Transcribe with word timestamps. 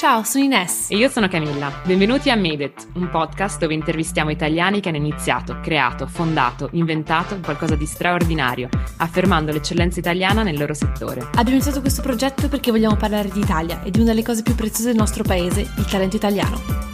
Ciao, 0.00 0.22
sono 0.22 0.44
Ines. 0.44 0.86
E 0.88 0.96
io 0.96 1.10
sono 1.10 1.28
Camilla. 1.28 1.70
Benvenuti 1.84 2.30
a 2.30 2.34
Made 2.34 2.64
It, 2.64 2.88
un 2.94 3.10
podcast 3.10 3.58
dove 3.58 3.74
intervistiamo 3.74 4.30
italiani 4.30 4.80
che 4.80 4.88
hanno 4.88 4.96
iniziato, 4.96 5.60
creato, 5.60 6.06
fondato, 6.06 6.70
inventato 6.72 7.38
qualcosa 7.40 7.74
di 7.74 7.84
straordinario, 7.84 8.70
affermando 8.96 9.52
l'eccellenza 9.52 10.00
italiana 10.00 10.42
nel 10.42 10.56
loro 10.56 10.72
settore. 10.72 11.20
Abbiamo 11.20 11.50
iniziato 11.50 11.82
questo 11.82 12.00
progetto 12.00 12.48
perché 12.48 12.70
vogliamo 12.70 12.96
parlare 12.96 13.28
di 13.28 13.40
Italia 13.40 13.82
e 13.82 13.90
di 13.90 13.98
una 13.98 14.08
delle 14.08 14.24
cose 14.24 14.40
più 14.40 14.54
preziose 14.54 14.88
del 14.88 14.96
nostro 14.96 15.22
paese, 15.22 15.70
il 15.76 15.84
talento 15.84 16.16
italiano. 16.16 16.89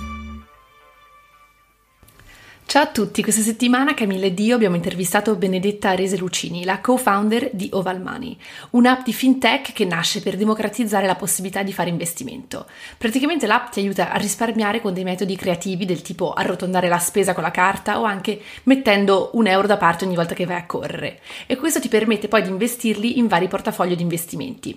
Ciao 2.69 2.83
a 2.83 2.89
tutti, 2.89 3.23
questa 3.23 3.43
settimana 3.43 3.95
Camilla 3.95 4.27
ed 4.27 4.41
io 4.41 4.57
abbiamo 4.57 4.75
intervistato 4.75 5.37
Benedetta 5.37 5.95
Rese 5.95 6.17
Lucini, 6.17 6.65
la 6.65 6.81
co-founder 6.81 7.51
di 7.53 7.69
Oval 7.73 8.03
Money, 8.03 8.37
un'app 8.71 9.05
di 9.05 9.13
fintech 9.13 9.73
che 9.73 9.85
nasce 9.85 10.21
per 10.21 10.37
democratizzare 10.37 11.07
la 11.07 11.15
possibilità 11.15 11.63
di 11.63 11.73
fare 11.73 11.91
investimento. 11.91 12.67
Praticamente 12.99 13.47
l'app 13.47 13.71
ti 13.71 13.79
aiuta 13.79 14.11
a 14.11 14.17
risparmiare 14.17 14.81
con 14.81 14.93
dei 14.93 15.05
metodi 15.05 15.37
creativi 15.37 15.85
del 15.85 16.03
tipo 16.03 16.33
arrotondare 16.33 16.89
la 16.89 16.99
spesa 16.99 17.35
con 17.35 17.45
la 17.45 17.53
carta 17.53 18.01
o 18.01 18.03
anche 18.03 18.41
mettendo 18.65 19.31
un 19.35 19.47
euro 19.47 19.69
da 19.69 19.77
parte 19.77 20.05
ogni 20.05 20.17
volta 20.17 20.35
che 20.35 20.45
vai 20.45 20.57
a 20.57 20.67
correre 20.67 21.21
e 21.47 21.55
questo 21.57 21.79
ti 21.79 21.89
permette 21.89 22.27
poi 22.27 22.43
di 22.43 22.49
investirli 22.49 23.19
in 23.19 23.29
vari 23.29 23.47
portafogli 23.47 23.95
di 23.95 24.03
investimenti. 24.03 24.77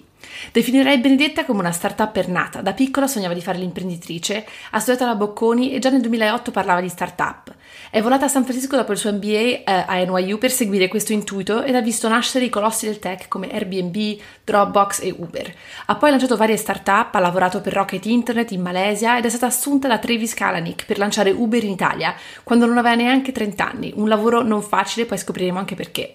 Definirei 0.52 1.00
Benedetta 1.00 1.46
come 1.46 1.60
una 1.60 1.72
startup 1.72 2.12
per 2.12 2.28
nata. 2.28 2.62
Da 2.62 2.74
piccola 2.74 3.08
sognava 3.08 3.34
di 3.34 3.42
fare 3.42 3.58
l'imprenditrice, 3.58 4.46
ha 4.72 4.80
studiato 4.80 5.04
alla 5.06 5.16
Bocconi 5.16 5.74
e 5.74 5.80
già 5.80 5.90
nel 5.90 6.02
2008 6.02 6.52
parlava 6.52 6.82
di 6.82 6.90
startup. 6.90 7.54
È 7.90 8.02
volata 8.02 8.26
a 8.26 8.28
San 8.28 8.44
Francisco 8.44 8.76
dopo 8.76 8.92
il 8.92 8.98
suo 8.98 9.12
MBA 9.12 9.28
eh, 9.28 9.64
a 9.66 9.96
NYU 10.04 10.38
per 10.38 10.52
seguire 10.52 10.88
questo 10.88 11.14
intuito 11.14 11.64
ed 11.64 11.76
ha 11.76 11.82
visto 11.82 12.08
nascere 12.08 12.46
i 12.46 12.50
colossi 12.50 12.86
del 12.86 13.00
tech 13.00 13.28
come 13.28 13.52
Airbnb, 13.52 14.20
Dropbox 14.44 15.02
e 15.02 15.14
Uber. 15.18 15.54
Ha 15.86 15.96
poi 15.96 16.10
lanciato 16.10 16.38
varie 16.38 16.58
startup, 16.58 17.14
ha 17.14 17.20
lavorato 17.20 17.62
per 17.62 17.74
Rocket 17.74 18.06
Internet 18.06 18.52
in 18.52 18.62
Malesia 18.62 19.18
ed 19.18 19.26
è 19.26 19.30
stata 19.30 19.48
assunta 19.48 19.88
da 19.88 20.00
Travis 20.00 20.34
Kalanick 20.34 20.86
per 20.86 20.98
lanciare 20.98 21.32
Uber 21.32 21.64
in 21.64 21.72
Italia 21.72 22.16
quando 22.44 22.66
non 22.66 22.78
aveva 22.78 22.96
neanche 22.96 23.32
30 23.32 23.70
anni. 23.70 23.94
Un 23.96 24.08
lavoro 24.08 24.42
non 24.42 24.62
facile, 24.62 25.06
poi 25.06 25.18
scopriremo 25.18 25.60
anche 25.60 25.76
perché. 25.76 26.14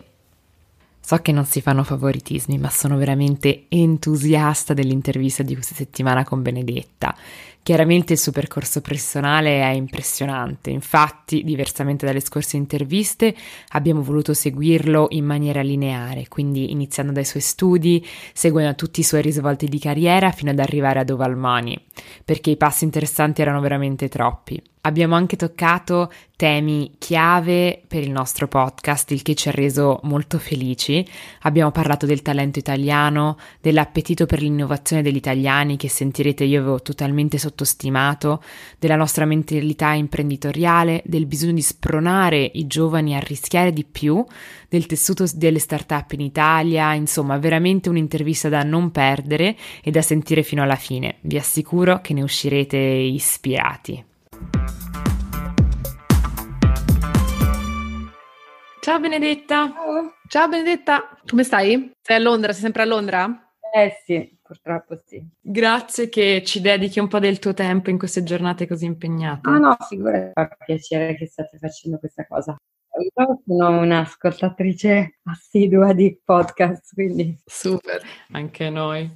So 1.07 1.19
che 1.19 1.33
non 1.33 1.45
si 1.45 1.61
fanno 1.61 1.85
favoritismi, 1.85 2.57
ma 2.57 2.71
sono 2.71 2.97
veramente 2.97 3.67
entusiasta 3.69 4.73
dell'intervista 4.73 5.43
di 5.43 5.53
questa 5.53 5.75
settimana 5.75 6.25
con 6.25 6.41
Benedetta. 6.41 7.15
Chiaramente 7.63 8.15
il 8.15 8.19
suo 8.19 8.33
percorso 8.33 8.81
personale 8.81 9.61
è 9.61 9.71
impressionante, 9.73 10.71
infatti, 10.71 11.45
diversamente 11.45 12.07
dalle 12.07 12.21
scorse 12.21 12.57
interviste, 12.57 13.35
abbiamo 13.73 14.03
voluto 14.03 14.33
seguirlo 14.33 15.09
in 15.11 15.27
maniera 15.27 15.61
lineare, 15.61 16.27
quindi 16.29 16.71
iniziando 16.73 17.13
dai 17.13 17.25
suoi 17.27 17.43
studi, 17.43 18.07
seguendo 18.33 18.75
tutti 18.75 19.01
i 19.01 19.05
suoi 19.05 19.21
risvolti 19.21 19.67
di 19.67 19.79
carriera 19.79 20.31
fino 20.31 20.53
ad 20.53 20.59
arrivare 20.59 21.01
ad 21.01 21.11
Oval 21.11 21.37
Money, 21.37 21.79
perché 22.25 22.49
i 22.49 22.57
passi 22.57 22.85
interessanti 22.85 23.43
erano 23.43 23.61
veramente 23.61 24.09
troppi. 24.09 24.63
Abbiamo 24.83 25.15
anche 25.15 25.37
toccato 25.37 26.13
temi 26.37 26.97
chiave 26.99 27.81
per 27.87 28.03
il 28.03 28.11
nostro 28.11 28.49
podcast, 28.49 29.13
il 29.13 29.23
che 29.23 29.35
ci 29.35 29.49
ha 29.49 29.53
reso 29.53 30.01
molto 30.03 30.39
felici. 30.39 31.07
Abbiamo 31.43 31.71
parlato 31.71 32.07
del 32.07 32.23
talento 32.23 32.59
italiano, 32.59 33.39
dell'appetito 33.61 34.27
per 34.27 34.43
l'innovazione 34.43 35.03
degli 35.03 35.17
italiani 35.17 35.77
che 35.77 35.89
sentirete 35.89 36.43
io 36.45 36.61
avevo 36.61 36.83
totalmente 36.83 37.39
sottostimato, 37.39 38.43
della 38.79 38.97
nostra 38.97 39.25
mentalità 39.25 39.93
imprenditoriale, 39.93 41.03
del 41.05 41.27
bisogno 41.27 41.53
di 41.53 41.63
spronare 41.63 42.51
i 42.55 42.67
giovani 42.67 43.15
a 43.15 43.21
rischiare 43.21 43.73
di 43.73 43.85
più, 43.85 44.25
del 44.69 44.87
tessuto 44.87 45.25
delle 45.35 45.61
start-up 45.61 46.13
in 46.13 46.21
Italia, 46.21 46.95
insomma 46.95 47.39
veramente 47.39 47.89
un'intervista 47.89 48.49
da 48.49 48.65
non 48.65 48.91
perdere 48.91 49.57
e 49.83 49.91
da 49.93 50.03
sentire 50.03 50.43
fino 50.43 50.63
alla 50.63 50.75
fine. 50.75 51.17
Vi 51.21 51.37
assicuro 51.37 52.01
che 52.01 52.13
ne 52.13 52.23
uscirete 52.23 52.77
ispirati. 52.77 54.05
Ciao 58.85 59.01
Benedetta. 59.01 59.73
Ciao. 59.73 60.15
Ciao 60.29 60.47
Benedetta, 60.47 61.17
come 61.25 61.43
stai? 61.43 61.93
Sei 62.03 62.17
a 62.17 62.19
Londra? 62.19 62.53
Sei 62.53 62.61
sempre 62.61 62.83
a 62.83 62.85
Londra? 62.85 63.55
Eh 63.75 64.03
sì, 64.05 64.39
purtroppo 64.43 65.01
sì. 65.07 65.27
Grazie 65.41 66.11
che 66.11 66.43
ci 66.45 66.61
dedichi 66.61 66.99
un 66.99 67.09
po' 67.09 67.19
del 67.19 67.39
tuo 67.39 67.55
tempo 67.55 67.89
in 67.89 67.97
queste 67.97 68.23
giornate 68.25 68.67
così 68.67 68.85
impegnate. 68.85 69.49
Ah 69.49 69.57
no, 69.57 69.75
figurati, 69.89 70.33
fa 70.35 70.49
piacere 70.67 71.17
che 71.17 71.25
state 71.25 71.57
facendo 71.57 71.99
questa 71.99 72.27
cosa. 72.27 72.55
Io 73.01 73.41
sono 73.47 73.81
un'ascoltatrice 73.81 75.21
assidua 75.31 75.95
di 75.95 76.21
podcast, 76.23 76.93
quindi... 76.93 77.39
Super, 77.43 78.03
anche 78.33 78.69
noi. 78.69 79.11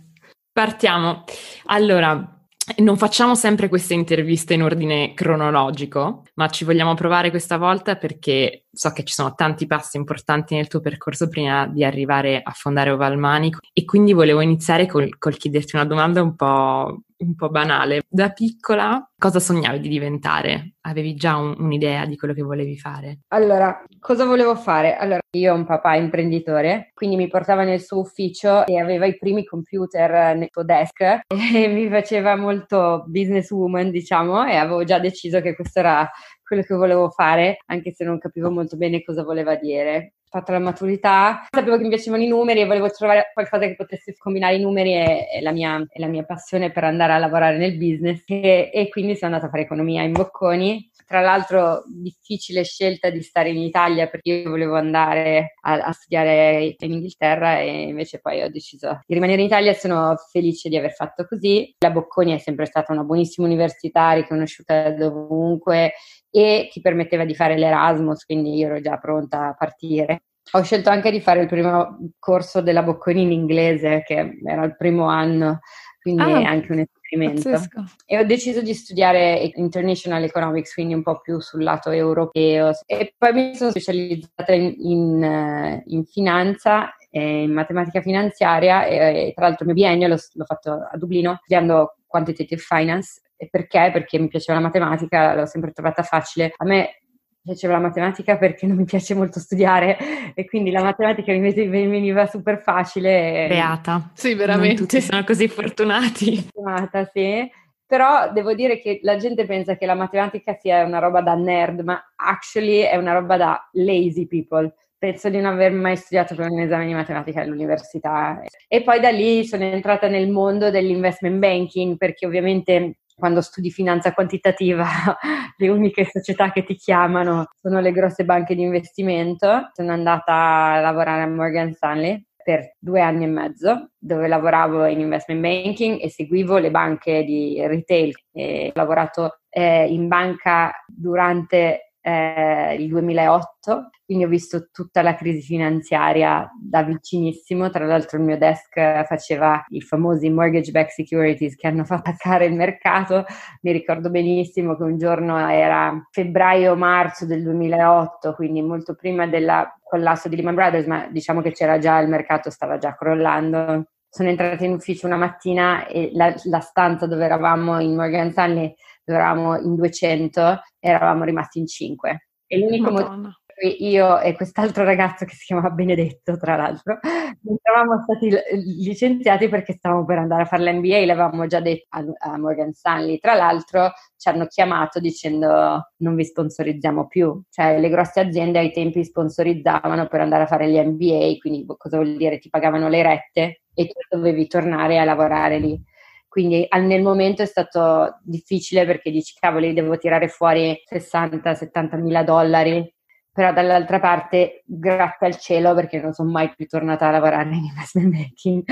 Partiamo. 0.51 1.25
Allora, 1.67 2.39
non 2.79 2.97
facciamo 2.97 3.35
sempre 3.35 3.69
queste 3.69 3.93
interviste 3.93 4.55
in 4.55 4.63
ordine 4.63 5.13
cronologico, 5.13 6.25
ma 6.39 6.49
ci 6.49 6.65
vogliamo 6.65 6.95
provare 6.95 7.31
questa 7.31 7.59
volta 7.59 7.97
perché 7.97 8.67
so 8.71 8.93
che 8.93 9.03
ci 9.03 9.13
sono 9.13 9.35
tanti 9.35 9.67
passi 9.67 9.97
importanti 9.97 10.55
nel 10.55 10.69
tuo 10.69 10.79
percorso 10.79 11.29
prima 11.29 11.67
di 11.67 11.83
arrivare 11.83 12.41
a 12.41 12.53
fondare 12.53 12.91
Ovalmani 12.91 13.53
e 13.73 13.85
quindi 13.85 14.13
volevo 14.13 14.41
iniziare 14.41 14.87
col, 14.87 15.19
col 15.19 15.37
chiederti 15.37 15.75
una 15.75 15.85
domanda 15.85 16.23
un 16.23 16.37
po' 16.37 17.03
un 17.19 17.35
po' 17.35 17.49
banale. 17.49 18.03
Da 18.09 18.31
piccola 18.31 19.11
cosa 19.17 19.41
sognavi 19.41 19.81
di 19.81 19.89
diventare? 19.89 20.75
Avevi 20.83 21.15
già 21.15 21.37
un, 21.37 21.55
un'idea 21.59 22.07
di 22.07 22.17
quello 22.17 22.35
che 22.35 22.43
volevi 22.43 22.79
fare? 22.79 23.21
Allora, 23.29 23.83
cosa 23.99 24.25
volevo 24.25 24.55
fare? 24.55 24.97
Allora, 24.97 25.19
io 25.37 25.53
ho 25.53 25.57
un 25.57 25.67
papà 25.67 25.97
imprenditore, 25.97 26.91
quindi 26.95 27.17
mi 27.17 27.29
portava 27.29 27.65
nel 27.65 27.81
suo 27.83 27.99
ufficio 27.99 28.67
e 28.67 28.79
aveva 28.79 29.07
i 29.07 29.19
primi 29.19 29.45
computer 29.45 30.37
nel 30.37 30.49
suo 30.51 30.63
desk 30.63 31.01
e 31.01 31.21
mi 31.69 31.89
faceva 31.89 32.37
molto 32.37 33.05
businesswoman, 33.07 33.91
diciamo, 33.91 34.47
e 34.47 34.55
avevo 34.55 34.85
già 34.85 34.99
deciso 34.99 35.41
che 35.41 35.55
questo 35.55 35.81
era 35.81 36.09
quello 36.43 36.63
che 36.63 36.75
volevo 36.75 37.11
fare, 37.11 37.59
anche 37.67 37.93
se 37.93 38.05
non 38.05 38.19
capivo 38.19 38.51
molto 38.51 38.77
bene 38.77 39.03
cosa 39.03 39.23
voleva 39.23 39.55
dire 39.57 40.15
fatto 40.29 40.53
la 40.53 40.59
maturità, 40.59 41.47
sapevo 41.49 41.77
che 41.77 41.83
mi 41.83 41.89
piacevano 41.89 42.23
i 42.23 42.29
numeri 42.29 42.61
e 42.61 42.67
volevo 42.67 42.91
trovare 42.91 43.31
qualcosa 43.33 43.67
che 43.67 43.75
potesse 43.75 44.15
combinare 44.17 44.57
i 44.57 44.61
numeri 44.61 44.95
e, 44.95 45.27
e, 45.35 45.41
la, 45.41 45.53
mia, 45.53 45.85
e 45.91 46.01
la, 46.01 46.07
mia, 46.07 46.25
passione 46.25 46.71
per 46.71 46.85
andare 46.85 47.15
a 47.15 47.19
lavorare 47.19 47.57
nel 47.57 47.77
business 47.77 48.23
e, 48.27 48.71
e, 48.73 48.89
quindi 48.89 49.15
sono 49.15 49.33
andata 49.33 49.47
a 49.47 49.51
fare 49.51 49.63
economia 49.63 50.03
in 50.03 50.13
Bocconi. 50.13 50.91
Tra 51.07 51.23
l'altro 51.23 51.85
difficile 51.87 52.65
scelta 52.65 53.09
di 53.09 53.23
stare 53.23 53.49
in 53.49 53.57
Italia 53.57 54.09
perché 54.09 54.31
io 54.31 54.51
volevo 54.51 54.77
andare 54.77 55.55
a, 55.63 55.73
a 55.79 55.93
studiare 55.93 56.77
in 56.79 56.93
Inghilterra 56.93 57.61
e 57.61 57.85
invece 57.89 58.21
poi 58.21 58.43
ho 58.43 58.51
deciso 58.51 59.01
di 59.07 59.15
rimanere 59.15 59.41
in 59.41 59.47
Italia 59.47 59.71
e 59.71 59.75
sono 59.75 60.15
felice 60.31 60.69
di 60.69 60.77
aver 60.77 60.93
fatto 60.93 61.25
così. 61.27 61.75
La 61.79 61.91
Bocconi 61.91 62.35
è 62.35 62.39
sempre 62.39 62.67
stata 62.67 62.93
una 62.93 63.05
buonissima 63.05 63.47
università, 63.47 64.13
riconosciuta 64.13 64.91
dovunque 64.91 65.95
e 66.39 66.69
ti 66.71 66.81
permetteva 66.81 67.25
di 67.25 67.35
fare 67.35 67.59
l'Erasmus, 67.59 68.25
quindi 68.25 68.55
io 68.55 68.67
ero 68.67 68.81
già 68.81 68.97
pronta 68.97 69.49
a 69.49 69.55
partire. 69.55 70.23
Ho 70.53 70.63
scelto 70.63 70.89
anche 70.89 71.11
di 71.11 71.21
fare 71.21 71.41
il 71.41 71.49
primo 71.49 71.99
corso 72.21 72.61
della 72.61 72.85
Bocconi 72.85 73.23
in 73.23 73.33
inglese, 73.33 74.05
che 74.07 74.39
era 74.45 74.65
il 74.65 74.77
primo 74.77 75.07
anno, 75.07 75.59
quindi 76.01 76.23
ah, 76.23 76.49
anche 76.49 76.71
un 76.71 76.79
esperimento. 76.79 77.51
Pazzesco. 77.51 77.85
E 78.07 78.19
ho 78.19 78.25
deciso 78.25 78.63
di 78.63 78.73
studiare 78.73 79.51
International 79.57 80.23
Economics, 80.23 80.75
quindi 80.75 80.95
un 80.95 81.03
po' 81.03 81.19
più 81.21 81.41
sul 81.41 81.65
lato 81.65 81.91
europeo. 81.91 82.71
E 82.87 83.15
poi 83.19 83.33
mi 83.33 83.55
sono 83.57 83.71
specializzata 83.71 84.53
in, 84.53 84.75
in, 84.79 85.23
eh, 85.23 85.83
in 85.87 86.05
finanza 86.05 86.93
in 87.11 87.53
matematica 87.53 88.01
finanziaria 88.01 88.85
e, 88.85 89.33
tra 89.35 89.47
l'altro 89.47 89.67
il 89.67 89.73
mio 89.73 89.83
biennio 89.83 90.09
l'ho, 90.09 90.19
l'ho 90.35 90.45
fatto 90.45 90.71
a 90.71 90.97
Dublino 90.97 91.37
studiando 91.41 91.97
quantitative 92.07 92.61
finance 92.61 93.23
e 93.39 93.49
perché? 93.49 93.91
Perché 93.93 94.19
mi 94.19 94.27
piaceva 94.29 94.59
la 94.59 94.65
matematica, 94.65 95.35
l'ho 95.35 95.47
sempre 95.47 95.71
trovata 95.71 96.03
facile. 96.03 96.53
A 96.57 96.65
me 96.65 97.01
piaceva 97.41 97.75
la 97.75 97.81
matematica 97.81 98.37
perché 98.37 98.67
non 98.67 98.77
mi 98.77 98.85
piace 98.85 99.15
molto 99.15 99.39
studiare 99.39 99.97
e 100.35 100.45
quindi 100.45 100.71
la 100.71 100.83
matematica 100.83 101.33
mi 101.33 101.53
veniva 101.53 102.27
super 102.27 102.61
facile. 102.61 103.47
Beata. 103.49 104.11
Sì, 104.13 104.35
veramente. 104.35 104.75
Non 104.75 104.77
tutti 104.77 105.01
sono 105.01 105.25
così 105.25 105.49
fortunati. 105.49 106.37
Fortunata, 106.37 107.09
sì. 107.13 107.49
Però 107.87 108.31
devo 108.33 108.53
dire 108.53 108.81
che 108.81 108.99
la 109.03 109.17
gente 109.17 109.47
pensa 109.47 109.77
che 109.77 109.87
la 109.87 109.95
matematica 109.95 110.53
sia 110.61 110.85
una 110.85 110.99
roba 110.99 111.23
da 111.23 111.35
nerd, 111.35 111.81
ma 111.81 111.99
actually 112.17 112.81
è 112.81 112.97
una 112.97 113.13
roba 113.13 113.39
da 113.39 113.69
lazy 113.73 114.27
people. 114.27 114.75
Penso 114.99 115.31
di 115.31 115.37
non 115.37 115.55
aver 115.55 115.73
mai 115.73 115.97
studiato 115.97 116.35
per 116.35 116.51
un 116.51 116.59
esame 116.59 116.85
di 116.85 116.93
matematica 116.93 117.41
all'università. 117.41 118.43
E 118.67 118.83
poi 118.83 119.01
da 119.01 119.11
lì 119.11 119.45
sono 119.47 119.63
entrata 119.63 120.09
nel 120.09 120.29
mondo 120.29 120.71
dell'investment 120.71 121.39
banking 121.39 121.97
perché 121.97 122.27
ovviamente 122.27 122.99
quando 123.19 123.41
studi 123.41 123.71
finanza 123.71 124.13
quantitativa, 124.13 124.87
le 125.57 125.69
uniche 125.69 126.05
società 126.05 126.53
che 126.53 126.65
ti 126.65 126.77
chiamano 126.77 127.47
sono 127.61 127.81
le 127.81 127.93
grosse 127.93 128.25
banche 128.25 128.55
di 128.55 128.63
investimento. 128.63 129.71
Sono 129.73 129.93
andata 129.93 130.35
a 130.35 130.81
lavorare 130.81 131.23
a 131.23 131.29
Morgan 131.29 131.73
Stanley 131.73 132.25
per 132.43 132.77
due 132.79 133.01
anni 133.01 133.25
e 133.25 133.29
mezzo, 133.29 133.91
dove 133.99 134.27
lavoravo 134.27 134.87
in 134.87 135.01
investment 135.01 135.41
banking 135.41 136.01
e 136.01 136.09
seguivo 136.09 136.57
le 136.59 136.71
banche 136.71 137.25
di 137.25 137.61
retail. 137.67 138.15
E 138.33 138.69
ho 138.69 138.79
lavorato 138.79 139.41
eh, 139.51 139.87
in 139.87 140.09
banca 140.09 140.73
durante 140.87 141.88
eh, 142.09 142.75
il 142.79 142.89
2008, 142.89 143.91
quindi 144.07 144.25
ho 144.25 144.29
visto 144.29 144.71
tutta 144.73 145.03
la 145.03 145.15
crisi 145.15 145.43
finanziaria 145.43 146.51
da 146.59 146.83
vicinissimo. 146.83 147.69
Tra 147.69 147.85
l'altro 147.85 148.17
il 148.17 148.25
mio 148.25 148.39
desk 148.39 149.05
faceva 149.05 149.63
i 149.69 149.83
famosi 149.83 150.31
mortgage 150.31 150.71
backed 150.71 150.93
securities 150.93 151.55
che 151.55 151.67
hanno 151.67 151.85
fatto 151.85 152.09
attaccare 152.09 152.47
il 152.47 152.55
mercato. 152.55 153.25
Mi 153.61 153.73
ricordo 153.73 154.09
benissimo 154.09 154.75
che 154.77 154.85
un 154.85 154.97
giorno 154.97 155.37
era 155.51 155.93
febbraio-marzo 156.11 157.27
del 157.27 157.43
2008, 157.43 158.33
quindi 158.35 158.63
molto 158.63 158.95
prima 158.95 159.27
del 159.27 159.71
collasso 159.83 160.29
di 160.29 160.37
Lehman 160.37 160.55
Brothers, 160.55 160.87
ma 160.87 161.09
diciamo 161.11 161.43
che 161.43 161.53
c'era 161.53 161.79
già 161.79 161.99
il 161.99 162.09
mercato, 162.09 162.49
stava 162.51 162.79
già 162.79 162.95
crollando 162.95 163.85
sono 164.11 164.31
entrata 164.31 164.65
in 164.65 164.73
ufficio 164.73 165.07
una 165.07 165.17
mattina 165.17 165.87
e 165.87 166.11
la, 166.15 166.35
la, 166.45 166.61
stanza 166.61 167.07
dove 167.07 167.27
eravamo 167.27 167.79
in 167.79 167.95
Morgan 167.95 168.31
Stanley, 168.31 168.75
eravamo 169.13 169.59
in 169.59 169.75
200, 169.75 170.61
eravamo 170.79 171.25
rimasti 171.25 171.59
in 171.59 171.67
5. 171.67 172.29
E 172.47 172.59
l'unico 172.59 172.91
Madonna. 172.91 173.17
motivo 173.17 173.37
io 173.61 174.21
e 174.21 174.35
quest'altro 174.35 174.85
ragazzo 174.85 175.25
che 175.25 175.35
si 175.35 175.47
chiama 175.47 175.71
Benedetto, 175.71 176.37
tra 176.37 176.57
l'altro, 176.57 176.99
non 177.43 177.57
eravamo 177.61 178.03
stati 178.03 178.31
licenziati 178.79 179.49
perché 179.49 179.73
stavamo 179.73 180.05
per 180.05 180.19
andare 180.19 180.43
a 180.43 180.47
fare 180.47 180.63
l'MBA, 180.63 181.05
l'avevamo 181.05 181.47
già 181.47 181.61
detto 181.61 181.87
a, 181.91 182.37
Morgan 182.39 182.73
Stanley. 182.73 183.19
Tra 183.19 183.35
l'altro 183.35 183.93
ci 184.17 184.29
hanno 184.29 184.47
chiamato 184.47 185.01
dicendo 185.01 185.91
non 185.97 186.15
vi 186.15 186.25
sponsorizziamo 186.25 187.07
più, 187.09 187.43
cioè 187.51 187.79
le 187.81 187.89
grosse 187.89 188.21
aziende 188.21 188.59
ai 188.59 188.73
tempi 188.73 189.05
sponsorizzavano 189.05 190.07
per 190.07 190.21
andare 190.21 190.45
a 190.45 190.47
fare 190.47 190.71
gli 190.71 190.79
MBA, 190.79 191.39
quindi 191.41 191.65
cosa 191.67 191.97
vuol 191.97 192.17
dire? 192.17 192.39
Ti 192.39 192.49
pagavano 192.49 192.89
le 192.89 193.03
rette 193.03 193.63
e 193.75 193.87
tu 193.87 194.17
dovevi 194.17 194.47
tornare 194.47 194.99
a 194.99 195.05
lavorare 195.05 195.59
lì. 195.59 195.81
Quindi 196.29 196.67
nel 196.71 197.03
momento 197.03 197.43
è 197.43 197.47
stato 197.47 198.19
difficile 198.23 198.85
perché 198.85 199.11
dici 199.11 199.35
cavoli 199.39 199.73
devo 199.73 199.97
tirare 199.97 200.29
fuori 200.29 200.79
60-70 200.91 202.01
mila 202.01 202.23
dollari. 202.23 202.95
Però 203.33 203.53
dall'altra 203.53 204.01
parte 204.01 204.63
grazie 204.67 205.27
al 205.27 205.37
cielo 205.39 205.75
perché 205.75 206.01
non 206.01 206.13
sono 206.13 206.31
mai 206.31 206.53
più 206.55 206.67
tornata 206.67 207.07
a 207.07 207.13
lavorare 207.13 207.49
in 207.51 207.65
investment 207.65 208.13
banking 208.13 208.65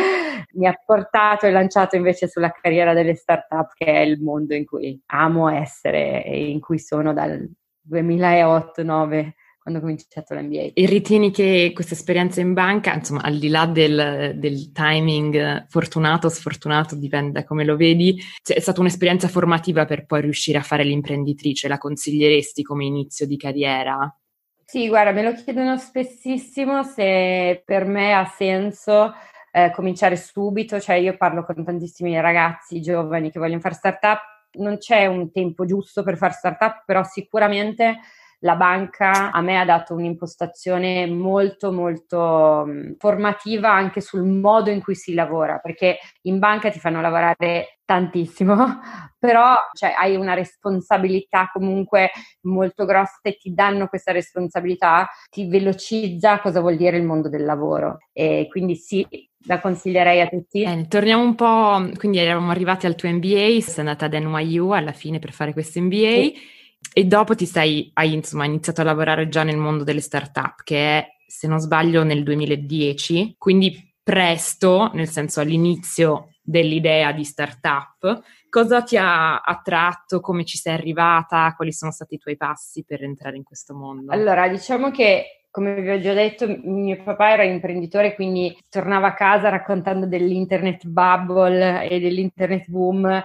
mi 0.52 0.66
ha 0.66 0.74
portato 0.84 1.46
e 1.46 1.50
lanciato 1.50 1.96
invece 1.96 2.28
sulla 2.28 2.50
carriera 2.50 2.92
delle 2.92 3.14
startup 3.14 3.72
che 3.74 3.86
è 3.86 3.98
il 4.00 4.20
mondo 4.20 4.54
in 4.54 4.64
cui 4.64 5.00
amo 5.06 5.48
essere 5.48 6.24
e 6.24 6.50
in 6.50 6.60
cui 6.60 6.78
sono 6.78 7.12
dal 7.12 7.48
2008-2009 7.88 9.30
quando 9.66 9.80
ho 9.80 9.82
cominciato 9.82 10.32
l'MBA. 10.32 10.70
E 10.74 10.86
ritieni 10.86 11.32
che 11.32 11.72
questa 11.74 11.94
esperienza 11.94 12.40
in 12.40 12.52
banca, 12.52 12.94
insomma, 12.94 13.22
al 13.22 13.36
di 13.36 13.48
là 13.48 13.66
del, 13.66 14.34
del 14.36 14.70
timing 14.70 15.66
fortunato 15.68 16.28
o 16.28 16.30
sfortunato, 16.30 16.94
dipende 16.94 17.32
da 17.32 17.44
come 17.44 17.64
lo 17.64 17.76
vedi, 17.76 18.16
cioè, 18.42 18.56
è 18.56 18.60
stata 18.60 18.78
un'esperienza 18.80 19.26
formativa 19.26 19.84
per 19.84 20.06
poi 20.06 20.20
riuscire 20.20 20.58
a 20.58 20.62
fare 20.62 20.84
l'imprenditrice? 20.84 21.66
La 21.66 21.78
consiglieresti 21.78 22.62
come 22.62 22.84
inizio 22.84 23.26
di 23.26 23.36
carriera? 23.36 24.16
Sì, 24.64 24.86
guarda, 24.86 25.10
me 25.10 25.22
lo 25.22 25.32
chiedono 25.32 25.76
spessissimo 25.76 26.84
se 26.84 27.60
per 27.64 27.86
me 27.86 28.14
ha 28.14 28.24
senso 28.24 29.14
eh, 29.50 29.72
cominciare 29.74 30.14
subito, 30.14 30.78
cioè 30.78 30.94
io 30.94 31.16
parlo 31.16 31.44
con 31.44 31.64
tantissimi 31.64 32.20
ragazzi 32.20 32.80
giovani 32.80 33.32
che 33.32 33.40
vogliono 33.40 33.60
fare 33.60 33.74
startup, 33.74 34.20
non 34.58 34.78
c'è 34.78 35.06
un 35.06 35.32
tempo 35.32 35.64
giusto 35.64 36.04
per 36.04 36.16
fare 36.16 36.34
startup, 36.34 36.84
però 36.86 37.02
sicuramente 37.02 37.98
la 38.46 38.54
banca 38.54 39.32
a 39.32 39.40
me 39.42 39.58
ha 39.58 39.64
dato 39.64 39.92
un'impostazione 39.92 41.06
molto 41.06 41.72
molto 41.72 42.64
mm, 42.64 42.92
formativa 42.96 43.72
anche 43.72 44.00
sul 44.00 44.22
modo 44.22 44.70
in 44.70 44.80
cui 44.80 44.94
si 44.94 45.12
lavora, 45.12 45.58
perché 45.58 45.98
in 46.22 46.38
banca 46.38 46.70
ti 46.70 46.78
fanno 46.78 47.00
lavorare 47.00 47.80
tantissimo, 47.84 48.54
però 49.18 49.56
cioè, 49.74 49.94
hai 49.98 50.14
una 50.14 50.34
responsabilità 50.34 51.50
comunque 51.52 52.10
molto 52.42 52.84
grossa 52.84 53.18
e 53.22 53.36
ti 53.36 53.52
danno 53.52 53.88
questa 53.88 54.12
responsabilità, 54.12 55.08
ti 55.28 55.48
velocizza 55.48 56.40
cosa 56.40 56.60
vuol 56.60 56.76
dire 56.76 56.96
il 56.96 57.04
mondo 57.04 57.28
del 57.28 57.44
lavoro. 57.44 57.98
E 58.12 58.46
quindi 58.48 58.76
sì, 58.76 59.04
la 59.46 59.60
consiglierei 59.60 60.20
a 60.20 60.28
tutti. 60.28 60.62
Bene, 60.62 60.86
torniamo 60.86 61.22
un 61.22 61.34
po', 61.34 61.90
quindi 61.96 62.18
eravamo 62.18 62.52
arrivati 62.52 62.86
al 62.86 62.94
tuo 62.94 63.10
MBA, 63.10 63.60
sei 63.60 63.78
andata 63.78 64.04
ad 64.04 64.14
NYU 64.14 64.70
alla 64.70 64.92
fine 64.92 65.18
per 65.18 65.32
fare 65.32 65.52
questo 65.52 65.80
MBA. 65.80 65.96
Sì 65.96 66.54
e 66.98 67.04
dopo 67.04 67.34
ti 67.34 67.44
sei, 67.44 67.90
hai 67.92 68.14
insomma 68.14 68.46
iniziato 68.46 68.80
a 68.80 68.84
lavorare 68.84 69.28
già 69.28 69.42
nel 69.42 69.58
mondo 69.58 69.84
delle 69.84 70.00
start-up, 70.00 70.62
che 70.64 70.78
è, 70.78 71.06
se 71.26 71.46
non 71.46 71.58
sbaglio, 71.58 72.04
nel 72.04 72.22
2010, 72.22 73.34
quindi 73.36 73.94
presto, 74.02 74.90
nel 74.94 75.06
senso 75.06 75.42
all'inizio 75.42 76.30
dell'idea 76.40 77.12
di 77.12 77.22
startup. 77.22 78.22
Cosa 78.48 78.82
ti 78.82 78.96
ha 78.96 79.40
attratto? 79.42 80.20
Come 80.20 80.46
ci 80.46 80.56
sei 80.56 80.72
arrivata? 80.72 81.52
Quali 81.54 81.70
sono 81.70 81.92
stati 81.92 82.14
i 82.14 82.18
tuoi 82.18 82.38
passi 82.38 82.82
per 82.82 83.02
entrare 83.02 83.36
in 83.36 83.42
questo 83.42 83.74
mondo? 83.74 84.10
Allora, 84.10 84.48
diciamo 84.48 84.90
che 84.90 85.45
come 85.56 85.80
vi 85.80 85.88
ho 85.88 85.98
già 85.98 86.12
detto, 86.12 86.46
mio 86.64 87.02
papà 87.02 87.32
era 87.32 87.42
imprenditore, 87.42 88.14
quindi 88.14 88.54
tornava 88.68 89.06
a 89.06 89.14
casa 89.14 89.48
raccontando 89.48 90.04
dell'internet 90.04 90.84
bubble 90.84 91.88
e 91.88 91.98
dell'internet 91.98 92.68
boom 92.68 93.06
eh, 93.06 93.24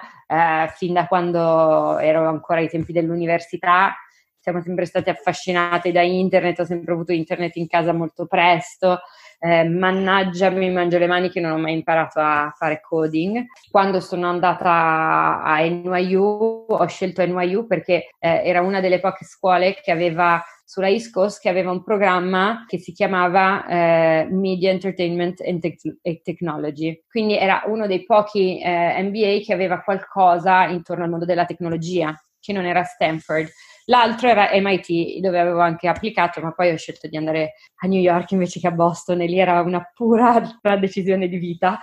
fin 0.77 0.93
da 0.93 1.07
quando 1.07 1.97
ero 1.97 2.29
ancora 2.29 2.61
ai 2.61 2.69
tempi 2.69 2.93
dell'università. 2.93 3.93
Siamo 4.39 4.61
sempre 4.61 4.85
stati 4.85 5.09
affascinati 5.09 5.91
da 5.91 6.03
internet, 6.03 6.59
ho 6.59 6.63
sempre 6.63 6.93
avuto 6.93 7.11
internet 7.11 7.57
in 7.57 7.67
casa 7.67 7.91
molto 7.91 8.25
presto. 8.27 9.01
Eh, 9.37 9.67
mannaggia, 9.67 10.49
mi 10.51 10.71
mangio 10.71 10.99
le 10.99 11.07
mani 11.07 11.29
che 11.29 11.41
non 11.41 11.51
ho 11.51 11.57
mai 11.57 11.73
imparato 11.73 12.21
a 12.21 12.53
fare 12.55 12.79
coding. 12.79 13.43
Quando 13.69 13.99
sono 13.99 14.29
andata 14.29 15.41
a 15.43 15.59
NYU, 15.59 16.65
ho 16.69 16.87
scelto 16.87 17.25
NYU 17.25 17.67
perché 17.67 18.11
eh, 18.19 18.41
era 18.45 18.61
una 18.61 18.79
delle 18.79 19.01
poche 19.01 19.25
scuole 19.25 19.81
che 19.83 19.91
aveva 19.91 20.41
sulla 20.71 20.87
East 20.87 21.11
Coast 21.11 21.41
che 21.41 21.49
aveva 21.49 21.69
un 21.69 21.83
programma 21.83 22.63
che 22.65 22.77
si 22.77 22.93
chiamava 22.93 23.67
eh, 23.67 24.27
Media 24.31 24.69
Entertainment 24.69 25.41
and 25.41 25.59
Te- 25.59 26.21
Technology. 26.23 27.03
Quindi 27.09 27.35
era 27.37 27.63
uno 27.65 27.87
dei 27.87 28.05
pochi 28.05 28.61
eh, 28.61 29.03
MBA 29.03 29.41
che 29.43 29.51
aveva 29.51 29.81
qualcosa 29.81 30.67
intorno 30.67 31.03
al 31.03 31.09
mondo 31.09 31.25
della 31.25 31.43
tecnologia, 31.43 32.17
che 32.39 32.53
non 32.53 32.63
era 32.63 32.85
Stanford. 32.85 33.49
L'altro 33.87 34.29
era 34.29 34.49
MIT, 34.53 35.19
dove 35.19 35.41
avevo 35.41 35.59
anche 35.59 35.89
applicato, 35.89 36.39
ma 36.39 36.53
poi 36.53 36.71
ho 36.71 36.77
scelto 36.77 37.09
di 37.09 37.17
andare 37.17 37.55
a 37.83 37.87
New 37.87 37.99
York 37.99 38.31
invece 38.31 38.61
che 38.61 38.67
a 38.67 38.71
Boston 38.71 39.19
e 39.19 39.25
lì 39.25 39.39
era 39.39 39.59
una 39.59 39.83
pura 39.93 40.41
decisione 40.79 41.27
di 41.27 41.37
vita. 41.37 41.81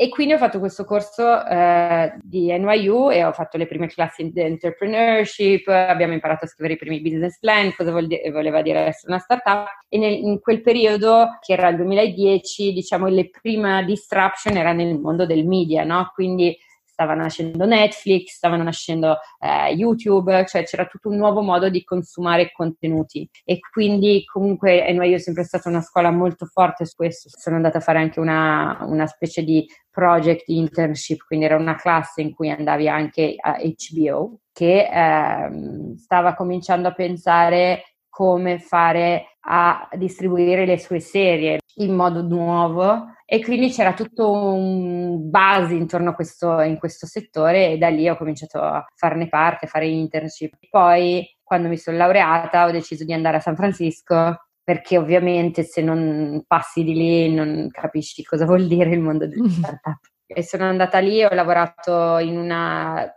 E 0.00 0.10
quindi 0.10 0.32
ho 0.32 0.38
fatto 0.38 0.60
questo 0.60 0.84
corso 0.84 1.44
eh, 1.44 2.14
di 2.22 2.56
NYU 2.56 3.10
e 3.10 3.24
ho 3.24 3.32
fatto 3.32 3.56
le 3.56 3.66
prime 3.66 3.88
classi 3.88 4.30
di 4.30 4.40
entrepreneurship, 4.40 5.66
abbiamo 5.66 6.12
imparato 6.12 6.44
a 6.44 6.46
scrivere 6.46 6.74
i 6.74 6.76
primi 6.76 7.00
business 7.00 7.36
plan, 7.40 7.74
cosa 7.74 7.90
vol- 7.90 8.06
voleva 8.30 8.62
dire 8.62 8.78
essere 8.78 9.10
una 9.12 9.18
startup 9.18 9.66
e 9.88 9.98
nel, 9.98 10.12
in 10.12 10.38
quel 10.38 10.60
periodo, 10.60 11.38
che 11.40 11.54
era 11.54 11.70
il 11.70 11.76
2010, 11.78 12.72
diciamo, 12.72 13.08
la 13.08 13.24
prima 13.42 13.82
disruption 13.82 14.56
era 14.56 14.72
nel 14.72 15.00
mondo 15.00 15.26
del 15.26 15.44
media, 15.44 15.82
no? 15.82 16.12
Quindi 16.14 16.56
stava 16.98 17.14
nascendo 17.14 17.64
Netflix, 17.64 18.34
stavano 18.34 18.64
nascendo 18.64 19.18
eh, 19.38 19.70
YouTube, 19.72 20.44
cioè 20.48 20.64
c'era 20.64 20.84
tutto 20.86 21.08
un 21.08 21.16
nuovo 21.16 21.42
modo 21.42 21.68
di 21.68 21.84
consumare 21.84 22.50
contenuti 22.50 23.28
e 23.44 23.60
quindi 23.60 24.24
comunque 24.24 24.92
NYU 24.92 25.14
è 25.14 25.18
sempre 25.18 25.44
stata 25.44 25.68
una 25.68 25.80
scuola 25.80 26.10
molto 26.10 26.46
forte 26.46 26.84
su 26.86 26.96
questo. 26.96 27.28
Sono 27.32 27.54
andata 27.54 27.78
a 27.78 27.82
fare 27.82 28.00
anche 28.00 28.18
una, 28.18 28.78
una 28.80 29.06
specie 29.06 29.44
di 29.44 29.64
project 29.88 30.48
internship, 30.48 31.24
quindi 31.24 31.44
era 31.44 31.54
una 31.56 31.76
classe 31.76 32.20
in 32.20 32.34
cui 32.34 32.50
andavi 32.50 32.88
anche 32.88 33.36
a 33.38 33.58
HBO 33.60 34.40
che 34.52 34.88
eh, 34.90 35.96
stava 35.98 36.34
cominciando 36.34 36.88
a 36.88 36.94
pensare 36.94 37.84
come 38.08 38.58
fare 38.58 39.36
a 39.50 39.88
distribuire 39.94 40.66
le 40.66 40.78
sue 40.78 41.00
serie 41.00 41.58
in 41.76 41.94
modo 41.94 42.22
nuovo 42.22 43.14
e 43.24 43.42
quindi 43.42 43.70
c'era 43.70 43.92
tutto 43.92 44.30
un 44.30 45.30
base 45.30 45.74
intorno 45.74 46.10
a 46.10 46.14
questo, 46.14 46.60
in 46.60 46.78
questo 46.78 47.06
settore 47.06 47.70
e 47.72 47.78
da 47.78 47.88
lì 47.88 48.08
ho 48.08 48.16
cominciato 48.16 48.60
a 48.60 48.84
farne 48.94 49.28
parte, 49.28 49.66
a 49.66 49.68
fare 49.68 49.86
internship. 49.86 50.54
Poi 50.70 51.26
quando 51.42 51.68
mi 51.68 51.76
sono 51.76 51.96
laureata 51.96 52.66
ho 52.66 52.70
deciso 52.70 53.04
di 53.04 53.12
andare 53.12 53.36
a 53.38 53.40
San 53.40 53.56
Francisco 53.56 54.36
perché 54.62 54.98
ovviamente 54.98 55.62
se 55.62 55.80
non 55.80 56.42
passi 56.46 56.84
di 56.84 56.92
lì 56.92 57.34
non 57.34 57.68
capisci 57.70 58.22
cosa 58.22 58.44
vuol 58.44 58.66
dire 58.66 58.90
il 58.90 59.00
mondo 59.00 59.26
delle 59.26 59.48
startup. 59.48 60.00
e 60.26 60.42
sono 60.42 60.64
andata 60.64 60.98
lì, 60.98 61.24
ho 61.24 61.32
lavorato 61.32 62.18
in 62.18 62.36
una, 62.36 63.10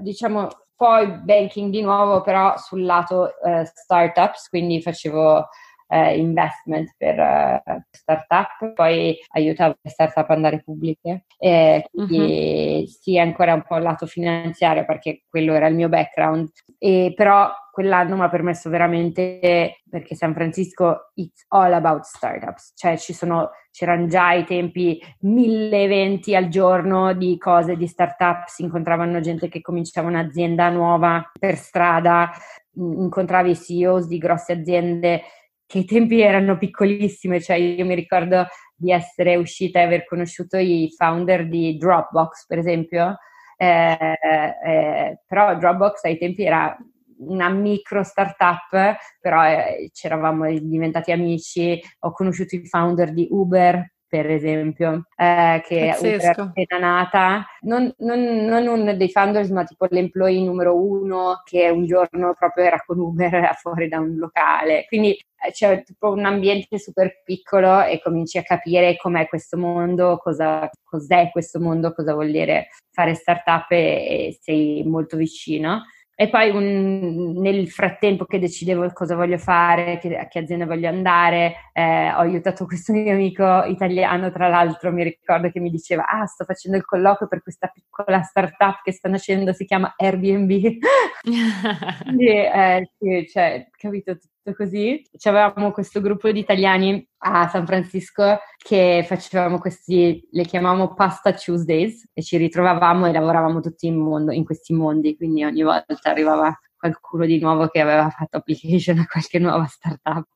diciamo, 0.00 0.48
poi 0.76 1.10
banking 1.10 1.70
di 1.70 1.80
nuovo, 1.80 2.20
però 2.20 2.56
sul 2.58 2.84
lato 2.84 3.40
eh, 3.40 3.64
startups, 3.64 4.48
quindi 4.48 4.80
facevo 4.82 5.48
eh, 5.88 6.16
investment 6.18 6.94
per 6.96 7.18
eh, 7.18 7.86
startup, 7.90 8.72
poi 8.74 9.16
aiutavo 9.34 9.76
le 9.80 9.90
startup 9.90 10.28
ad 10.28 10.36
andare 10.36 10.62
pubbliche. 10.62 11.24
E 11.38 11.88
quindi 11.90 12.80
uh-huh. 12.80 12.86
sì, 12.86 13.18
ancora 13.18 13.54
un 13.54 13.62
po' 13.62 13.76
il 13.76 13.82
lato 13.82 14.06
finanziario 14.06 14.84
perché 14.84 15.22
quello 15.28 15.54
era 15.54 15.66
il 15.66 15.74
mio 15.74 15.88
background, 15.88 16.48
e 16.78 17.12
però 17.14 17.50
quell'anno 17.70 18.16
mi 18.16 18.22
ha 18.22 18.30
permesso 18.30 18.70
veramente, 18.70 19.82
perché 19.90 20.14
San 20.14 20.32
Francisco 20.32 21.10
it's 21.14 21.44
all 21.48 21.74
about 21.74 22.04
startups, 22.04 22.72
cioè 22.74 22.96
ci 22.96 23.12
sono, 23.12 23.50
c'erano 23.70 24.06
già 24.06 24.28
ai 24.28 24.44
tempi 24.44 24.98
mille 25.20 25.82
eventi 25.82 26.34
al 26.34 26.48
giorno 26.48 27.12
di 27.12 27.36
cose 27.36 27.76
di 27.76 27.86
startup, 27.86 28.46
si 28.46 28.62
incontravano 28.62 29.20
gente 29.20 29.48
che 29.48 29.60
cominciava 29.60 30.08
un'azienda 30.08 30.70
nuova 30.70 31.30
per 31.38 31.56
strada, 31.56 32.30
incontravi 32.76 33.54
CEOs 33.54 34.06
di 34.06 34.16
grosse 34.16 34.52
aziende 34.52 35.22
che 35.66 35.78
i 35.78 35.84
tempi 35.84 36.20
erano 36.20 36.56
piccolissime, 36.56 37.40
cioè 37.40 37.56
io 37.56 37.84
mi 37.84 37.94
ricordo 37.94 38.46
di 38.74 38.92
essere 38.92 39.36
uscita 39.36 39.80
e 39.80 39.84
aver 39.84 40.04
conosciuto 40.04 40.56
i 40.56 40.92
founder 40.96 41.48
di 41.48 41.76
Dropbox, 41.76 42.46
per 42.46 42.58
esempio, 42.58 43.16
eh, 43.56 44.16
eh, 44.64 45.20
però 45.26 45.56
Dropbox 45.56 46.04
ai 46.04 46.18
tempi 46.18 46.44
era 46.44 46.76
una 47.18 47.48
micro 47.48 48.02
startup, 48.02 48.96
però 49.20 49.44
eh, 49.46 49.90
ci 49.92 50.06
eravamo 50.06 50.46
diventati 50.60 51.12
amici, 51.12 51.80
ho 52.00 52.12
conosciuto 52.12 52.56
i 52.56 52.66
founder 52.66 53.12
di 53.12 53.26
Uber, 53.30 53.94
per 54.16 54.30
esempio, 54.30 55.08
eh, 55.14 55.62
che 55.66 55.94
è 55.94 56.26
appena 56.34 56.78
nata, 56.78 57.46
non, 57.60 57.92
non, 57.98 58.18
non, 58.46 58.66
uno 58.66 58.94
dei 58.94 59.10
founders, 59.10 59.50
ma 59.50 59.64
tipo 59.64 59.86
l'employee 59.90 60.42
numero 60.42 60.74
uno 60.74 61.42
che 61.44 61.68
un 61.68 61.84
giorno 61.84 62.34
proprio 62.34 62.64
era 62.64 62.82
con 62.84 62.98
Uber 62.98 63.54
fuori 63.60 63.88
da 63.88 63.98
un 63.98 64.16
locale. 64.16 64.86
Quindi 64.88 65.10
eh, 65.10 65.50
c'è 65.50 65.82
tipo 65.82 66.12
un 66.12 66.24
ambiente 66.24 66.78
super 66.78 67.20
piccolo 67.22 67.82
e 67.82 68.00
cominci 68.02 68.38
a 68.38 68.42
capire 68.42 68.96
com'è 68.96 69.28
questo 69.28 69.58
mondo, 69.58 70.16
cosa, 70.16 70.70
cos'è 70.82 71.28
questo 71.30 71.60
mondo, 71.60 71.92
cosa 71.92 72.14
vuol 72.14 72.30
dire 72.30 72.68
fare 72.90 73.14
startup 73.14 73.70
e, 73.70 73.76
e 73.76 74.38
sei 74.40 74.82
molto 74.84 75.18
vicino. 75.18 75.82
E 76.18 76.30
poi 76.30 76.48
un, 76.48 77.32
nel 77.42 77.68
frattempo 77.68 78.24
che 78.24 78.38
decidevo 78.38 78.90
cosa 78.94 79.14
voglio 79.14 79.36
fare, 79.36 79.98
che, 79.98 80.16
a 80.16 80.26
che 80.28 80.38
azienda 80.38 80.64
voglio 80.64 80.88
andare, 80.88 81.70
eh, 81.74 82.08
ho 82.14 82.20
aiutato 82.20 82.64
questo 82.64 82.94
mio 82.94 83.12
amico 83.12 83.64
italiano, 83.64 84.32
tra 84.32 84.48
l'altro 84.48 84.90
mi 84.92 85.02
ricordo 85.02 85.50
che 85.50 85.60
mi 85.60 85.68
diceva, 85.68 86.06
ah 86.08 86.24
sto 86.24 86.44
facendo 86.44 86.78
il 86.78 86.86
colloquio 86.86 87.28
per 87.28 87.42
questa 87.42 87.68
piccola 87.68 88.22
startup 88.22 88.80
che 88.82 88.92
sta 88.92 89.10
nascendo, 89.10 89.52
si 89.52 89.66
chiama 89.66 89.92
Airbnb. 89.94 90.78
Quindi, 92.02 92.28
eh, 92.28 92.90
sì, 92.98 93.26
cioè, 93.28 93.68
capito, 93.76 94.16
tutto 94.46 94.54
così. 94.54 95.02
Avevamo 95.24 95.72
questo 95.72 96.00
gruppo 96.00 96.30
di 96.30 96.38
italiani 96.38 97.04
a 97.18 97.48
San 97.48 97.66
Francisco 97.66 98.38
che 98.56 99.04
facevamo 99.06 99.58
questi, 99.58 100.26
le 100.30 100.44
chiamavamo 100.44 100.94
Pasta 100.94 101.32
Tuesdays 101.32 102.08
e 102.12 102.22
ci 102.22 102.36
ritrovavamo 102.36 103.06
e 103.06 103.12
lavoravamo 103.12 103.60
tutti 103.60 103.88
in, 103.88 103.96
mondo, 103.96 104.30
in 104.30 104.44
questi 104.44 104.72
mondi, 104.72 105.16
quindi 105.16 105.44
ogni 105.44 105.62
volta 105.62 105.96
arrivava 106.02 106.56
qualcuno 106.76 107.26
di 107.26 107.40
nuovo 107.40 107.66
che 107.68 107.80
aveva 107.80 108.08
fatto 108.10 108.36
application 108.36 108.98
a 109.00 109.06
qualche 109.06 109.38
nuova 109.40 109.66
startup. 109.66 110.28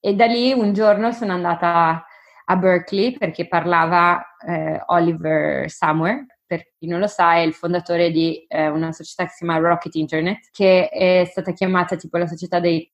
E 0.00 0.14
da 0.14 0.26
lì 0.26 0.52
un 0.52 0.74
giorno 0.74 1.10
sono 1.12 1.32
andata 1.32 2.04
a 2.50 2.56
Berkeley 2.56 3.16
perché 3.16 3.48
parlava 3.48 4.22
eh, 4.46 4.80
Oliver 4.86 5.68
Somewhere 5.70 6.26
per 6.48 6.72
chi 6.78 6.86
non 6.86 6.98
lo 6.98 7.06
sa, 7.06 7.34
è 7.34 7.40
il 7.40 7.52
fondatore 7.52 8.10
di 8.10 8.44
eh, 8.48 8.68
una 8.68 8.90
società 8.90 9.24
che 9.24 9.30
si 9.30 9.44
chiama 9.44 9.58
Rocket 9.58 9.94
Internet, 9.94 10.48
che 10.50 10.88
è 10.88 11.24
stata 11.26 11.52
chiamata 11.52 11.94
tipo 11.94 12.16
la 12.16 12.26
società 12.26 12.58
dei, 12.58 12.90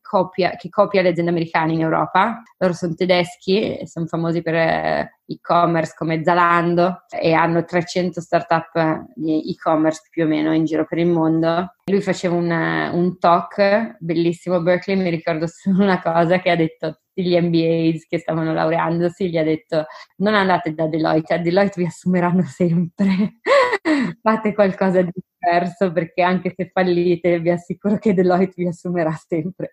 copia, 0.00 0.50
che 0.56 0.68
copia 0.68 1.02
le 1.02 1.08
aziende 1.08 1.32
americane 1.32 1.72
in 1.72 1.80
Europa. 1.80 2.40
Loro 2.58 2.72
sono 2.72 2.94
tedeschi 2.94 3.78
e 3.78 3.88
sono 3.88 4.06
famosi 4.06 4.40
per 4.40 4.54
eh, 4.54 5.18
e-commerce 5.26 5.94
come 5.96 6.22
Zalando 6.22 7.04
e 7.10 7.32
hanno 7.32 7.64
300 7.64 8.20
startup 8.20 9.06
di 9.14 9.50
e-commerce 9.50 10.02
più 10.08 10.24
o 10.24 10.28
meno 10.28 10.54
in 10.54 10.64
giro 10.64 10.86
per 10.86 10.98
il 10.98 11.08
mondo. 11.08 11.74
Lui 11.86 12.00
faceva 12.00 12.36
un, 12.36 12.50
un 12.50 13.18
talk 13.18 13.96
bellissimo 13.98 14.56
a 14.56 14.60
Berkeley, 14.60 14.96
mi 14.96 15.10
ricordo 15.10 15.46
solo 15.48 15.82
una 15.82 16.00
cosa 16.00 16.38
che 16.38 16.50
ha 16.50 16.56
detto 16.56 17.01
tutti 17.12 17.28
gli 17.28 17.38
MBAs 17.38 18.06
che 18.06 18.18
stavano 18.18 18.52
laureandosi, 18.54 19.28
gli 19.28 19.36
ha 19.36 19.44
detto 19.44 19.86
non 20.16 20.34
andate 20.34 20.72
da 20.72 20.86
Deloitte, 20.86 21.34
a 21.34 21.38
Deloitte 21.38 21.80
vi 21.80 21.86
assumeranno 21.86 22.42
sempre, 22.44 23.40
fate 24.22 24.54
qualcosa 24.54 25.02
di 25.02 25.12
diverso 25.12 25.92
perché 25.92 26.22
anche 26.22 26.52
se 26.56 26.70
fallite 26.72 27.40
vi 27.40 27.50
assicuro 27.50 27.98
che 27.98 28.14
Deloitte 28.14 28.54
vi 28.56 28.68
assumerà 28.68 29.12
sempre. 29.12 29.72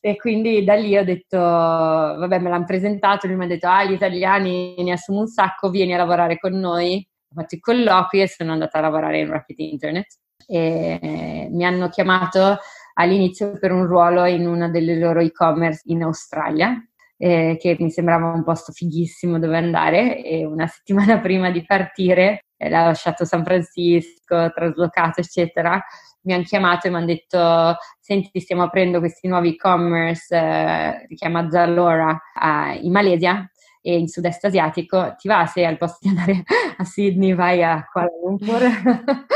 E 0.00 0.16
quindi 0.16 0.64
da 0.64 0.74
lì 0.74 0.96
ho 0.96 1.04
detto, 1.04 1.38
vabbè 1.38 2.38
me 2.38 2.48
l'hanno 2.48 2.64
presentato, 2.64 3.26
lui 3.26 3.36
mi 3.36 3.44
ha 3.44 3.48
detto, 3.48 3.68
ah 3.68 3.84
gli 3.84 3.92
italiani 3.92 4.74
ne 4.78 4.92
assumo 4.92 5.20
un 5.20 5.28
sacco, 5.28 5.70
vieni 5.70 5.94
a 5.94 5.98
lavorare 5.98 6.38
con 6.38 6.52
noi. 6.52 7.06
Ho 7.30 7.40
fatto 7.40 7.54
i 7.54 7.60
colloqui 7.60 8.20
e 8.20 8.28
sono 8.28 8.52
andata 8.52 8.78
a 8.78 8.82
lavorare 8.82 9.20
in 9.20 9.30
Rapid 9.30 9.58
Internet. 9.58 10.18
E 10.44 11.48
mi 11.50 11.64
hanno 11.64 11.88
chiamato 11.88 12.58
all'inizio 12.94 13.58
per 13.58 13.72
un 13.72 13.86
ruolo 13.86 14.24
in 14.26 14.46
una 14.46 14.68
delle 14.68 14.98
loro 14.98 15.20
e-commerce 15.20 15.82
in 15.86 16.02
Australia, 16.02 16.76
eh, 17.16 17.56
che 17.60 17.76
mi 17.78 17.90
sembrava 17.90 18.32
un 18.32 18.42
posto 18.42 18.72
fighissimo 18.72 19.38
dove 19.38 19.56
andare 19.56 20.22
e 20.24 20.44
una 20.44 20.66
settimana 20.68 21.20
prima 21.20 21.50
di 21.50 21.64
partire, 21.64 22.46
eh, 22.56 22.68
lasciato 22.68 23.24
San 23.24 23.44
Francisco, 23.44 24.50
traslocato, 24.52 25.20
eccetera, 25.20 25.80
mi 26.24 26.34
hanno 26.34 26.44
chiamato 26.44 26.86
e 26.86 26.90
mi 26.90 26.96
hanno 26.96 27.06
detto 27.06 27.76
senti 28.00 28.40
stiamo 28.40 28.62
aprendo 28.62 28.98
questi 28.98 29.28
nuovi 29.28 29.50
e-commerce, 29.50 30.36
eh, 30.36 31.04
si 31.08 31.14
chiama 31.14 31.48
Zalora, 31.50 32.20
in 32.80 32.92
Malesia 32.92 33.48
e 33.80 33.98
in 33.98 34.06
sud-est 34.06 34.44
asiatico, 34.44 35.14
ti 35.18 35.28
va 35.28 35.44
se 35.46 35.64
al 35.64 35.76
posto 35.76 35.98
di 36.02 36.08
andare 36.08 36.42
a 36.78 36.84
Sydney 36.84 37.34
vai 37.34 37.62
a 37.62 37.84
Kuala 37.90 38.10
Lumpur? 38.22 38.62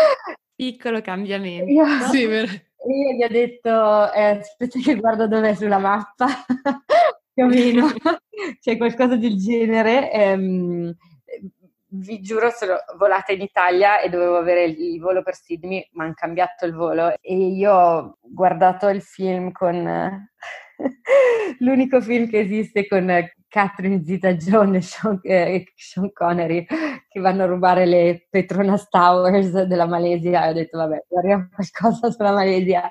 Piccolo 0.55 1.03
cambiamento. 1.03 1.71
Io, 1.71 1.85
sì, 2.11 2.25
vero. 2.25 2.49
Io 2.89 3.13
gli 3.13 3.23
ho 3.25 3.29
detto, 3.29 4.13
eh, 4.13 4.39
aspetta 4.39 4.79
che 4.79 4.95
guardo 4.95 5.27
dov'è 5.27 5.55
sulla 5.55 5.79
mappa, 5.79 6.27
più 7.33 7.45
o 7.45 7.47
meno, 7.49 7.87
c'è 8.61 8.77
qualcosa 8.77 9.17
del 9.17 9.37
genere. 9.37 10.13
Ehm, 10.13 10.95
vi 11.89 12.21
giuro, 12.21 12.51
sono 12.51 12.77
volata 12.97 13.33
in 13.33 13.41
Italia 13.41 14.01
e 14.01 14.09
dovevo 14.09 14.37
avere 14.37 14.65
il 14.65 15.01
volo 15.01 15.23
per 15.23 15.35
Sydney, 15.35 15.89
ma 15.93 16.05
hanno 16.05 16.15
cambiato 16.15 16.65
il 16.67 16.75
volo 16.75 17.15
e 17.21 17.37
io 17.37 17.73
ho 17.73 18.19
guardato 18.21 18.89
il 18.89 19.03
film 19.03 19.51
con... 19.53 20.29
l'unico 21.61 22.01
film 22.01 22.29
che 22.29 22.41
esiste 22.41 22.87
con 22.87 23.09
Catherine 23.49 24.05
Zeta-Jones 24.05 24.77
e 24.77 24.81
Sean, 24.83 25.21
eh, 25.23 25.73
Sean, 25.75 26.13
Connery 26.13 26.67
che 27.09 27.21
vanno 27.21 27.45
a 27.45 27.47
rubare 27.47 27.87
le 27.87 28.27
Petronas 28.29 28.89
Towers 28.89 29.63
della 29.63 29.87
Malesia. 29.87 30.47
E 30.47 30.51
ho 30.51 30.53
detto 30.53 30.79
vabbè 30.79 31.05
guardiamo 31.09 31.49
qualcosa 31.53 32.11
sulla 32.11 32.33
Malesia. 32.33 32.89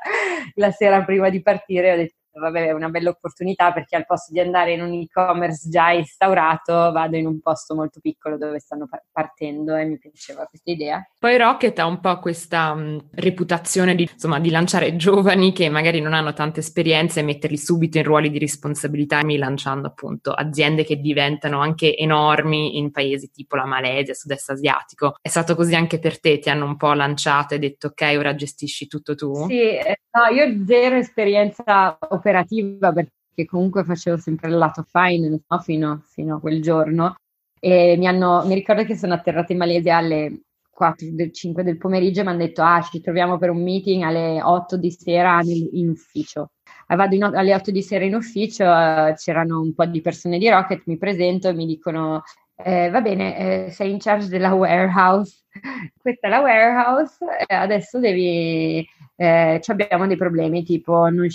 La 0.55 0.71
sera 0.71 1.03
prima 1.03 1.29
di 1.29 1.41
partire 1.41 1.93
ho 1.93 1.95
detto 1.97 2.15
vabbè, 2.39 2.67
è 2.67 2.71
una 2.71 2.89
bella 2.89 3.09
opportunità 3.09 3.71
perché 3.71 3.95
al 3.95 4.05
posto 4.05 4.31
di 4.31 4.39
andare 4.39 4.73
in 4.73 4.81
un 4.81 4.93
e-commerce 4.93 5.69
già 5.69 5.91
instaurato, 5.91 6.73
vado 6.91 7.15
in 7.15 7.25
un 7.25 7.39
posto 7.39 7.75
molto 7.75 7.99
piccolo 7.99 8.37
dove 8.37 8.59
stanno 8.59 8.87
partendo 9.11 9.75
e 9.75 9.85
mi 9.85 9.97
piaceva 9.97 10.45
questa 10.45 10.71
idea. 10.71 11.07
Poi 11.19 11.37
Rocket 11.37 11.77
ha 11.79 11.85
un 11.85 11.99
po' 11.99 12.19
questa 12.19 12.71
um, 12.71 12.99
reputazione 13.11 13.95
di, 13.95 14.09
insomma, 14.11 14.39
di 14.39 14.49
lanciare 14.49 14.95
giovani 14.97 15.51
che 15.51 15.69
magari 15.69 15.99
non 16.01 16.13
hanno 16.13 16.33
tante 16.33 16.59
esperienze 16.59 17.19
e 17.19 17.23
metterli 17.23 17.57
subito 17.57 17.97
in 17.97 18.03
ruoli 18.03 18.29
di 18.29 18.39
responsabilità, 18.39 19.21
lanciando 19.25 19.87
appunto 19.87 20.31
aziende 20.31 20.83
che 20.83 20.97
diventano 20.97 21.59
anche 21.59 21.95
enormi 21.95 22.77
in 22.77 22.91
paesi 22.91 23.29
tipo 23.31 23.55
la 23.55 23.65
Malesia, 23.65 24.13
sud-est 24.13 24.49
asiatico. 24.49 25.15
È 25.21 25.27
stato 25.27 25.55
così 25.55 25.75
anche 25.75 25.99
per 25.99 26.19
te? 26.19 26.39
Ti 26.39 26.49
hanno 26.49 26.65
un 26.65 26.77
po' 26.77 26.93
lanciato 26.93 27.53
e 27.53 27.59
detto 27.59 27.87
ok, 27.87 28.15
ora 28.17 28.35
gestisci 28.35 28.87
tutto 28.87 29.15
tu? 29.15 29.47
Sì, 29.47 29.61
eh, 29.61 30.01
no, 30.11 30.33
io 30.33 30.45
ho 30.45 30.65
zero 30.65 30.95
esperienza 30.95 31.97
operativa 32.25 32.91
perché 32.91 33.45
comunque 33.45 33.83
facevo 33.83 34.17
sempre 34.17 34.49
il 34.49 34.57
lato 34.57 34.83
fine 34.83 35.29
no? 35.29 35.59
fino, 35.59 36.01
fino, 36.05 36.35
a 36.35 36.39
quel 36.39 36.61
giorno 36.61 37.15
e 37.59 37.95
mi, 37.97 38.07
hanno, 38.07 38.43
mi 38.45 38.55
ricordo 38.55 38.83
che 38.83 38.97
sono 38.97 39.13
atterrata 39.13 39.51
in 39.51 39.59
Malesia 39.59 39.97
alle 39.97 40.41
4, 40.69 41.07
5 41.31 41.63
del 41.63 41.77
pomeriggio 41.77 42.21
e 42.21 42.23
mi 42.23 42.29
hanno 42.29 42.39
detto 42.39 42.61
ah 42.61 42.81
ci 42.81 42.99
troviamo 42.99 43.37
per 43.37 43.49
un 43.49 43.61
meeting 43.61 44.03
alle 44.03 44.41
8 44.41 44.77
di 44.77 44.91
sera 44.91 45.39
in, 45.43 45.69
in 45.71 45.89
ufficio. 45.89 46.49
E 46.87 46.95
vado 46.95 47.15
in, 47.15 47.23
alle 47.23 47.53
8 47.53 47.71
di 47.71 47.81
sera 47.81 48.05
in 48.05 48.15
ufficio, 48.15 48.63
uh, 48.65 49.13
c'erano 49.15 49.61
un 49.61 49.73
po' 49.73 49.85
di 49.85 50.01
persone 50.01 50.37
di 50.37 50.49
Rocket, 50.49 50.83
mi 50.85 50.97
presento 50.97 51.47
e 51.47 51.53
mi 51.53 51.65
dicono 51.65 52.23
eh, 52.57 52.89
va 52.89 53.01
bene, 53.01 53.65
eh, 53.67 53.71
sei 53.71 53.91
in 53.91 53.99
charge 53.99 54.27
della 54.27 54.53
warehouse, 54.53 55.43
questa 55.97 56.27
è 56.27 56.29
la 56.29 56.39
warehouse, 56.39 57.17
adesso 57.47 57.99
devi 57.99 58.85
eh, 59.15 59.61
abbiamo 59.65 60.07
dei 60.07 60.17
problemi 60.17 60.63
tipo 60.63 61.09
non 61.09 61.29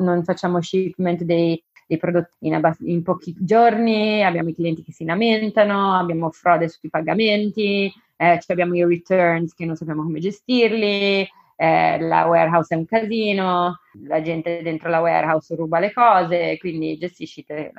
non 0.00 0.24
facciamo 0.24 0.60
shipment 0.60 1.22
dei, 1.22 1.62
dei 1.86 1.98
prodotti 1.98 2.46
in, 2.46 2.54
abbast- 2.54 2.80
in, 2.82 3.02
pochi 3.02 3.34
giorni, 3.38 4.22
abbiamo 4.24 4.48
i 4.48 4.54
clienti 4.54 4.82
che 4.82 4.92
si 4.92 5.04
lamentano, 5.04 5.94
abbiamo 5.94 6.30
frode 6.30 6.68
sui 6.68 6.88
pagamenti, 6.88 7.92
eh, 8.16 8.40
abbiamo 8.48 8.74
i 8.74 8.84
returns 8.84 9.54
che 9.54 9.66
non 9.66 9.76
sappiamo 9.76 10.02
come 10.02 10.20
gestirli, 10.20 11.28
eh, 11.56 11.98
la 12.00 12.26
warehouse 12.26 12.74
è 12.74 12.78
un 12.78 12.86
casino, 12.86 13.78
la 14.04 14.22
gente 14.22 14.62
dentro 14.62 14.88
la 14.88 15.00
warehouse 15.00 15.54
ruba 15.54 15.78
le 15.78 15.92
cose, 15.92 16.56
quindi 16.58 16.96
gestiscite 16.96 17.72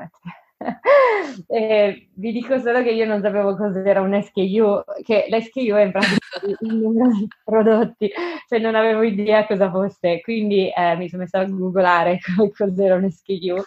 eh, 1.48 2.08
vi 2.14 2.32
dico 2.32 2.60
solo 2.60 2.82
che 2.82 2.92
io 2.92 3.06
non 3.06 3.22
sapevo 3.22 3.56
cos'era 3.56 4.02
un 4.02 4.22
SKU, 4.22 4.84
che 5.04 5.26
l'SKU 5.30 5.76
è 5.76 5.84
in 5.84 5.92
pratica 5.92 6.18
il 6.48 6.76
numero 6.76 7.12
di 7.12 7.28
prodotti, 7.44 8.12
cioè 8.48 8.60
non 8.60 8.76
avevo 8.76 9.04
idea 9.04 9.46
cosa 9.46 9.70
fosse, 9.70 10.22
quindi 10.22 10.70
eh, 10.70 10.96
mi 10.96 11.10
sono 11.10 11.24
messa 11.24 11.40
a 11.40 11.46
googolare 11.46 12.20
cos'era 12.56 12.96
un 12.96 13.10
SKU, 13.10 13.62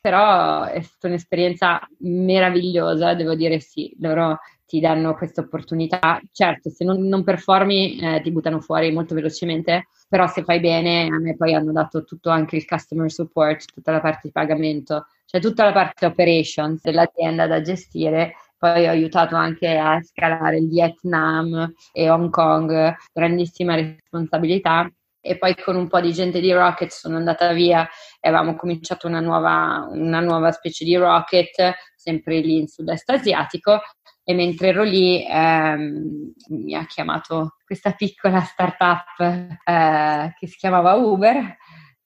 però 0.00 0.64
è 0.64 0.80
stata 0.80 1.08
un'esperienza 1.08 1.80
meravigliosa, 1.98 3.14
devo 3.14 3.34
dire 3.34 3.60
sì, 3.60 3.94
loro 4.00 4.38
ti 4.66 4.80
danno 4.80 5.14
questa 5.14 5.40
opportunità. 5.40 6.20
Certo, 6.32 6.70
se 6.70 6.84
non, 6.84 7.06
non 7.06 7.24
performi 7.24 7.98
eh, 7.98 8.20
ti 8.20 8.30
buttano 8.32 8.60
fuori 8.60 8.92
molto 8.92 9.14
velocemente, 9.14 9.88
però 10.08 10.26
se 10.26 10.42
fai 10.42 10.60
bene, 10.60 11.06
a 11.06 11.18
me 11.18 11.36
poi 11.36 11.54
hanno 11.54 11.72
dato 11.72 12.04
tutto 12.04 12.30
anche 12.30 12.56
il 12.56 12.66
customer 12.66 13.10
support, 13.10 13.72
tutta 13.72 13.92
la 13.92 14.00
parte 14.00 14.22
di 14.24 14.32
pagamento, 14.32 15.06
cioè 15.36 15.40
tutta 15.40 15.64
la 15.64 15.72
parte 15.72 16.06
operations 16.06 16.80
dell'azienda 16.82 17.46
da 17.46 17.60
gestire 17.60 18.34
poi 18.58 18.86
ho 18.86 18.90
aiutato 18.90 19.36
anche 19.36 19.76
a 19.76 20.00
scalare 20.02 20.56
il 20.56 20.68
Vietnam 20.68 21.74
e 21.92 22.08
Hong 22.08 22.30
Kong, 22.30 22.94
grandissima 23.12 23.74
responsabilità. 23.74 24.90
E 25.20 25.36
poi 25.38 25.54
con 25.56 25.76
un 25.76 25.88
po' 25.88 26.00
di 26.00 26.12
gente 26.12 26.40
di 26.40 26.52
Rocket 26.52 26.90
sono 26.90 27.16
andata 27.16 27.52
via 27.52 27.86
e 28.20 28.28
avevamo 28.28 28.56
cominciato 28.56 29.08
una 29.08 29.20
nuova, 29.20 29.86
una 29.90 30.20
nuova 30.20 30.52
specie 30.52 30.84
di 30.84 30.96
Rocket, 30.96 31.74
sempre 31.96 32.38
lì 32.38 32.58
in 32.58 32.66
sud-est 32.68 33.10
asiatico. 33.10 33.80
E 34.24 34.34
mentre 34.34 34.68
ero 34.68 34.84
lì 34.84 35.24
ehm, 35.28 36.32
mi 36.48 36.74
ha 36.74 36.86
chiamato 36.86 37.56
questa 37.64 37.92
piccola 37.92 38.40
startup 38.40 39.20
eh, 39.20 40.34
che 40.38 40.46
si 40.46 40.56
chiamava 40.56 40.94
Uber, 40.94 41.56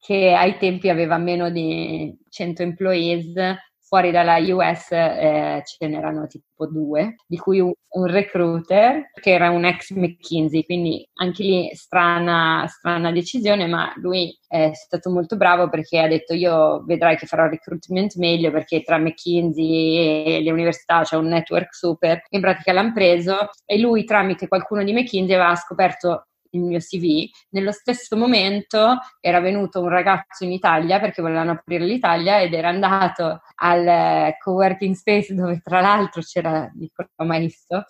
che 0.01 0.33
ai 0.33 0.57
tempi 0.59 0.89
aveva 0.89 1.19
meno 1.19 1.51
di 1.51 2.17
100 2.29 2.63
employees 2.63 3.59
fuori 3.91 4.13
dalla 4.13 4.39
US 4.39 4.93
eh, 4.93 5.63
ce 5.65 5.89
n'erano 5.89 6.29
tipo 6.29 6.69
due, 6.69 7.17
di 7.27 7.37
cui 7.37 7.59
un, 7.59 7.73
un, 7.89 8.07
recruiter 8.07 9.11
che 9.21 9.33
era 9.33 9.51
un 9.51 9.65
ex 9.65 9.91
McKinsey, 9.91 10.65
quindi 10.65 11.05
anche 11.15 11.43
lì 11.43 11.75
strana, 11.75 12.67
strana 12.69 13.11
decisione, 13.11 13.67
ma 13.67 13.93
lui 13.97 14.39
è 14.47 14.71
stato 14.75 15.11
molto 15.11 15.37
bravo 15.37 15.69
perché 15.69 15.99
ha 15.99 16.07
detto 16.07 16.35
io 16.35 16.85
vedrai 16.85 17.17
che 17.17 17.27
farò 17.27 17.49
recruitment 17.49 18.15
meglio 18.15 18.53
perché 18.53 18.83
tra 18.83 18.97
McKinsey 18.97 20.37
e 20.37 20.41
le 20.41 20.53
università 20.53 21.03
c'è 21.03 21.17
un 21.17 21.27
network 21.27 21.75
super, 21.75 22.23
in 22.29 22.41
pratica 22.41 22.73
l'hanno 22.73 22.93
preso 22.93 23.51
e 23.67 23.77
lui 23.81 24.05
tramite 24.05 24.47
qualcuno 24.47 24.85
di 24.85 24.93
McKinsey 24.93 25.35
aveva 25.35 25.57
scoperto 25.57 26.29
il 26.51 26.63
mio 26.63 26.79
CV, 26.79 27.29
nello 27.51 27.73
stesso 27.73 28.17
momento 28.17 28.99
era 29.21 29.41
venuto 29.41 29.81
un 29.81 29.89
ragazzo 29.89 30.45
in 30.45 30.53
Italia 30.53 31.01
perché 31.01 31.23
volevano 31.23 31.53
aprire 31.53 31.85
l'Italia 31.85 32.41
ed 32.41 32.55
era 32.55 32.69
andato 32.69 33.43
al 33.57 33.87
eh, 33.87 34.37
co-working 34.43 34.95
space 34.95 35.35
dove 35.35 35.61
tra 35.63 35.81
l'altro 35.81 36.23
c'era 36.23 36.71
Nicola 36.75 37.09
Maisto 37.19 37.85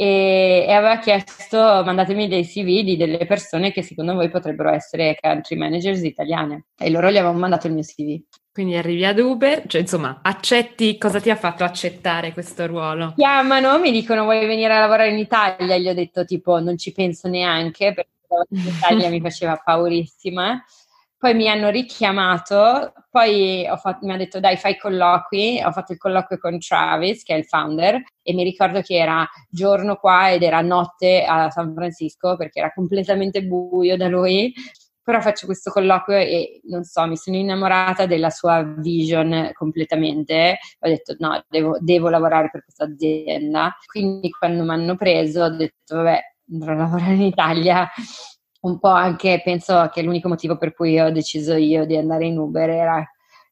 e, 0.00 0.64
e, 0.68 0.72
aveva 0.72 0.98
chiesto 0.98 1.58
mandatemi 1.58 2.28
dei 2.28 2.46
CV 2.46 2.84
di 2.84 2.96
delle 2.96 3.26
persone 3.26 3.72
che 3.72 3.82
secondo 3.82 4.14
voi 4.14 4.30
potrebbero 4.30 4.70
essere 4.70 5.18
country 5.20 5.56
managers 5.56 6.02
italiane 6.02 6.66
e 6.78 6.88
loro 6.88 7.10
gli 7.10 7.16
avevano 7.16 7.40
mandato 7.40 7.66
il 7.66 7.72
mio 7.72 7.82
CV. 7.82 8.20
Quindi 8.52 8.76
arrivi 8.76 9.04
ad 9.04 9.18
Uber, 9.18 9.64
cioè 9.66 9.80
insomma, 9.80 10.20
accetti, 10.22 10.98
cosa 10.98 11.20
ti 11.20 11.30
ha 11.30 11.36
fatto 11.36 11.64
accettare 11.64 12.32
questo 12.32 12.66
ruolo? 12.66 13.14
Chiamano, 13.16 13.80
mi 13.80 13.90
dicono 13.90 14.22
vuoi 14.22 14.46
venire 14.46 14.72
a 14.72 14.78
lavorare 14.78 15.10
in 15.10 15.18
Italia? 15.18 15.76
Gli 15.76 15.88
ho 15.88 15.94
detto 15.94 16.24
tipo 16.24 16.60
non 16.60 16.78
ci 16.78 16.92
penso 16.92 17.26
neanche 17.26 17.92
perché 17.92 18.10
l'Italia 18.50 19.08
mi 19.10 19.20
faceva 19.20 19.60
paurissima. 19.64 20.62
Poi 21.20 21.34
mi 21.34 21.48
hanno 21.48 21.68
richiamato, 21.70 22.92
poi 23.10 23.66
fatto, 23.80 24.06
mi 24.06 24.12
ha 24.12 24.16
detto 24.16 24.38
dai 24.38 24.56
fai 24.56 24.78
colloqui, 24.78 25.60
ho 25.64 25.72
fatto 25.72 25.90
il 25.90 25.98
colloquio 25.98 26.38
con 26.38 26.60
Travis 26.60 27.24
che 27.24 27.34
è 27.34 27.38
il 27.38 27.44
founder 27.44 28.00
e 28.22 28.32
mi 28.34 28.44
ricordo 28.44 28.80
che 28.82 28.94
era 28.94 29.26
giorno 29.50 29.96
qua 29.96 30.30
ed 30.30 30.44
era 30.44 30.60
notte 30.60 31.24
a 31.24 31.50
San 31.50 31.74
Francisco 31.74 32.36
perché 32.36 32.60
era 32.60 32.72
completamente 32.72 33.42
buio 33.42 33.96
da 33.96 34.06
lui 34.06 34.54
però 35.02 35.20
faccio 35.20 35.46
questo 35.46 35.70
colloquio 35.72 36.18
e 36.18 36.60
non 36.64 36.84
so, 36.84 37.04
mi 37.06 37.16
sono 37.16 37.36
innamorata 37.36 38.04
della 38.06 38.28
sua 38.30 38.62
vision 38.62 39.50
completamente. 39.54 40.58
Ho 40.80 40.86
detto 40.88 41.16
no, 41.18 41.42
devo, 41.48 41.78
devo 41.80 42.10
lavorare 42.10 42.50
per 42.52 42.62
questa 42.62 42.84
azienda. 42.84 43.74
Quindi 43.86 44.28
quando 44.30 44.64
mi 44.64 44.70
hanno 44.70 44.96
preso 44.96 45.44
ho 45.44 45.48
detto 45.56 45.96
vabbè, 45.96 46.20
andrò 46.52 46.72
a 46.72 46.76
lavorare 46.76 47.14
in 47.14 47.22
Italia. 47.22 47.88
Un 48.60 48.78
po' 48.80 48.88
anche 48.88 49.40
penso 49.44 49.88
che 49.92 50.02
l'unico 50.02 50.28
motivo 50.28 50.56
per 50.58 50.74
cui 50.74 50.98
ho 50.98 51.10
deciso 51.12 51.54
io 51.54 51.86
di 51.86 51.96
andare 51.96 52.26
in 52.26 52.38
Uber 52.38 52.68
era 52.68 53.08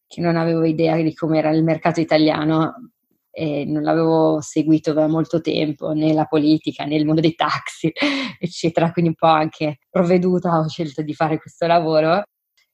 che 0.06 0.20
non 0.20 0.36
avevo 0.36 0.64
idea 0.64 0.96
di 0.96 1.14
come 1.14 1.38
era 1.38 1.50
il 1.50 1.62
mercato 1.62 2.00
italiano 2.00 2.90
e 3.30 3.64
non 3.66 3.82
l'avevo 3.82 4.40
seguito 4.40 4.92
da 4.92 5.06
molto 5.06 5.40
tempo, 5.40 5.92
né 5.92 6.12
la 6.12 6.24
politica, 6.24 6.84
né 6.84 6.96
il 6.96 7.04
mondo 7.06 7.20
dei 7.20 7.34
taxi, 7.34 7.92
eccetera, 8.40 8.90
quindi 8.92 9.10
un 9.10 9.16
po' 9.16 9.26
anche 9.26 9.78
provveduta 9.90 10.58
ho 10.58 10.68
scelto 10.68 11.02
di 11.02 11.14
fare 11.14 11.38
questo 11.38 11.66
lavoro. 11.66 12.22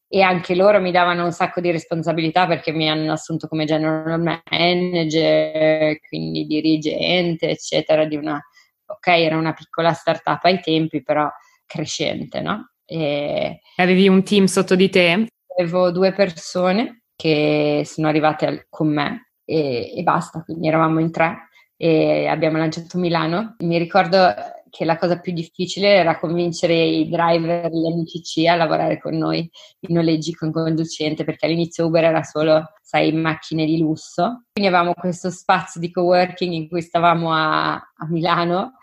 E 0.08 0.20
anche 0.22 0.54
loro 0.54 0.80
mi 0.80 0.90
davano 0.92 1.24
un 1.24 1.32
sacco 1.32 1.60
di 1.60 1.70
responsabilità 1.70 2.46
perché 2.46 2.70
mi 2.72 2.88
hanno 2.88 3.12
assunto 3.12 3.48
come 3.48 3.64
general 3.64 4.20
manager, 4.20 5.98
quindi 6.08 6.46
dirigente, 6.46 7.48
eccetera, 7.50 8.04
di 8.04 8.16
una, 8.16 8.38
ok, 8.86 9.06
era 9.08 9.36
una 9.38 9.54
piccola 9.54 9.92
startup 9.94 10.44
ai 10.44 10.60
tempi, 10.60 11.02
però 11.02 11.28
crescente, 11.72 12.40
no? 12.40 12.72
E 12.84 13.60
Avevi 13.76 14.08
un 14.08 14.22
team 14.22 14.44
sotto 14.44 14.74
di 14.74 14.90
te? 14.90 15.26
Avevo 15.58 15.90
due 15.90 16.12
persone 16.12 17.04
che 17.16 17.82
sono 17.86 18.08
arrivate 18.08 18.46
al, 18.46 18.66
con 18.68 18.88
me 18.92 19.32
e, 19.44 19.96
e 19.96 20.02
basta, 20.02 20.42
quindi 20.42 20.68
eravamo 20.68 21.00
in 21.00 21.10
tre 21.10 21.48
e 21.76 22.26
abbiamo 22.26 22.58
lanciato 22.58 22.98
Milano. 22.98 23.56
Mi 23.60 23.78
ricordo 23.78 24.32
che 24.68 24.84
la 24.84 24.96
cosa 24.96 25.18
più 25.18 25.32
difficile 25.32 25.88
era 25.88 26.18
convincere 26.18 26.74
i 26.74 27.08
driver, 27.08 27.70
gli 27.70 27.92
MCC 27.94 28.46
a 28.46 28.56
lavorare 28.56 28.98
con 29.00 29.16
noi 29.16 29.50
i 29.80 29.92
noleggi 29.92 30.34
con 30.34 30.52
conducente, 30.52 31.24
perché 31.24 31.46
all'inizio 31.46 31.86
Uber 31.86 32.04
era 32.04 32.22
solo, 32.22 32.72
sai, 32.80 33.12
macchine 33.12 33.64
di 33.66 33.78
lusso. 33.78 34.44
Quindi 34.52 34.72
avevamo 34.72 34.94
questo 34.94 35.30
spazio 35.30 35.80
di 35.80 35.90
coworking 35.90 36.52
in 36.52 36.68
cui 36.68 36.82
stavamo 36.82 37.32
a, 37.32 37.72
a 37.72 38.06
Milano 38.08 38.74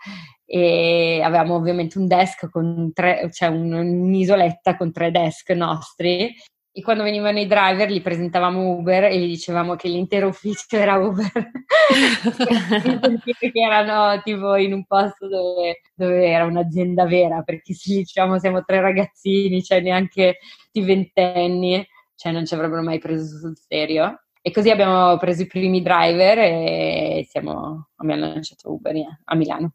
e 0.52 1.20
avevamo 1.22 1.54
ovviamente 1.54 1.96
un 1.96 2.08
desk 2.08 2.50
con 2.50 2.90
tre, 2.92 3.30
cioè 3.32 3.48
un, 3.50 3.72
un'isoletta 3.72 4.76
con 4.76 4.90
tre 4.90 5.12
desk 5.12 5.50
nostri. 5.50 6.34
E 6.72 6.82
quando 6.82 7.04
venivano 7.04 7.38
i 7.38 7.46
driver 7.46 7.88
li 7.88 8.00
presentavamo 8.00 8.70
Uber 8.70 9.04
e 9.04 9.16
gli 9.16 9.26
dicevamo 9.26 9.76
che 9.76 9.86
l'intero 9.86 10.26
ufficio 10.26 10.76
era 10.76 10.96
Uber. 10.96 11.30
Che 11.90 13.52
erano 13.54 14.20
tipo 14.22 14.56
in 14.56 14.72
un 14.72 14.84
posto 14.86 15.28
dove, 15.28 15.80
dove, 15.94 16.26
era 16.26 16.44
un'azienda 16.44 17.04
vera 17.06 17.42
perché 17.42 17.72
se 17.74 17.94
diciamo 17.94 18.38
siamo 18.38 18.62
tre 18.64 18.80
ragazzini 18.80 19.62
cioè 19.62 19.80
neanche 19.80 20.38
di 20.70 20.82
ventenni 20.82 21.84
cioè 22.14 22.30
non 22.30 22.46
ci 22.46 22.54
avrebbero 22.54 22.82
mai 22.82 22.98
preso 22.98 23.38
sul 23.38 23.56
serio. 23.56 24.22
E 24.42 24.50
così 24.50 24.70
abbiamo 24.70 25.16
preso 25.16 25.42
i 25.42 25.46
primi 25.46 25.82
driver 25.82 26.38
e 26.38 27.26
siamo, 27.28 27.90
abbiamo 27.96 28.26
lanciato 28.26 28.72
Uber 28.72 28.94
a 29.24 29.34
Milano 29.36 29.74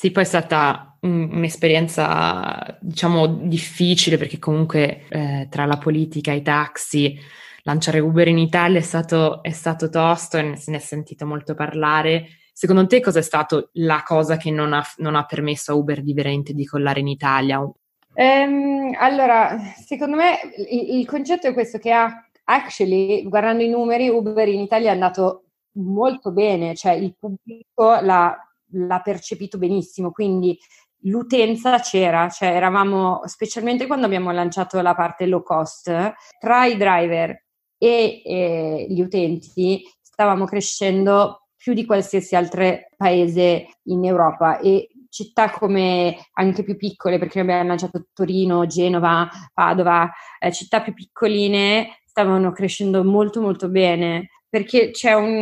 sì, 0.00 0.12
poi 0.12 0.22
è 0.22 0.26
stata 0.26 0.96
un, 1.00 1.28
un'esperienza, 1.30 2.78
diciamo, 2.80 3.26
difficile 3.26 4.16
perché 4.16 4.38
comunque 4.38 5.02
eh, 5.10 5.46
tra 5.50 5.66
la 5.66 5.76
politica 5.76 6.32
e 6.32 6.36
i 6.36 6.42
taxi, 6.42 7.18
lanciare 7.64 7.98
Uber 7.98 8.26
in 8.26 8.38
Italia 8.38 8.78
è 8.78 8.82
stato, 8.82 9.42
è 9.42 9.50
stato 9.50 9.90
tosto 9.90 10.38
e 10.38 10.56
se 10.56 10.70
ne 10.70 10.78
è 10.78 10.80
sentito 10.80 11.26
molto 11.26 11.54
parlare. 11.54 12.28
Secondo 12.54 12.86
te 12.86 13.02
cosa 13.02 13.18
è 13.18 13.22
stata 13.22 13.62
la 13.72 14.02
cosa 14.02 14.38
che 14.38 14.50
non 14.50 14.72
ha, 14.72 14.82
non 14.96 15.16
ha, 15.16 15.26
permesso 15.26 15.72
a 15.72 15.74
Uber 15.74 16.02
di 16.02 16.14
veramente 16.14 16.54
di 16.54 16.64
collare 16.64 17.00
in 17.00 17.08
Italia? 17.08 17.58
Um, 17.58 18.96
allora, 18.98 19.58
secondo 19.84 20.16
me 20.16 20.38
il, 20.66 21.00
il 21.00 21.06
concetto 21.06 21.46
è 21.46 21.52
questo 21.52 21.76
che 21.76 21.92
ha, 21.92 22.26
actually, 22.44 23.28
guardando 23.28 23.62
i 23.62 23.68
numeri, 23.68 24.08
Uber 24.08 24.48
in 24.48 24.60
Italia 24.60 24.88
è 24.88 24.94
andato 24.94 25.44
molto 25.72 26.32
bene, 26.32 26.74
cioè 26.74 26.92
il 26.92 27.14
pubblico 27.18 28.00
l'ha 28.00 28.34
l'ha 28.72 29.00
percepito 29.00 29.58
benissimo, 29.58 30.10
quindi 30.10 30.58
l'utenza 31.04 31.78
c'era, 31.78 32.28
cioè 32.28 32.48
eravamo, 32.48 33.22
specialmente 33.24 33.86
quando 33.86 34.06
abbiamo 34.06 34.30
lanciato 34.32 34.80
la 34.80 34.94
parte 34.94 35.26
low 35.26 35.42
cost, 35.42 36.12
tra 36.38 36.66
i 36.66 36.76
driver 36.76 37.30
e, 37.78 38.22
e 38.24 38.86
gli 38.90 39.00
utenti 39.00 39.82
stavamo 40.00 40.44
crescendo 40.44 41.46
più 41.56 41.72
di 41.74 41.84
qualsiasi 41.84 42.36
altro 42.36 42.78
paese 42.96 43.66
in 43.84 44.04
Europa 44.04 44.58
e 44.58 44.88
città 45.10 45.50
come 45.50 46.16
anche 46.34 46.62
più 46.62 46.76
piccole, 46.76 47.18
perché 47.18 47.40
abbiamo 47.40 47.66
lanciato 47.68 48.06
Torino, 48.12 48.66
Genova, 48.66 49.28
Padova, 49.52 50.10
eh, 50.38 50.52
città 50.52 50.80
più 50.80 50.94
piccoline 50.94 52.00
stavano 52.04 52.52
crescendo 52.52 53.04
molto 53.04 53.40
molto 53.40 53.68
bene 53.68 54.28
perché 54.50 54.90
c'è 54.90 55.14
un, 55.14 55.32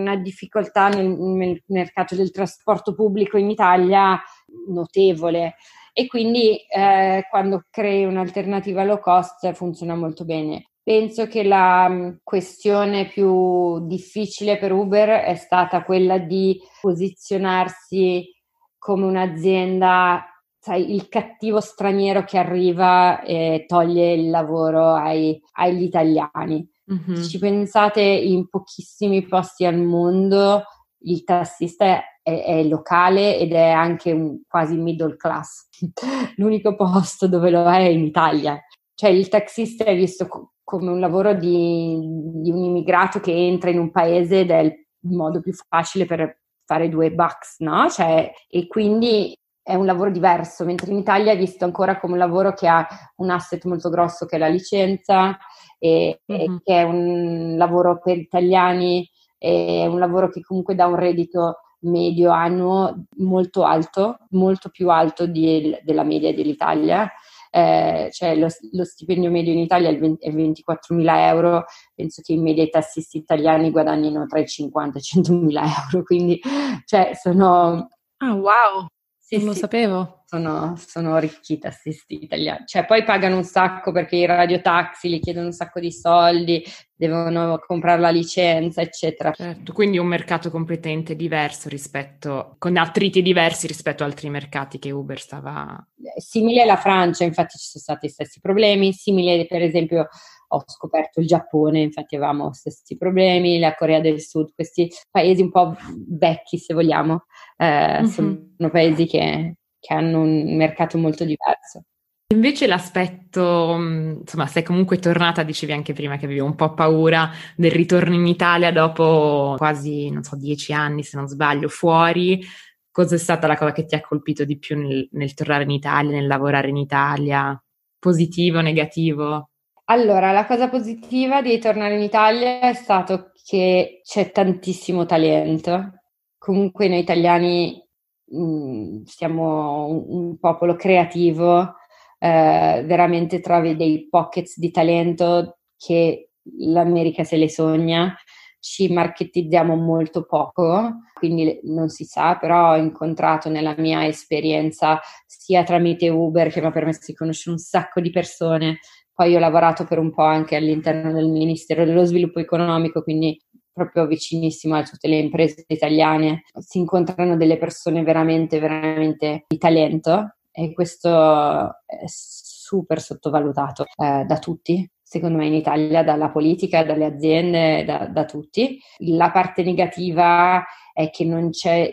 una 0.00 0.16
difficoltà 0.16 0.88
nel, 0.88 1.08
nel, 1.08 1.62
mercato 1.68 2.14
del 2.14 2.30
trasporto 2.30 2.94
pubblico 2.94 3.38
in 3.38 3.48
Italia 3.48 4.20
notevole 4.68 5.56
e 5.94 6.06
quindi 6.06 6.58
eh, 6.68 7.26
quando 7.30 7.64
crei 7.70 8.04
un'alternativa 8.04 8.84
low 8.84 9.00
cost 9.00 9.50
funziona 9.54 9.96
molto 9.96 10.24
bene. 10.24 10.68
Penso 10.82 11.26
che 11.26 11.42
la 11.42 11.88
mm, 11.88 12.16
questione 12.22 13.08
più 13.08 13.86
difficile 13.86 14.58
per 14.58 14.72
Uber 14.72 15.22
è 15.22 15.34
stata 15.34 15.82
quella 15.82 16.18
di 16.18 16.60
posizionarsi 16.80 18.30
come 18.78 19.06
un'azienda, 19.06 20.24
sai, 20.58 20.94
il 20.94 21.08
cattivo 21.08 21.60
straniero 21.60 22.22
che 22.24 22.38
arriva 22.38 23.22
e 23.22 23.64
toglie 23.66 24.12
il 24.12 24.30
lavoro 24.30 24.92
ai, 24.92 25.40
agli 25.52 25.82
italiani 25.82 26.70
Mm-hmm. 26.92 27.22
Ci 27.22 27.38
pensate 27.38 28.00
in 28.00 28.48
pochissimi 28.48 29.26
posti 29.26 29.64
al 29.66 29.78
mondo 29.78 30.64
il 31.02 31.24
tassista 31.24 32.02
è, 32.22 32.44
è, 32.44 32.64
locale 32.64 33.38
ed 33.38 33.52
è 33.52 33.70
anche 33.70 34.12
un, 34.12 34.40
quasi 34.48 34.76
middle 34.76 35.16
class. 35.16 35.68
L'unico 36.36 36.74
posto 36.74 37.28
dove 37.28 37.50
lo 37.50 37.68
è 37.68 37.76
è 37.76 37.88
in 37.88 38.04
Italia. 38.04 38.60
Cioè 38.94 39.10
il 39.10 39.28
taxista 39.28 39.84
è 39.84 39.94
visto 39.94 40.26
co- 40.26 40.52
come 40.64 40.90
un 40.90 40.98
lavoro 41.00 41.34
di, 41.34 41.98
di, 42.42 42.50
un 42.50 42.64
immigrato 42.64 43.20
che 43.20 43.32
entra 43.32 43.70
in 43.70 43.78
un 43.78 43.90
paese 43.90 44.40
ed 44.40 44.50
è 44.50 44.58
il 44.58 44.74
modo 45.02 45.40
più 45.40 45.52
facile 45.52 46.04
per 46.04 46.40
fare 46.64 46.88
due 46.88 47.12
bucks, 47.12 47.60
no? 47.60 47.88
Cioè, 47.88 48.30
e 48.48 48.66
quindi 48.66 49.34
è 49.68 49.74
un 49.74 49.84
lavoro 49.84 50.10
diverso, 50.10 50.64
mentre 50.64 50.90
in 50.90 50.96
Italia 50.96 51.32
è 51.32 51.36
visto 51.36 51.66
ancora 51.66 52.00
come 52.00 52.14
un 52.14 52.18
lavoro 52.18 52.54
che 52.54 52.66
ha 52.66 52.86
un 53.16 53.28
asset 53.28 53.66
molto 53.66 53.90
grosso 53.90 54.24
che 54.24 54.36
è 54.36 54.38
la 54.38 54.48
licenza 54.48 55.36
e, 55.78 56.22
mm-hmm. 56.32 56.40
e 56.40 56.60
che 56.64 56.80
è 56.80 56.82
un 56.84 57.54
lavoro 57.58 58.00
per 58.02 58.16
italiani, 58.16 59.06
è 59.36 59.84
un 59.84 59.98
lavoro 59.98 60.30
che 60.30 60.40
comunque 60.40 60.74
dà 60.74 60.86
un 60.86 60.96
reddito 60.96 61.58
medio 61.80 62.30
annuo 62.30 63.04
molto 63.18 63.64
alto, 63.64 64.16
molto 64.30 64.70
più 64.70 64.88
alto 64.88 65.26
di, 65.26 65.78
della 65.84 66.02
media 66.02 66.32
dell'Italia. 66.32 67.06
Eh, 67.50 68.08
cioè 68.10 68.36
lo, 68.36 68.48
lo, 68.72 68.84
stipendio 68.84 69.30
medio 69.30 69.52
in 69.52 69.58
Italia 69.58 69.90
è, 69.90 69.98
20, 69.98 70.26
è 70.26 70.30
24.000 70.30 71.16
euro, 71.28 71.64
penso 71.94 72.22
che 72.22 72.32
in 72.32 72.42
media 72.42 72.62
i 72.62 72.70
tassisti 72.70 73.18
italiani 73.18 73.70
guadagnino 73.70 74.24
tra 74.26 74.38
i 74.38 74.46
50 74.46 74.98
e 74.98 75.00
i 75.00 75.20
100.000 75.20 75.62
euro, 75.92 76.04
quindi 76.04 76.40
cioè, 76.86 77.10
sono... 77.14 77.88
Ah, 78.20 78.34
wow! 78.34 78.86
Sì, 79.28 79.36
non 79.36 79.48
lo 79.48 79.52
sì. 79.52 79.58
sapevo. 79.58 80.22
Sono, 80.24 80.74
sono 80.78 81.18
ricchi 81.18 81.58
tassisti 81.58 82.22
italiani. 82.22 82.64
Cioè, 82.64 82.86
poi 82.86 83.04
pagano 83.04 83.36
un 83.36 83.44
sacco 83.44 83.92
perché 83.92 84.16
i 84.16 84.24
radiotaxi 84.24 85.10
gli 85.10 85.20
chiedono 85.20 85.46
un 85.46 85.52
sacco 85.52 85.80
di 85.80 85.92
soldi, 85.92 86.64
devono 86.94 87.58
comprare 87.66 88.00
la 88.00 88.08
licenza, 88.08 88.80
eccetera. 88.80 89.32
Certo, 89.32 89.74
quindi 89.74 89.98
un 89.98 90.06
mercato 90.06 90.50
completamente 90.50 91.14
diverso 91.14 91.68
rispetto, 91.68 92.54
con 92.56 92.78
attriti 92.78 93.20
diversi 93.20 93.66
rispetto 93.66 94.02
ad 94.02 94.08
altri 94.08 94.30
mercati 94.30 94.78
che 94.78 94.90
Uber 94.90 95.20
stava... 95.20 95.86
Simile 96.16 96.62
alla 96.62 96.76
Francia, 96.76 97.24
infatti 97.24 97.58
ci 97.58 97.66
sono 97.68 97.82
stati 97.82 98.06
gli 98.06 98.10
stessi 98.10 98.40
problemi, 98.40 98.94
simile 98.94 99.44
per 99.44 99.60
esempio 99.60 100.08
ho 100.48 100.62
scoperto 100.66 101.20
il 101.20 101.26
Giappone, 101.26 101.80
infatti 101.80 102.16
avevamo 102.16 102.52
stessi 102.52 102.96
problemi, 102.96 103.58
la 103.58 103.74
Corea 103.74 104.00
del 104.00 104.20
Sud, 104.20 104.52
questi 104.54 104.90
paesi 105.10 105.42
un 105.42 105.50
po' 105.50 105.76
vecchi 106.08 106.58
se 106.58 106.74
vogliamo, 106.74 107.26
eh, 107.56 108.00
mm-hmm. 108.00 108.04
sono 108.04 108.70
paesi 108.70 109.06
che, 109.06 109.56
che 109.78 109.94
hanno 109.94 110.20
un 110.20 110.56
mercato 110.56 110.98
molto 110.98 111.24
diverso. 111.24 111.82
Invece 112.30 112.66
l'aspetto, 112.66 113.74
mm, 113.78 114.10
insomma, 114.20 114.46
sei 114.46 114.62
comunque 114.62 114.98
tornata, 114.98 115.42
dicevi 115.42 115.72
anche 115.72 115.94
prima 115.94 116.18
che 116.18 116.26
avevi 116.26 116.40
un 116.40 116.54
po' 116.54 116.74
paura 116.74 117.30
del 117.56 117.70
ritorno 117.70 118.14
in 118.14 118.26
Italia 118.26 118.70
dopo 118.70 119.54
quasi, 119.56 120.10
non 120.10 120.22
so, 120.22 120.36
dieci 120.36 120.74
anni 120.74 121.02
se 121.02 121.16
non 121.16 121.26
sbaglio, 121.26 121.68
fuori. 121.68 122.44
Cosa 122.90 123.14
è 123.14 123.18
stata 123.18 123.46
la 123.46 123.56
cosa 123.56 123.72
che 123.72 123.86
ti 123.86 123.94
ha 123.94 124.02
colpito 124.02 124.44
di 124.44 124.58
più 124.58 124.76
nel, 124.76 125.08
nel 125.12 125.32
tornare 125.32 125.62
in 125.62 125.70
Italia, 125.70 126.10
nel 126.10 126.26
lavorare 126.26 126.68
in 126.68 126.76
Italia? 126.76 127.58
Positivo, 127.98 128.60
negativo? 128.60 129.50
Allora, 129.90 130.32
la 130.32 130.44
cosa 130.44 130.68
positiva 130.68 131.40
di 131.40 131.58
tornare 131.58 131.94
in 131.94 132.02
Italia 132.02 132.60
è 132.60 132.74
stato 132.74 133.32
che 133.42 134.02
c'è 134.04 134.30
tantissimo 134.32 135.06
talento. 135.06 136.00
Comunque 136.36 136.88
noi 136.88 136.98
italiani 136.98 137.82
mh, 138.26 138.42
mm, 138.42 139.02
siamo 139.04 139.86
un, 139.86 140.04
un, 140.08 140.38
popolo 140.38 140.76
creativo, 140.76 141.76
eh, 142.18 142.82
veramente 142.84 143.40
trovi 143.40 143.76
dei 143.76 144.08
pockets 144.10 144.58
di 144.58 144.70
talento 144.70 145.60
che 145.78 146.32
l'America 146.58 147.24
se 147.24 147.38
le 147.38 147.48
sogna. 147.48 148.14
Ci 148.60 148.92
marketizziamo 148.92 149.74
molto 149.74 150.26
poco, 150.26 151.04
quindi 151.14 151.60
non 151.62 151.88
si 151.88 152.04
sa, 152.04 152.36
però 152.36 152.72
ho 152.72 152.76
incontrato 152.76 153.48
nella 153.48 153.74
mia 153.78 154.06
esperienza 154.06 155.00
sia 155.26 155.62
tramite 155.62 156.10
Uber 156.10 156.50
che 156.52 156.60
mi 156.60 156.66
ha 156.66 156.72
permesso 156.72 157.04
di 157.06 157.14
conoscere 157.14 157.52
un 157.52 157.58
sacco 157.58 158.00
di 158.00 158.10
persone 158.10 158.80
poi 159.18 159.34
ho 159.34 159.40
lavorato 159.40 159.84
per 159.84 159.98
un 159.98 160.14
po' 160.14 160.22
anche 160.22 160.54
all'interno 160.54 161.12
del 161.12 161.26
Ministero 161.26 161.84
dello 161.84 162.04
Sviluppo 162.04 162.38
Economico, 162.38 163.02
quindi 163.02 163.36
proprio 163.72 164.06
vicinissimo 164.06 164.76
a 164.76 164.84
tutte 164.84 165.08
le 165.08 165.16
imprese 165.16 165.64
italiane. 165.66 166.42
Si 166.60 166.78
incontrano 166.78 167.36
delle 167.36 167.58
persone 167.58 168.04
veramente, 168.04 168.60
veramente 168.60 169.46
di 169.48 169.58
talento 169.58 170.36
e 170.52 170.72
questo 170.72 171.82
è 171.84 172.04
super 172.06 173.00
sottovalutato 173.00 173.86
eh, 173.96 174.22
da 174.24 174.38
tutti, 174.38 174.88
secondo 175.02 175.38
me 175.38 175.46
in 175.46 175.54
Italia, 175.54 176.04
dalla 176.04 176.30
politica, 176.30 176.84
dalle 176.84 177.06
aziende, 177.06 177.84
da, 177.84 178.06
da 178.06 178.24
tutti. 178.24 178.78
La 178.98 179.32
parte 179.32 179.64
negativa 179.64 180.64
è 180.92 181.10
che 181.10 181.24
non 181.24 181.50
c'è 181.50 181.92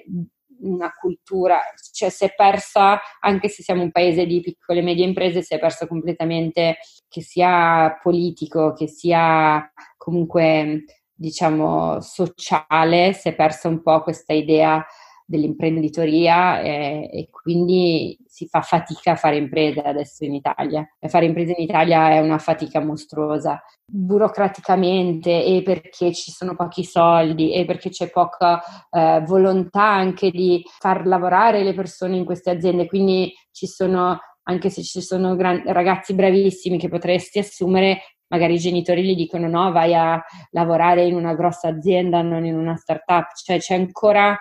una 0.62 0.92
cultura, 0.94 1.60
cioè 1.92 2.10
si 2.10 2.26
è 2.26 2.34
persa, 2.36 3.00
anche 3.20 3.50
se 3.50 3.64
siamo 3.64 3.82
un 3.82 3.92
paese 3.92 4.26
di 4.26 4.42
piccole 4.42 4.80
e 4.80 4.84
medie 4.84 5.06
imprese, 5.06 5.42
si 5.42 5.54
è 5.54 5.60
persa 5.60 5.88
completamente, 5.88 6.78
che 7.08 7.22
sia 7.22 7.98
politico, 8.02 8.74
che 8.74 8.88
sia 8.88 9.72
comunque 9.98 10.86
diciamo 11.14 12.02
sociale, 12.02 13.14
si 13.14 13.30
è 13.30 13.36
persa 13.36 13.68
un 13.70 13.82
po' 13.82 14.02
questa 14.04 14.34
idea 14.34 14.86
dell'imprenditoria 15.26 16.62
e, 16.62 17.10
e, 17.12 17.30
quindi 17.32 18.18
si 18.28 18.48
fa 18.48 18.62
fatica 18.62 19.12
a 19.12 19.16
fare 19.16 19.38
imprese 19.38 19.82
adesso 19.82 20.24
in 20.24 20.36
Italia. 20.36 20.88
E 21.00 21.10
fare 21.10 21.26
imprese 21.26 21.56
in 21.58 21.64
Italia 21.64 22.12
è 22.12 22.20
una 22.20 22.38
fatica 22.38 22.80
mostruosa, 22.80 23.62
burocraticamente 23.86 25.44
e 25.44 25.62
perché 25.64 26.14
ci 26.14 26.32
sono 26.32 26.56
pochi 26.56 26.84
soldi 26.84 27.54
e 27.54 27.66
perché 27.66 27.90
c'è 27.90 28.10
poca 28.10 28.62
eh, 28.90 29.24
volontà 29.26 29.84
anche 29.84 30.30
di 30.30 30.64
far 30.80 31.08
lavorare 31.08 31.64
le 31.64 31.74
persone 31.74 32.18
in 32.18 32.26
queste 32.26 32.52
aziende, 32.52 32.86
quindi 32.86 33.34
ci 33.52 33.68
sono 33.68 34.20
anche 34.48 34.70
se 34.70 34.84
ci 34.84 35.02
sono 35.02 35.36
gran- 35.36 35.64
ragazzi 35.66 36.14
bravissimi 36.14 36.78
che 36.78 36.88
potresti 36.88 37.40
assumere, 37.40 38.02
magari 38.28 38.54
i 38.56 38.60
genitori 38.60 39.04
gli 39.04 39.16
dicono 39.16 39.48
no, 39.48 39.72
vai 39.72 39.94
a 39.96 40.22
lavorare 40.52 41.06
in 41.06 41.16
una 41.16 41.34
grossa 41.34 41.68
azienda, 41.68 42.22
non 42.22 42.46
in 42.46 42.56
una 42.56 42.76
startup, 42.76 43.28
cioè 43.36 43.60
c'è 43.60 43.76
ancora 43.76 44.38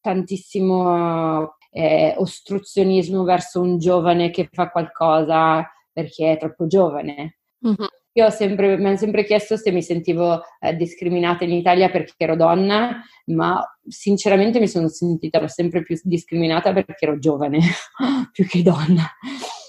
tantissimo 0.00 1.56
eh, 1.70 2.14
ostruzionismo 2.16 3.22
verso 3.24 3.60
un 3.60 3.78
giovane 3.78 4.30
che 4.30 4.48
fa 4.50 4.70
qualcosa 4.70 5.68
perché 5.92 6.32
è 6.32 6.38
troppo 6.38 6.66
giovane. 6.66 7.38
Mm-hmm. 7.66 7.86
Io 8.14 8.26
ho 8.26 8.30
sempre, 8.30 8.76
mi 8.76 8.86
hanno 8.86 8.96
sempre 8.96 9.24
chiesto 9.24 9.56
se 9.56 9.70
mi 9.70 9.82
sentivo 9.82 10.42
eh, 10.58 10.74
discriminata 10.74 11.44
in 11.44 11.52
Italia 11.52 11.90
perché 11.90 12.14
ero 12.16 12.34
donna, 12.34 13.02
ma 13.26 13.64
sinceramente 13.86 14.58
mi 14.58 14.66
sono 14.66 14.88
sentita 14.88 15.46
sempre 15.46 15.82
più 15.82 15.98
discriminata 16.02 16.72
perché 16.72 17.04
ero 17.04 17.18
giovane, 17.18 17.60
più 18.32 18.46
che 18.46 18.62
donna. 18.62 19.08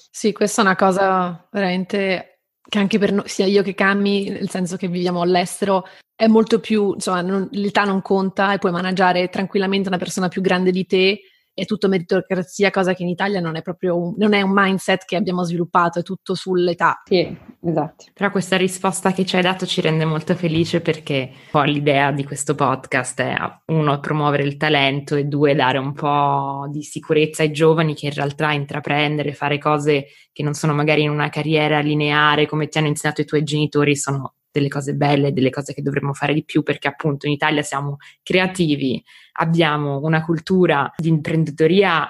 Sì, 0.09 0.31
questa 0.31 0.61
è 0.61 0.65
una 0.65 0.75
cosa 0.75 1.47
veramente 1.51 2.39
che 2.67 2.79
anche 2.79 2.97
per 2.97 3.11
noi, 3.11 3.27
sia 3.27 3.45
io 3.45 3.61
che 3.63 3.75
Cammi, 3.75 4.29
nel 4.29 4.49
senso 4.49 4.77
che 4.77 4.87
viviamo 4.87 5.21
all'estero, 5.21 5.85
è 6.21 6.27
molto 6.27 6.59
più, 6.59 6.93
insomma, 6.93 7.21
non, 7.21 7.47
l'età 7.49 7.83
non 7.83 8.03
conta 8.03 8.53
e 8.53 8.59
puoi 8.59 8.71
managgiare 8.71 9.29
tranquillamente 9.29 9.87
una 9.87 9.97
persona 9.97 10.27
più 10.27 10.39
grande 10.39 10.69
di 10.69 10.85
te, 10.85 11.21
è 11.51 11.65
tutto 11.65 11.87
meritocrazia, 11.87 12.69
cosa 12.69 12.93
che 12.93 13.01
in 13.01 13.09
Italia 13.09 13.39
non 13.39 13.55
è 13.55 13.63
proprio 13.63 13.97
un, 13.97 14.13
non 14.17 14.33
è 14.33 14.41
un 14.43 14.51
mindset 14.53 15.03
che 15.05 15.15
abbiamo 15.15 15.43
sviluppato, 15.43 15.97
è 15.97 16.03
tutto 16.03 16.35
sull'età. 16.35 17.01
Sì, 17.05 17.35
esatto. 17.63 18.05
Però 18.13 18.29
questa 18.29 18.55
risposta 18.55 19.13
che 19.13 19.25
ci 19.25 19.35
hai 19.35 19.41
dato 19.41 19.65
ci 19.65 19.81
rende 19.81 20.05
molto 20.05 20.35
felice 20.35 20.79
perché 20.79 21.31
poi 21.49 21.73
l'idea 21.73 22.11
di 22.11 22.23
questo 22.23 22.53
podcast 22.53 23.19
è 23.19 23.35
uno 23.73 23.99
promuovere 23.99 24.43
il 24.43 24.57
talento 24.57 25.15
e 25.15 25.23
due 25.23 25.55
dare 25.55 25.79
un 25.79 25.93
po' 25.93 26.67
di 26.69 26.83
sicurezza 26.83 27.41
ai 27.41 27.51
giovani 27.51 27.95
che 27.95 28.05
in 28.05 28.13
realtà 28.13 28.51
intraprendere, 28.51 29.33
fare 29.33 29.57
cose 29.57 30.05
che 30.31 30.43
non 30.43 30.53
sono 30.53 30.75
magari 30.75 31.01
in 31.01 31.09
una 31.09 31.29
carriera 31.29 31.79
lineare 31.79 32.45
come 32.45 32.67
ti 32.67 32.77
hanno 32.77 32.89
insegnato 32.89 33.21
i 33.21 33.25
tuoi 33.25 33.41
genitori 33.41 33.95
sono 33.95 34.35
delle 34.51 34.67
cose 34.67 34.93
belle, 34.93 35.33
delle 35.33 35.49
cose 35.49 35.73
che 35.73 35.81
dovremmo 35.81 36.13
fare 36.13 36.33
di 36.33 36.43
più 36.43 36.63
perché 36.63 36.87
appunto 36.87 37.25
in 37.25 37.33
Italia 37.33 37.61
siamo 37.61 37.97
creativi, 38.21 39.01
abbiamo 39.33 39.99
una 40.01 40.23
cultura 40.23 40.91
di 40.97 41.07
imprenditoria 41.07 42.09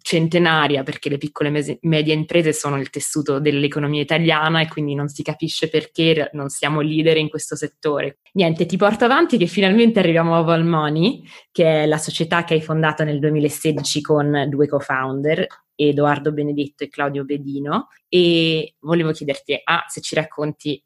centenaria 0.00 0.82
perché 0.82 1.08
le 1.08 1.18
piccole 1.18 1.50
e 1.50 1.78
medie 1.82 2.14
imprese 2.14 2.52
sono 2.52 2.78
il 2.78 2.90
tessuto 2.90 3.40
dell'economia 3.40 4.00
italiana 4.00 4.60
e 4.60 4.68
quindi 4.68 4.94
non 4.94 5.08
si 5.08 5.22
capisce 5.22 5.68
perché 5.68 6.30
non 6.32 6.48
siamo 6.48 6.80
leader 6.80 7.16
in 7.16 7.28
questo 7.28 7.56
settore. 7.56 8.18
Niente, 8.32 8.66
ti 8.66 8.76
porto 8.76 9.04
avanti 9.04 9.36
che 9.36 9.46
finalmente 9.46 9.98
arriviamo 9.98 10.36
a 10.36 10.42
Volmoney, 10.42 11.22
che 11.50 11.82
è 11.82 11.86
la 11.86 11.98
società 11.98 12.44
che 12.44 12.54
hai 12.54 12.62
fondato 12.62 13.02
nel 13.02 13.18
2016 13.18 14.00
con 14.00 14.46
due 14.48 14.68
co-founder, 14.68 15.46
Edoardo 15.74 16.32
Benedetto 16.32 16.84
e 16.84 16.88
Claudio 16.88 17.24
Bedino 17.24 17.88
e 18.08 18.74
volevo 18.80 19.12
chiederti 19.12 19.58
ah, 19.64 19.84
se 19.88 20.02
ci 20.02 20.14
racconti 20.14 20.82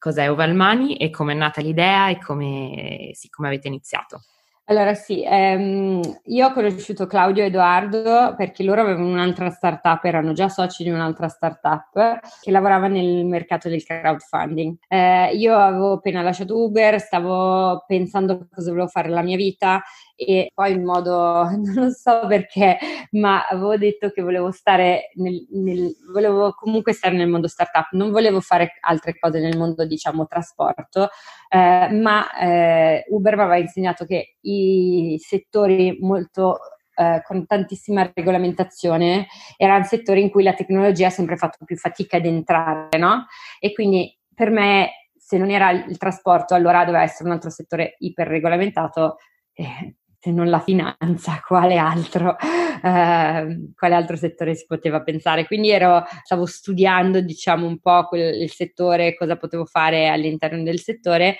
cos'è 0.00 0.28
Ovalmani 0.30 0.96
e 0.96 1.10
come 1.10 1.34
è 1.34 1.36
nata 1.36 1.60
l'idea 1.60 2.08
e 2.08 2.18
come, 2.18 3.10
sì, 3.12 3.28
come 3.28 3.48
avete 3.48 3.68
iniziato. 3.68 4.22
Allora 4.70 4.94
sì, 4.94 5.24
ehm, 5.26 6.00
io 6.26 6.46
ho 6.46 6.52
conosciuto 6.52 7.08
Claudio 7.08 7.42
e 7.42 7.46
Edoardo 7.46 8.34
perché 8.36 8.62
loro 8.62 8.82
avevano 8.82 9.08
un'altra 9.08 9.50
startup, 9.50 10.04
erano 10.04 10.32
già 10.32 10.48
soci 10.48 10.84
di 10.84 10.90
un'altra 10.90 11.26
startup 11.26 12.20
che 12.40 12.50
lavorava 12.52 12.86
nel 12.86 13.24
mercato 13.26 13.68
del 13.68 13.82
crowdfunding. 13.82 14.76
Eh, 14.86 15.34
io 15.34 15.56
avevo 15.56 15.94
appena 15.94 16.22
lasciato 16.22 16.56
Uber, 16.56 17.00
stavo 17.00 17.82
pensando 17.84 18.46
cosa 18.48 18.70
volevo 18.70 18.86
fare 18.86 19.08
nella 19.08 19.22
mia 19.22 19.36
vita 19.36 19.82
e 20.14 20.52
poi 20.54 20.72
in 20.74 20.84
modo, 20.84 21.48
non 21.74 21.90
so 21.90 22.26
perché, 22.28 22.78
ma 23.12 23.46
avevo 23.48 23.76
detto 23.76 24.10
che 24.10 24.22
volevo 24.22 24.52
stare 24.52 25.10
nel, 25.14 25.46
nel, 25.50 25.96
volevo 26.12 26.52
comunque 26.52 26.92
stare 26.92 27.16
nel 27.16 27.26
mondo 27.28 27.48
startup, 27.48 27.88
non 27.92 28.10
volevo 28.12 28.40
fare 28.40 28.74
altre 28.82 29.18
cose 29.18 29.40
nel 29.40 29.56
mondo 29.58 29.84
diciamo 29.84 30.26
trasporto, 30.26 31.08
eh, 31.48 31.88
ma 31.90 32.30
eh, 32.38 33.04
Uber 33.08 33.34
mi 33.34 33.42
aveva 33.42 33.56
insegnato 33.58 34.04
che 34.04 34.36
i 34.42 34.59
settori 35.18 35.98
molto 36.00 36.58
eh, 36.94 37.22
con 37.24 37.46
tantissima 37.46 38.10
regolamentazione 38.14 39.26
erano 39.56 39.84
settori 39.84 40.20
in 40.20 40.30
cui 40.30 40.42
la 40.42 40.54
tecnologia 40.54 41.06
ha 41.06 41.10
sempre 41.10 41.36
fatto 41.36 41.64
più 41.64 41.76
fatica 41.76 42.18
ad 42.18 42.26
entrare, 42.26 42.98
no? 42.98 43.26
E 43.58 43.72
quindi 43.72 44.16
per 44.34 44.50
me 44.50 44.90
se 45.16 45.38
non 45.38 45.50
era 45.50 45.70
il 45.70 45.96
trasporto, 45.96 46.54
allora 46.54 46.84
doveva 46.84 47.04
essere 47.04 47.28
un 47.28 47.34
altro 47.34 47.50
settore 47.50 47.94
iperregolamentato. 47.98 49.16
Eh, 49.52 49.94
se 50.18 50.30
non 50.30 50.50
la 50.50 50.60
finanza, 50.60 51.40
quale 51.46 51.78
altro, 51.78 52.36
eh, 52.38 53.70
quale 53.74 53.94
altro 53.94 54.16
settore 54.16 54.54
si 54.54 54.66
poteva 54.66 55.02
pensare? 55.02 55.46
Quindi 55.46 55.70
ero, 55.70 56.04
stavo 56.24 56.46
studiando, 56.46 57.20
diciamo, 57.20 57.66
un 57.66 57.78
po' 57.78 58.06
quel, 58.06 58.42
il 58.42 58.50
settore, 58.50 59.14
cosa 59.14 59.36
potevo 59.36 59.64
fare 59.64 60.08
all'interno 60.08 60.62
del 60.62 60.80
settore 60.80 61.36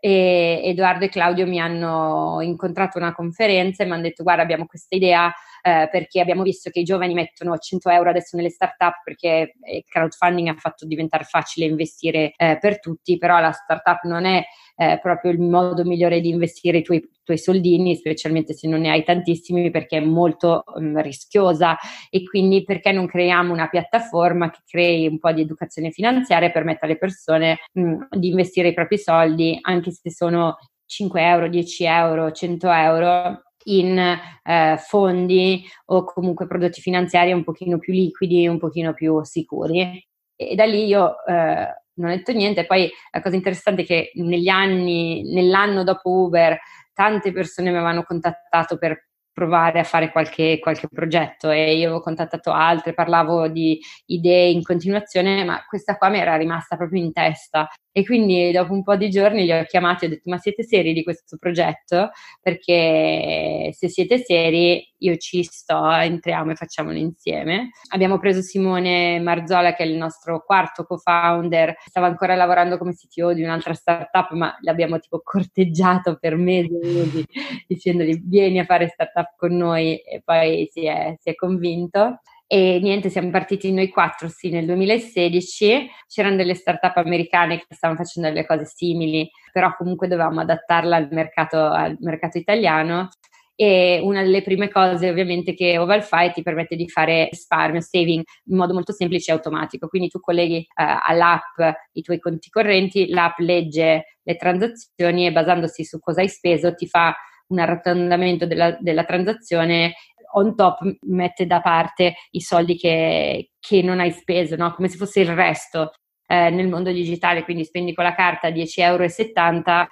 e 0.00 0.62
Edoardo 0.64 1.04
e 1.04 1.08
Claudio 1.08 1.46
mi 1.46 1.60
hanno 1.60 2.38
incontrato 2.40 2.98
a 2.98 3.02
una 3.02 3.14
conferenza 3.14 3.82
e 3.82 3.86
mi 3.86 3.92
hanno 3.92 4.02
detto 4.02 4.22
guarda 4.22 4.42
abbiamo 4.42 4.66
questa 4.66 4.96
idea 4.96 5.32
eh, 5.62 5.88
perché 5.90 6.20
abbiamo 6.20 6.42
visto 6.42 6.70
che 6.70 6.80
i 6.80 6.84
giovani 6.84 7.14
mettono 7.14 7.56
100 7.56 7.90
euro 7.90 8.10
adesso 8.10 8.36
nelle 8.36 8.50
startup 8.50 9.02
perché 9.04 9.54
il 9.72 9.84
crowdfunding 9.86 10.48
ha 10.48 10.54
fatto 10.54 10.86
diventare 10.86 11.24
facile 11.24 11.66
investire 11.66 12.32
eh, 12.36 12.58
per 12.60 12.80
tutti, 12.80 13.18
però 13.18 13.38
la 13.38 13.52
startup 13.52 14.02
non 14.04 14.24
è 14.24 14.44
eh, 14.80 14.98
proprio 15.02 15.30
il 15.30 15.40
modo 15.40 15.84
migliore 15.84 16.20
di 16.20 16.30
investire 16.30 16.78
i 16.78 16.82
tuoi, 16.82 17.06
tuoi, 17.22 17.36
soldini, 17.36 17.96
specialmente 17.96 18.54
se 18.54 18.66
non 18.66 18.80
ne 18.80 18.90
hai 18.90 19.04
tantissimi, 19.04 19.70
perché 19.70 19.98
è 19.98 20.00
molto 20.00 20.64
um, 20.74 21.00
rischiosa. 21.02 21.76
E 22.08 22.24
quindi 22.24 22.64
perché 22.64 22.90
non 22.90 23.06
creiamo 23.06 23.52
una 23.52 23.68
piattaforma 23.68 24.48
che 24.48 24.60
crei 24.66 25.06
un 25.06 25.18
po' 25.18 25.32
di 25.32 25.42
educazione 25.42 25.90
finanziaria 25.90 26.48
e 26.48 26.52
permetta 26.52 26.86
alle 26.86 26.96
persone 26.96 27.58
mh, 27.74 28.16
di 28.16 28.28
investire 28.28 28.68
i 28.68 28.74
propri 28.74 28.96
soldi, 28.96 29.58
anche 29.60 29.90
se 29.90 30.10
sono 30.10 30.56
5 30.86 31.22
euro, 31.22 31.48
10 31.48 31.84
euro, 31.84 32.32
100 32.32 32.70
euro 32.70 33.42
in 33.64 33.98
eh, 33.98 34.76
fondi 34.78 35.64
o 35.86 36.04
comunque 36.04 36.46
prodotti 36.46 36.80
finanziari 36.80 37.32
un 37.32 37.44
pochino 37.44 37.78
più 37.78 37.92
liquidi, 37.92 38.46
un 38.46 38.58
pochino 38.58 38.94
più 38.94 39.22
sicuri. 39.24 40.06
E 40.36 40.54
da 40.54 40.64
lì 40.64 40.86
io 40.86 41.24
eh, 41.26 41.68
non 41.94 42.10
ho 42.10 42.14
detto 42.14 42.32
niente. 42.32 42.66
Poi 42.66 42.90
la 43.12 43.20
cosa 43.20 43.36
interessante 43.36 43.82
è 43.82 43.84
che 43.84 44.10
negli 44.14 44.48
anni, 44.48 45.22
nell'anno 45.32 45.84
dopo 45.84 46.10
Uber, 46.10 46.58
tante 46.92 47.32
persone 47.32 47.70
mi 47.70 47.76
avevano 47.76 48.02
contattato 48.02 48.78
per 48.78 49.08
provare 49.32 49.80
a 49.80 49.84
fare 49.84 50.10
qualche, 50.10 50.58
qualche, 50.58 50.88
progetto 50.88 51.50
e 51.50 51.76
io 51.76 51.86
avevo 51.86 52.00
contattato 52.02 52.50
altre, 52.50 52.92
parlavo 52.92 53.48
di 53.48 53.80
idee 54.06 54.50
in 54.50 54.62
continuazione, 54.62 55.44
ma 55.44 55.64
questa 55.66 55.96
qua 55.96 56.08
mi 56.08 56.18
era 56.18 56.36
rimasta 56.36 56.76
proprio 56.76 57.02
in 57.02 57.12
testa 57.12 57.68
e 57.92 58.04
quindi 58.04 58.52
dopo 58.52 58.72
un 58.72 58.82
po' 58.82 58.96
di 58.96 59.10
giorni 59.10 59.44
li 59.44 59.52
ho 59.52 59.64
chiamati 59.64 60.04
e 60.04 60.08
ho 60.08 60.10
detto 60.10 60.30
ma 60.30 60.38
siete 60.38 60.62
seri 60.62 60.92
di 60.92 61.02
questo 61.02 61.36
progetto? 61.38 62.10
Perché 62.40 63.70
se 63.72 63.88
siete 63.88 64.18
seri 64.18 64.86
io 64.98 65.16
ci 65.16 65.42
sto, 65.42 65.90
entriamo 65.90 66.52
e 66.52 66.54
facciamolo 66.54 66.96
insieme. 66.96 67.70
Abbiamo 67.92 68.18
preso 68.18 68.42
Simone 68.42 69.18
Marzola 69.20 69.74
che 69.74 69.82
è 69.82 69.86
il 69.86 69.96
nostro 69.96 70.42
quarto 70.44 70.84
co-founder, 70.84 71.74
stava 71.86 72.06
ancora 72.06 72.34
lavorando 72.34 72.78
come 72.78 72.94
CTO 72.94 73.32
di 73.32 73.42
un'altra 73.42 73.74
startup 73.74 74.30
ma 74.32 74.54
l'abbiamo 74.60 74.98
tipo 74.98 75.20
corteggiato 75.24 76.16
per 76.18 76.36
mesi 76.36 76.78
e 76.80 76.86
mesi 76.86 77.24
dicendogli 77.66 78.20
vieni 78.24 78.58
a 78.58 78.64
fare 78.64 78.88
startup 78.88 79.34
con 79.36 79.56
noi 79.56 79.96
e 79.98 80.20
poi 80.24 80.68
si 80.70 80.84
è, 80.86 81.16
si 81.18 81.30
è 81.30 81.34
convinto. 81.34 82.20
E 82.52 82.80
niente, 82.82 83.10
siamo 83.10 83.30
partiti 83.30 83.70
noi 83.70 83.88
quattro, 83.90 84.28
sì, 84.28 84.50
nel 84.50 84.66
2016. 84.66 85.88
C'erano 86.08 86.34
delle 86.34 86.56
start-up 86.56 86.96
americane 86.96 87.58
che 87.58 87.76
stavano 87.76 88.02
facendo 88.02 88.28
delle 88.28 88.44
cose 88.44 88.64
simili, 88.64 89.30
però 89.52 89.72
comunque 89.76 90.08
dovevamo 90.08 90.40
adattarla 90.40 90.96
al 90.96 91.06
mercato, 91.12 91.58
al 91.58 91.96
mercato 92.00 92.38
italiano. 92.38 93.08
E 93.54 94.00
una 94.02 94.22
delle 94.22 94.42
prime 94.42 94.68
cose, 94.68 95.08
ovviamente, 95.08 95.54
che 95.54 95.78
OvalFi 95.78 96.32
ti 96.32 96.42
permette 96.42 96.74
di 96.74 96.88
fare 96.88 97.28
risparmio, 97.30 97.80
saving 97.80 98.24
in 98.46 98.56
modo 98.56 98.74
molto 98.74 98.92
semplice 98.92 99.30
e 99.30 99.34
automatico. 99.34 99.86
Quindi 99.86 100.08
tu 100.08 100.18
colleghi 100.18 100.56
eh, 100.56 100.66
all'app 100.74 101.76
i 101.92 102.02
tuoi 102.02 102.18
conti 102.18 102.50
correnti, 102.50 103.10
l'app 103.10 103.38
legge 103.38 104.16
le 104.24 104.34
transazioni 104.34 105.24
e 105.24 105.30
basandosi 105.30 105.84
su 105.84 106.00
cosa 106.00 106.20
hai 106.20 106.28
speso 106.28 106.74
ti 106.74 106.88
fa 106.88 107.14
un 107.48 107.58
arrotondamento 107.58 108.46
della, 108.46 108.76
della 108.80 109.04
transazione 109.04 109.94
on 110.32 110.54
top 110.54 110.80
mette 111.02 111.46
da 111.46 111.60
parte 111.60 112.14
i 112.30 112.40
soldi 112.40 112.76
che, 112.76 113.50
che 113.58 113.82
non 113.82 114.00
hai 114.00 114.10
speso, 114.12 114.56
no? 114.56 114.72
come 114.74 114.88
se 114.88 114.96
fosse 114.96 115.20
il 115.20 115.34
resto 115.34 115.92
eh, 116.26 116.50
nel 116.50 116.68
mondo 116.68 116.92
digitale, 116.92 117.42
quindi 117.42 117.64
spendi 117.64 117.92
con 117.92 118.04
la 118.04 118.14
carta 118.14 118.48
10,70 118.48 118.82
euro, 118.82 119.06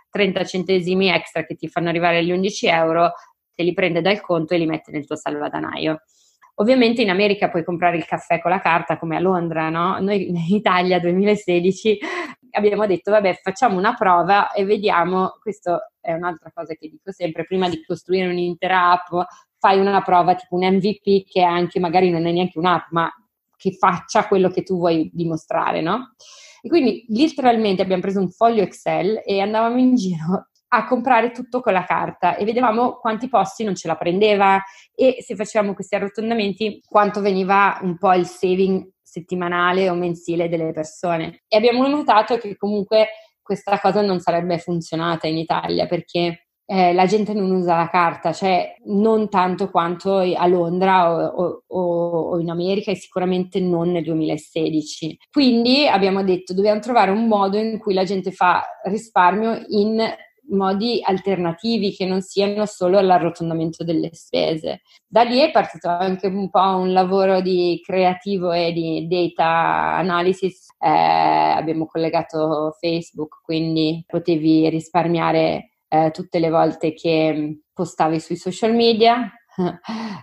30 0.08 0.44
centesimi 0.44 1.08
extra 1.08 1.44
che 1.44 1.56
ti 1.56 1.68
fanno 1.68 1.88
arrivare 1.88 2.18
agli 2.18 2.30
11 2.30 2.66
euro, 2.68 3.12
te 3.54 3.64
li 3.64 3.72
prende 3.72 4.00
dal 4.00 4.20
conto 4.20 4.54
e 4.54 4.58
li 4.58 4.66
mette 4.66 4.92
nel 4.92 5.04
tuo 5.04 5.16
salvadanaio. 5.16 6.02
Ovviamente 6.60 7.02
in 7.02 7.10
America 7.10 7.50
puoi 7.50 7.64
comprare 7.64 7.96
il 7.96 8.04
caffè 8.04 8.40
con 8.40 8.50
la 8.50 8.60
carta 8.60 8.98
come 8.98 9.16
a 9.16 9.20
Londra, 9.20 9.68
no? 9.68 9.98
Noi 10.00 10.28
in 10.28 10.36
Italia 10.48 11.00
2016 11.00 11.98
abbiamo 12.52 12.86
detto 12.86 13.10
vabbè 13.10 13.34
facciamo 13.42 13.76
una 13.76 13.94
prova 13.94 14.52
e 14.52 14.64
vediamo, 14.64 15.38
questo 15.40 15.90
è 16.00 16.12
un'altra 16.12 16.50
cosa 16.54 16.74
che 16.74 16.88
dico 16.88 17.12
sempre, 17.12 17.44
prima 17.44 17.68
di 17.68 17.82
costruire 17.84 18.28
un'intera 18.28 18.92
app 18.92 19.26
fai 19.58 19.78
una 19.78 20.02
prova 20.02 20.34
tipo 20.34 20.56
un 20.56 20.66
MVP 20.66 21.26
che 21.26 21.42
anche 21.42 21.80
magari 21.80 22.10
non 22.10 22.26
è 22.26 22.32
neanche 22.32 22.58
un'app, 22.58 22.90
ma 22.90 23.10
che 23.56 23.72
faccia 23.72 24.26
quello 24.26 24.48
che 24.50 24.62
tu 24.62 24.76
vuoi 24.76 25.10
dimostrare, 25.12 25.80
no? 25.80 26.14
E 26.62 26.68
quindi 26.68 27.04
letteralmente 27.08 27.82
abbiamo 27.82 28.02
preso 28.02 28.20
un 28.20 28.30
foglio 28.30 28.62
Excel 28.62 29.22
e 29.24 29.40
andavamo 29.40 29.78
in 29.78 29.94
giro 29.94 30.48
a 30.70 30.84
comprare 30.84 31.30
tutto 31.30 31.60
con 31.60 31.72
la 31.72 31.84
carta 31.84 32.36
e 32.36 32.44
vedevamo 32.44 32.96
quanti 32.96 33.28
posti 33.28 33.64
non 33.64 33.74
ce 33.74 33.88
la 33.88 33.96
prendeva 33.96 34.62
e 34.94 35.16
se 35.20 35.34
facevamo 35.34 35.74
questi 35.74 35.94
arrotondamenti 35.94 36.82
quanto 36.86 37.20
veniva 37.20 37.78
un 37.82 37.96
po' 37.96 38.12
il 38.12 38.26
saving 38.26 38.86
settimanale 39.02 39.88
o 39.88 39.94
mensile 39.94 40.48
delle 40.48 40.72
persone. 40.72 41.44
E 41.48 41.56
abbiamo 41.56 41.86
notato 41.86 42.36
che 42.36 42.56
comunque 42.56 43.08
questa 43.40 43.80
cosa 43.80 44.02
non 44.02 44.20
sarebbe 44.20 44.58
funzionata 44.58 45.26
in 45.26 45.38
Italia 45.38 45.86
perché 45.86 46.47
eh, 46.70 46.92
la 46.92 47.06
gente 47.06 47.32
non 47.32 47.50
usa 47.50 47.76
la 47.76 47.88
carta, 47.88 48.30
cioè 48.34 48.76
non 48.88 49.30
tanto 49.30 49.70
quanto 49.70 50.18
a 50.18 50.46
Londra 50.46 51.32
o, 51.34 51.64
o, 51.66 52.28
o, 52.32 52.38
in 52.38 52.50
America 52.50 52.90
e 52.90 52.94
sicuramente 52.94 53.58
non 53.58 53.90
nel 53.90 54.04
2016. 54.04 55.18
Quindi 55.32 55.86
abbiamo 55.88 56.22
detto 56.22 56.52
dobbiamo 56.52 56.80
trovare 56.80 57.10
un 57.10 57.26
modo 57.26 57.56
in 57.56 57.78
cui 57.78 57.94
la 57.94 58.04
gente 58.04 58.32
fa 58.32 58.62
risparmio 58.82 59.64
in 59.68 59.98
modi 60.50 61.00
alternativi 61.02 61.94
che 61.94 62.04
non 62.04 62.20
siano 62.20 62.66
solo 62.66 63.00
l'arrotondamento 63.00 63.82
delle 63.82 64.10
spese. 64.12 64.82
Da 65.06 65.22
lì 65.22 65.38
è 65.38 65.50
partito 65.50 65.88
anche 65.88 66.26
un 66.26 66.50
po' 66.50 66.76
un 66.76 66.92
lavoro 66.92 67.40
di 67.40 67.80
creativo 67.82 68.52
e 68.52 68.72
di 68.72 69.06
data 69.08 69.96
analysis. 69.96 70.66
Eh, 70.78 70.86
abbiamo 70.86 71.86
collegato 71.86 72.76
Facebook, 72.78 73.40
quindi 73.42 74.04
potevi 74.06 74.68
risparmiare 74.68 75.70
eh, 75.88 76.10
tutte 76.12 76.38
le 76.38 76.50
volte 76.50 76.92
che 76.92 77.32
mm, 77.34 77.52
postavi 77.72 78.20
sui 78.20 78.36
social 78.36 78.74
media 78.74 79.32
uh, 79.58 79.72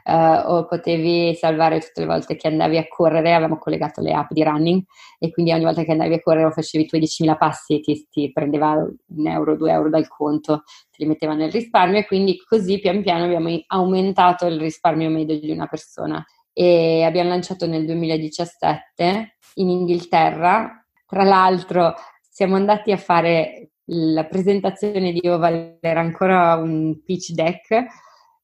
o 0.54 0.65
potevi 0.65 1.36
salvare 1.36 1.80
tutte 1.80 2.01
le 2.01 2.08
volte 2.08 2.36
che 2.36 2.47
andavi 2.47 2.78
a 2.78 2.88
correre, 2.88 3.34
avevamo 3.34 3.58
collegato 3.58 4.01
le 4.01 4.13
app 4.13 4.32
di 4.32 4.43
running 4.43 4.84
e 5.19 5.32
quindi 5.32 5.51
ogni 5.51 5.63
volta 5.63 5.84
che 5.84 5.91
andavi 5.91 6.13
a 6.15 6.21
correre 6.21 6.45
o 6.45 6.51
facevi 6.51 6.84
i 6.84 6.88
tuoi 6.88 7.01
10.000 7.01 7.38
passi 7.38 7.80
ti, 7.82 8.08
ti 8.10 8.32
prendeva 8.32 8.73
un 8.73 9.28
euro, 9.28 9.56
due 9.56 9.71
euro 9.71 9.89
dal 9.89 10.08
conto, 10.08 10.63
ti 10.89 11.04
li 11.04 11.10
metteva 11.10 11.34
nel 11.34 11.51
risparmio 11.51 11.99
e 11.99 12.06
quindi 12.06 12.38
così 12.38 12.80
pian 12.80 13.01
piano 13.01 13.25
abbiamo 13.25 13.49
aumentato 13.67 14.45
il 14.45 14.60
risparmio 14.60 15.10
medio 15.10 15.39
di 15.39 15.51
una 15.51 15.67
persona. 15.67 16.23
E 16.58 17.04
abbiamo 17.04 17.30
lanciato 17.30 17.67
nel 17.67 17.86
2017 17.86 19.38
in 19.56 19.69
Inghilterra, 19.69 20.86
tra 21.06 21.23
l'altro 21.23 21.93
siamo 22.30 22.56
andati 22.56 22.91
a 22.93 22.97
fare 22.97 23.71
la 23.86 24.26
presentazione 24.26 25.12
di 25.12 25.28
Oval 25.28 25.78
era 25.80 26.00
ancora 26.00 26.56
un 26.56 27.04
pitch 27.04 27.32
deck 27.32 27.86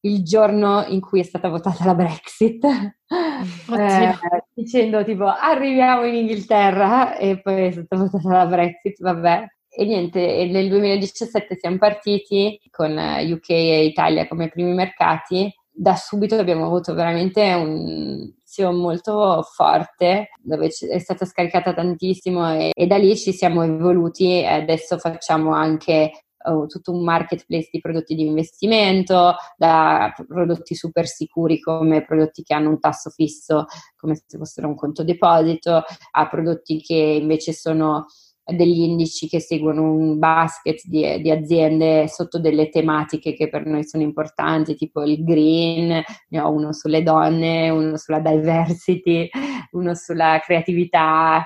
il 0.04 0.22
giorno 0.24 0.84
in 0.88 1.00
cui 1.00 1.20
è 1.20 1.22
stata 1.22 1.48
votata 1.48 1.84
la 1.84 1.94
Brexit, 1.94 2.64
eh, 2.64 4.18
dicendo 4.54 5.04
tipo 5.04 5.26
arriviamo 5.26 6.04
in 6.04 6.14
Inghilterra 6.14 7.16
e 7.16 7.40
poi 7.40 7.66
è 7.66 7.70
stata 7.70 7.96
votata 7.96 8.28
la 8.28 8.46
Brexit, 8.46 9.00
vabbè. 9.00 9.46
e 9.68 9.84
niente, 9.84 10.48
nel 10.50 10.68
2017 10.68 11.56
siamo 11.56 11.78
partiti 11.78 12.60
con 12.70 12.90
UK 12.92 13.50
e 13.50 13.84
Italia 13.84 14.26
come 14.28 14.48
primi 14.48 14.72
mercati. 14.74 15.52
Da 15.74 15.94
subito 15.96 16.34
abbiamo 16.34 16.66
avuto 16.66 16.92
veramente 16.94 17.52
un 17.54 18.30
molto 18.60 19.42
forte 19.42 20.28
dove 20.42 20.66
è 20.68 20.98
stata 20.98 21.24
scaricata 21.24 21.72
tantissimo 21.72 22.52
e, 22.52 22.70
e 22.74 22.86
da 22.86 22.98
lì 22.98 23.16
ci 23.16 23.32
siamo 23.32 23.62
evoluti 23.62 24.40
e 24.40 24.46
adesso 24.46 24.98
facciamo 24.98 25.52
anche 25.54 26.10
uh, 26.44 26.66
tutto 26.66 26.92
un 26.92 27.02
marketplace 27.02 27.68
di 27.72 27.80
prodotti 27.80 28.14
di 28.14 28.26
investimento, 28.26 29.34
da 29.56 30.12
prodotti 30.26 30.74
super 30.74 31.06
sicuri 31.06 31.60
come 31.60 32.04
prodotti 32.04 32.42
che 32.42 32.54
hanno 32.54 32.70
un 32.70 32.80
tasso 32.80 33.10
fisso 33.10 33.66
come 33.96 34.16
se 34.16 34.36
fossero 34.36 34.68
un 34.68 34.74
conto 34.74 35.04
deposito, 35.04 35.82
a 36.10 36.28
prodotti 36.28 36.80
che 36.80 36.94
invece 36.94 37.52
sono 37.52 38.06
degli 38.54 38.80
indici 38.80 39.28
che 39.28 39.40
seguono 39.40 39.92
un 39.92 40.18
basket 40.18 40.82
di, 40.84 41.20
di, 41.20 41.30
aziende 41.30 42.08
sotto 42.08 42.38
delle 42.38 42.68
tematiche 42.68 43.34
che 43.34 43.48
per 43.48 43.66
noi 43.66 43.84
sono 43.84 44.02
importanti, 44.02 44.74
tipo 44.74 45.02
il 45.02 45.22
green, 45.24 46.02
ne 46.28 46.40
ho 46.40 46.50
uno 46.50 46.72
sulle 46.72 47.02
donne, 47.02 47.70
uno 47.70 47.96
sulla 47.96 48.20
diversity, 48.20 49.28
uno 49.72 49.94
sulla 49.94 50.40
creatività. 50.44 51.44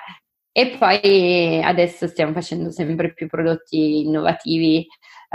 E 0.53 0.77
poi 0.79 1.63
adesso 1.63 2.07
stiamo 2.07 2.33
facendo 2.33 2.71
sempre 2.71 3.13
più 3.13 3.27
prodotti 3.27 4.07
innovativi 4.07 4.87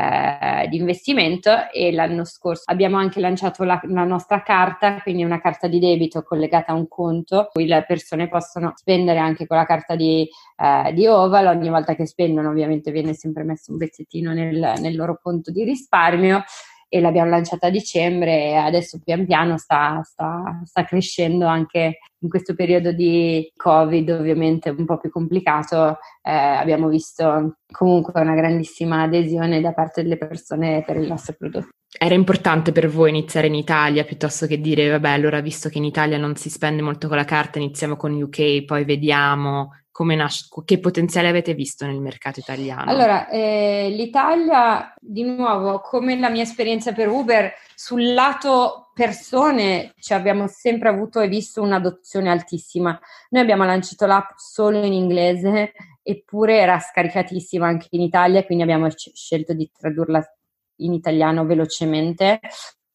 eh, 0.02 0.68
di 0.68 0.78
investimento 0.78 1.70
e 1.72 1.92
l'anno 1.92 2.26
scorso 2.26 2.64
abbiamo 2.66 2.98
anche 2.98 3.20
lanciato 3.20 3.64
la, 3.64 3.80
la, 3.84 4.04
nostra 4.04 4.42
carta, 4.42 5.00
quindi 5.02 5.24
una 5.24 5.40
carta 5.40 5.68
di 5.68 5.80
debito 5.80 6.24
collegata 6.24 6.72
a 6.72 6.76
un 6.76 6.88
conto, 6.88 7.50
cui 7.52 7.68
le 7.68 7.84
persone 7.88 8.28
possono 8.28 8.74
spendere 8.76 9.20
anche 9.20 9.46
con 9.46 9.58
la 9.58 9.66
carta 9.66 9.96
di, 9.96 10.28
eh, 10.58 10.94
di 10.94 11.06
Oval, 11.06 11.46
ogni 11.48 11.70
volta 11.70 11.94
che 11.94 12.08
spendono 12.08 12.50
ovviamente 12.50 12.92
viene 12.92 13.14
sempre 13.14 13.44
messo 13.44 13.72
un 13.72 13.78
pezzettino 13.78 14.34
nel, 14.34 14.74
nel 14.80 14.96
loro 14.96 15.20
conto 15.22 15.52
di 15.52 15.64
risparmio 15.64 16.44
e 16.94 17.00
l'abbiamo 17.00 17.30
lanciata 17.30 17.68
a 17.68 17.70
dicembre 17.70 18.50
e 18.50 18.56
adesso 18.56 19.00
pian 19.02 19.26
piano 19.26 19.58
sta, 19.58 20.02
sta, 20.04 20.60
sta, 20.66 20.84
crescendo 20.84 21.46
anche 21.46 22.00
in 22.20 22.28
questo 22.28 22.54
periodo 22.54 22.92
di 22.92 23.50
Covid 23.56 24.10
ovviamente 24.10 24.72
un 24.72 24.84
po' 24.84 24.98
più 24.98 25.10
complicato. 25.10 26.00
Eh, 26.22 26.30
abbiamo 26.34 26.90
visto 26.90 27.60
comunque 27.72 28.20
una 28.20 28.36
grandissima 28.36 29.04
adesione 29.04 29.62
da 29.62 29.72
parte 29.72 30.04
delle 30.04 30.18
persone 30.18 30.84
per 30.86 30.98
il 30.98 31.08
nostro 31.08 31.34
prodotto. 31.38 31.70
Era 31.98 32.16
importante 32.16 32.72
per 32.72 32.90
voi 32.90 33.10
iniziare 33.10 33.48
in 33.48 33.56
Italia 33.56 34.06
piuttosto 34.06 34.48
che 34.48 34.62
dire 34.62 34.90
vabbè 34.90 35.10
allora 35.10 35.42
visto 35.42 35.68
che 35.68 35.78
in 35.78 35.84
Italia 35.84 36.18
non 36.18 36.36
si 36.38 36.50
spende 36.50 36.82
molto 36.82 37.10
con 37.10 37.18
la 37.18 37.26
carta 37.26 37.60
iniziamo 37.60 37.98
con 37.98 38.14
UK 38.14 38.64
poi 38.64 38.86
vediamo 38.86 39.72
nasce, 40.16 40.48
che 40.66 40.80
potenziale 40.80 41.28
avete 41.28 41.54
visto 41.54 41.86
nel 41.86 42.00
mercato 42.00 42.40
italiano? 42.40 42.90
Allora, 42.90 43.28
eh, 43.30 43.90
l'Italia, 43.92 44.94
di 45.00 45.24
nuovo, 45.24 45.80
come 45.80 46.18
la 46.18 46.30
mia 46.30 46.44
esperienza 46.44 46.94
per 46.94 47.08
Uber, 47.08 47.54
sul 47.76 48.14
lato 48.14 48.90
persone 48.94 49.94
ci 50.00 50.14
abbiamo 50.14 50.48
sempre 50.48 50.90
avuto 50.90 51.20
e 51.20 51.28
visto 51.28 51.62
un'adozione 51.62 52.30
altissima. 52.30 53.00
Noi 53.30 53.42
abbiamo 53.42 53.66
lanciato 53.66 54.06
l'app 54.06 54.30
solo 54.38 54.84
in 54.84 54.94
inglese, 54.94 55.74
eppure 56.02 56.58
era 56.58 56.80
scaricatissima 56.80 57.68
anche 57.68 57.88
in 57.92 58.02
Italia, 58.02 58.44
quindi 58.44 58.64
abbiamo 58.64 58.90
scelto 58.90 59.54
di 59.54 59.70
tradurla 59.78 60.24
in 60.84 60.94
italiano 60.94 61.46
velocemente. 61.46 62.40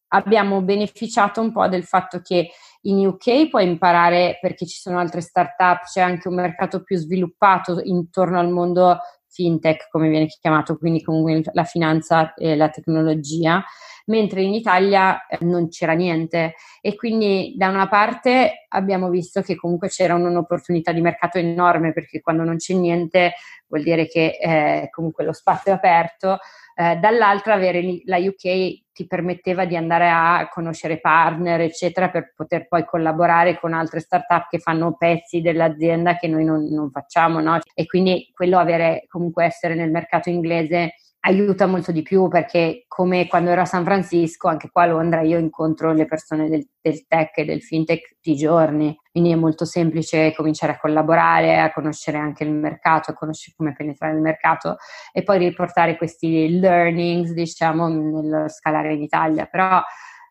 Abbiamo 0.09 0.61
beneficiato 0.61 1.41
un 1.41 1.51
po' 1.51 1.67
del 1.67 1.83
fatto 1.83 2.21
che 2.21 2.49
in 2.81 3.05
UK 3.05 3.49
puoi 3.49 3.67
imparare 3.67 4.37
perché 4.39 4.65
ci 4.65 4.79
sono 4.79 4.99
altre 4.99 5.21
start-up, 5.21 5.83
c'è 5.83 6.01
anche 6.01 6.27
un 6.27 6.35
mercato 6.35 6.83
più 6.83 6.97
sviluppato 6.97 7.81
intorno 7.83 8.39
al 8.39 8.49
mondo 8.49 8.99
fintech, 9.29 9.89
come 9.89 10.09
viene 10.09 10.27
chiamato, 10.27 10.77
quindi 10.77 11.01
comunque 11.03 11.41
la 11.53 11.63
finanza 11.63 12.33
e 12.33 12.55
la 12.55 12.69
tecnologia, 12.69 13.63
mentre 14.05 14.41
in 14.41 14.53
Italia 14.53 15.25
eh, 15.27 15.37
non 15.41 15.69
c'era 15.69 15.93
niente. 15.93 16.55
E 16.81 16.95
quindi 16.95 17.53
da 17.57 17.69
una 17.69 17.87
parte 17.87 18.65
abbiamo 18.69 19.09
visto 19.09 19.41
che 19.41 19.55
comunque 19.55 19.89
c'era 19.89 20.15
un'opportunità 20.15 20.91
di 20.91 21.01
mercato 21.01 21.37
enorme 21.37 21.93
perché 21.93 22.21
quando 22.21 22.43
non 22.43 22.57
c'è 22.57 22.73
niente 22.73 23.33
vuol 23.67 23.83
dire 23.83 24.07
che 24.07 24.37
eh, 24.39 24.87
comunque 24.91 25.23
lo 25.25 25.33
spazio 25.33 25.71
è 25.71 25.75
aperto, 25.75 26.39
eh, 26.75 26.95
dall'altra 26.97 27.53
avere 27.53 28.01
la 28.05 28.17
UK 28.17 28.85
ti 28.97 29.05
permetteva 29.05 29.65
di 29.65 29.75
andare 29.75 30.09
a 30.09 30.49
conoscere 30.51 30.99
partner, 30.99 31.61
eccetera, 31.61 32.09
per 32.09 32.33
poter 32.35 32.67
poi 32.67 32.83
collaborare 32.83 33.59
con 33.59 33.73
altre 33.73 33.99
startup 33.99 34.47
che 34.49 34.57
fanno 34.57 34.95
pezzi 34.97 35.39
dell'azienda 35.39 36.17
che 36.17 36.27
noi 36.27 36.43
non, 36.43 36.63
non 36.63 36.89
facciamo, 36.89 37.39
no? 37.39 37.59
E 37.75 37.85
quindi 37.85 38.31
quello 38.33 38.57
avere 38.57 39.05
comunque 39.07 39.45
essere 39.45 39.75
nel 39.75 39.91
mercato 39.91 40.29
inglese 40.29 40.95
aiuta 41.21 41.65
molto 41.65 41.91
di 41.91 42.01
più 42.01 42.27
perché 42.27 42.85
come 42.87 43.27
quando 43.27 43.49
ero 43.49 43.61
a 43.61 43.65
San 43.65 43.83
Francisco, 43.83 44.47
anche 44.47 44.69
qua 44.71 44.83
a 44.83 44.87
Londra, 44.87 45.21
io 45.21 45.37
incontro 45.37 45.91
le 45.91 46.05
persone 46.05 46.47
del, 46.49 46.65
del 46.79 47.05
tech 47.07 47.37
e 47.37 47.45
del 47.45 47.61
fintech 47.61 48.07
tutti 48.07 48.31
i 48.31 48.35
giorni, 48.35 48.97
quindi 49.11 49.31
è 49.31 49.35
molto 49.35 49.65
semplice 49.65 50.33
cominciare 50.33 50.73
a 50.73 50.79
collaborare, 50.79 51.59
a 51.59 51.73
conoscere 51.73 52.17
anche 52.17 52.43
il 52.43 52.51
mercato, 52.51 53.11
a 53.11 53.13
conoscere 53.13 53.55
come 53.57 53.73
penetrare 53.73 54.13
il 54.13 54.21
mercato 54.21 54.77
e 55.11 55.23
poi 55.23 55.39
riportare 55.39 55.97
questi 55.97 56.59
learnings, 56.59 57.31
diciamo, 57.31 57.87
nel 57.87 58.45
scalare 58.49 58.93
in 58.93 59.01
Italia. 59.01 59.45
Però 59.45 59.81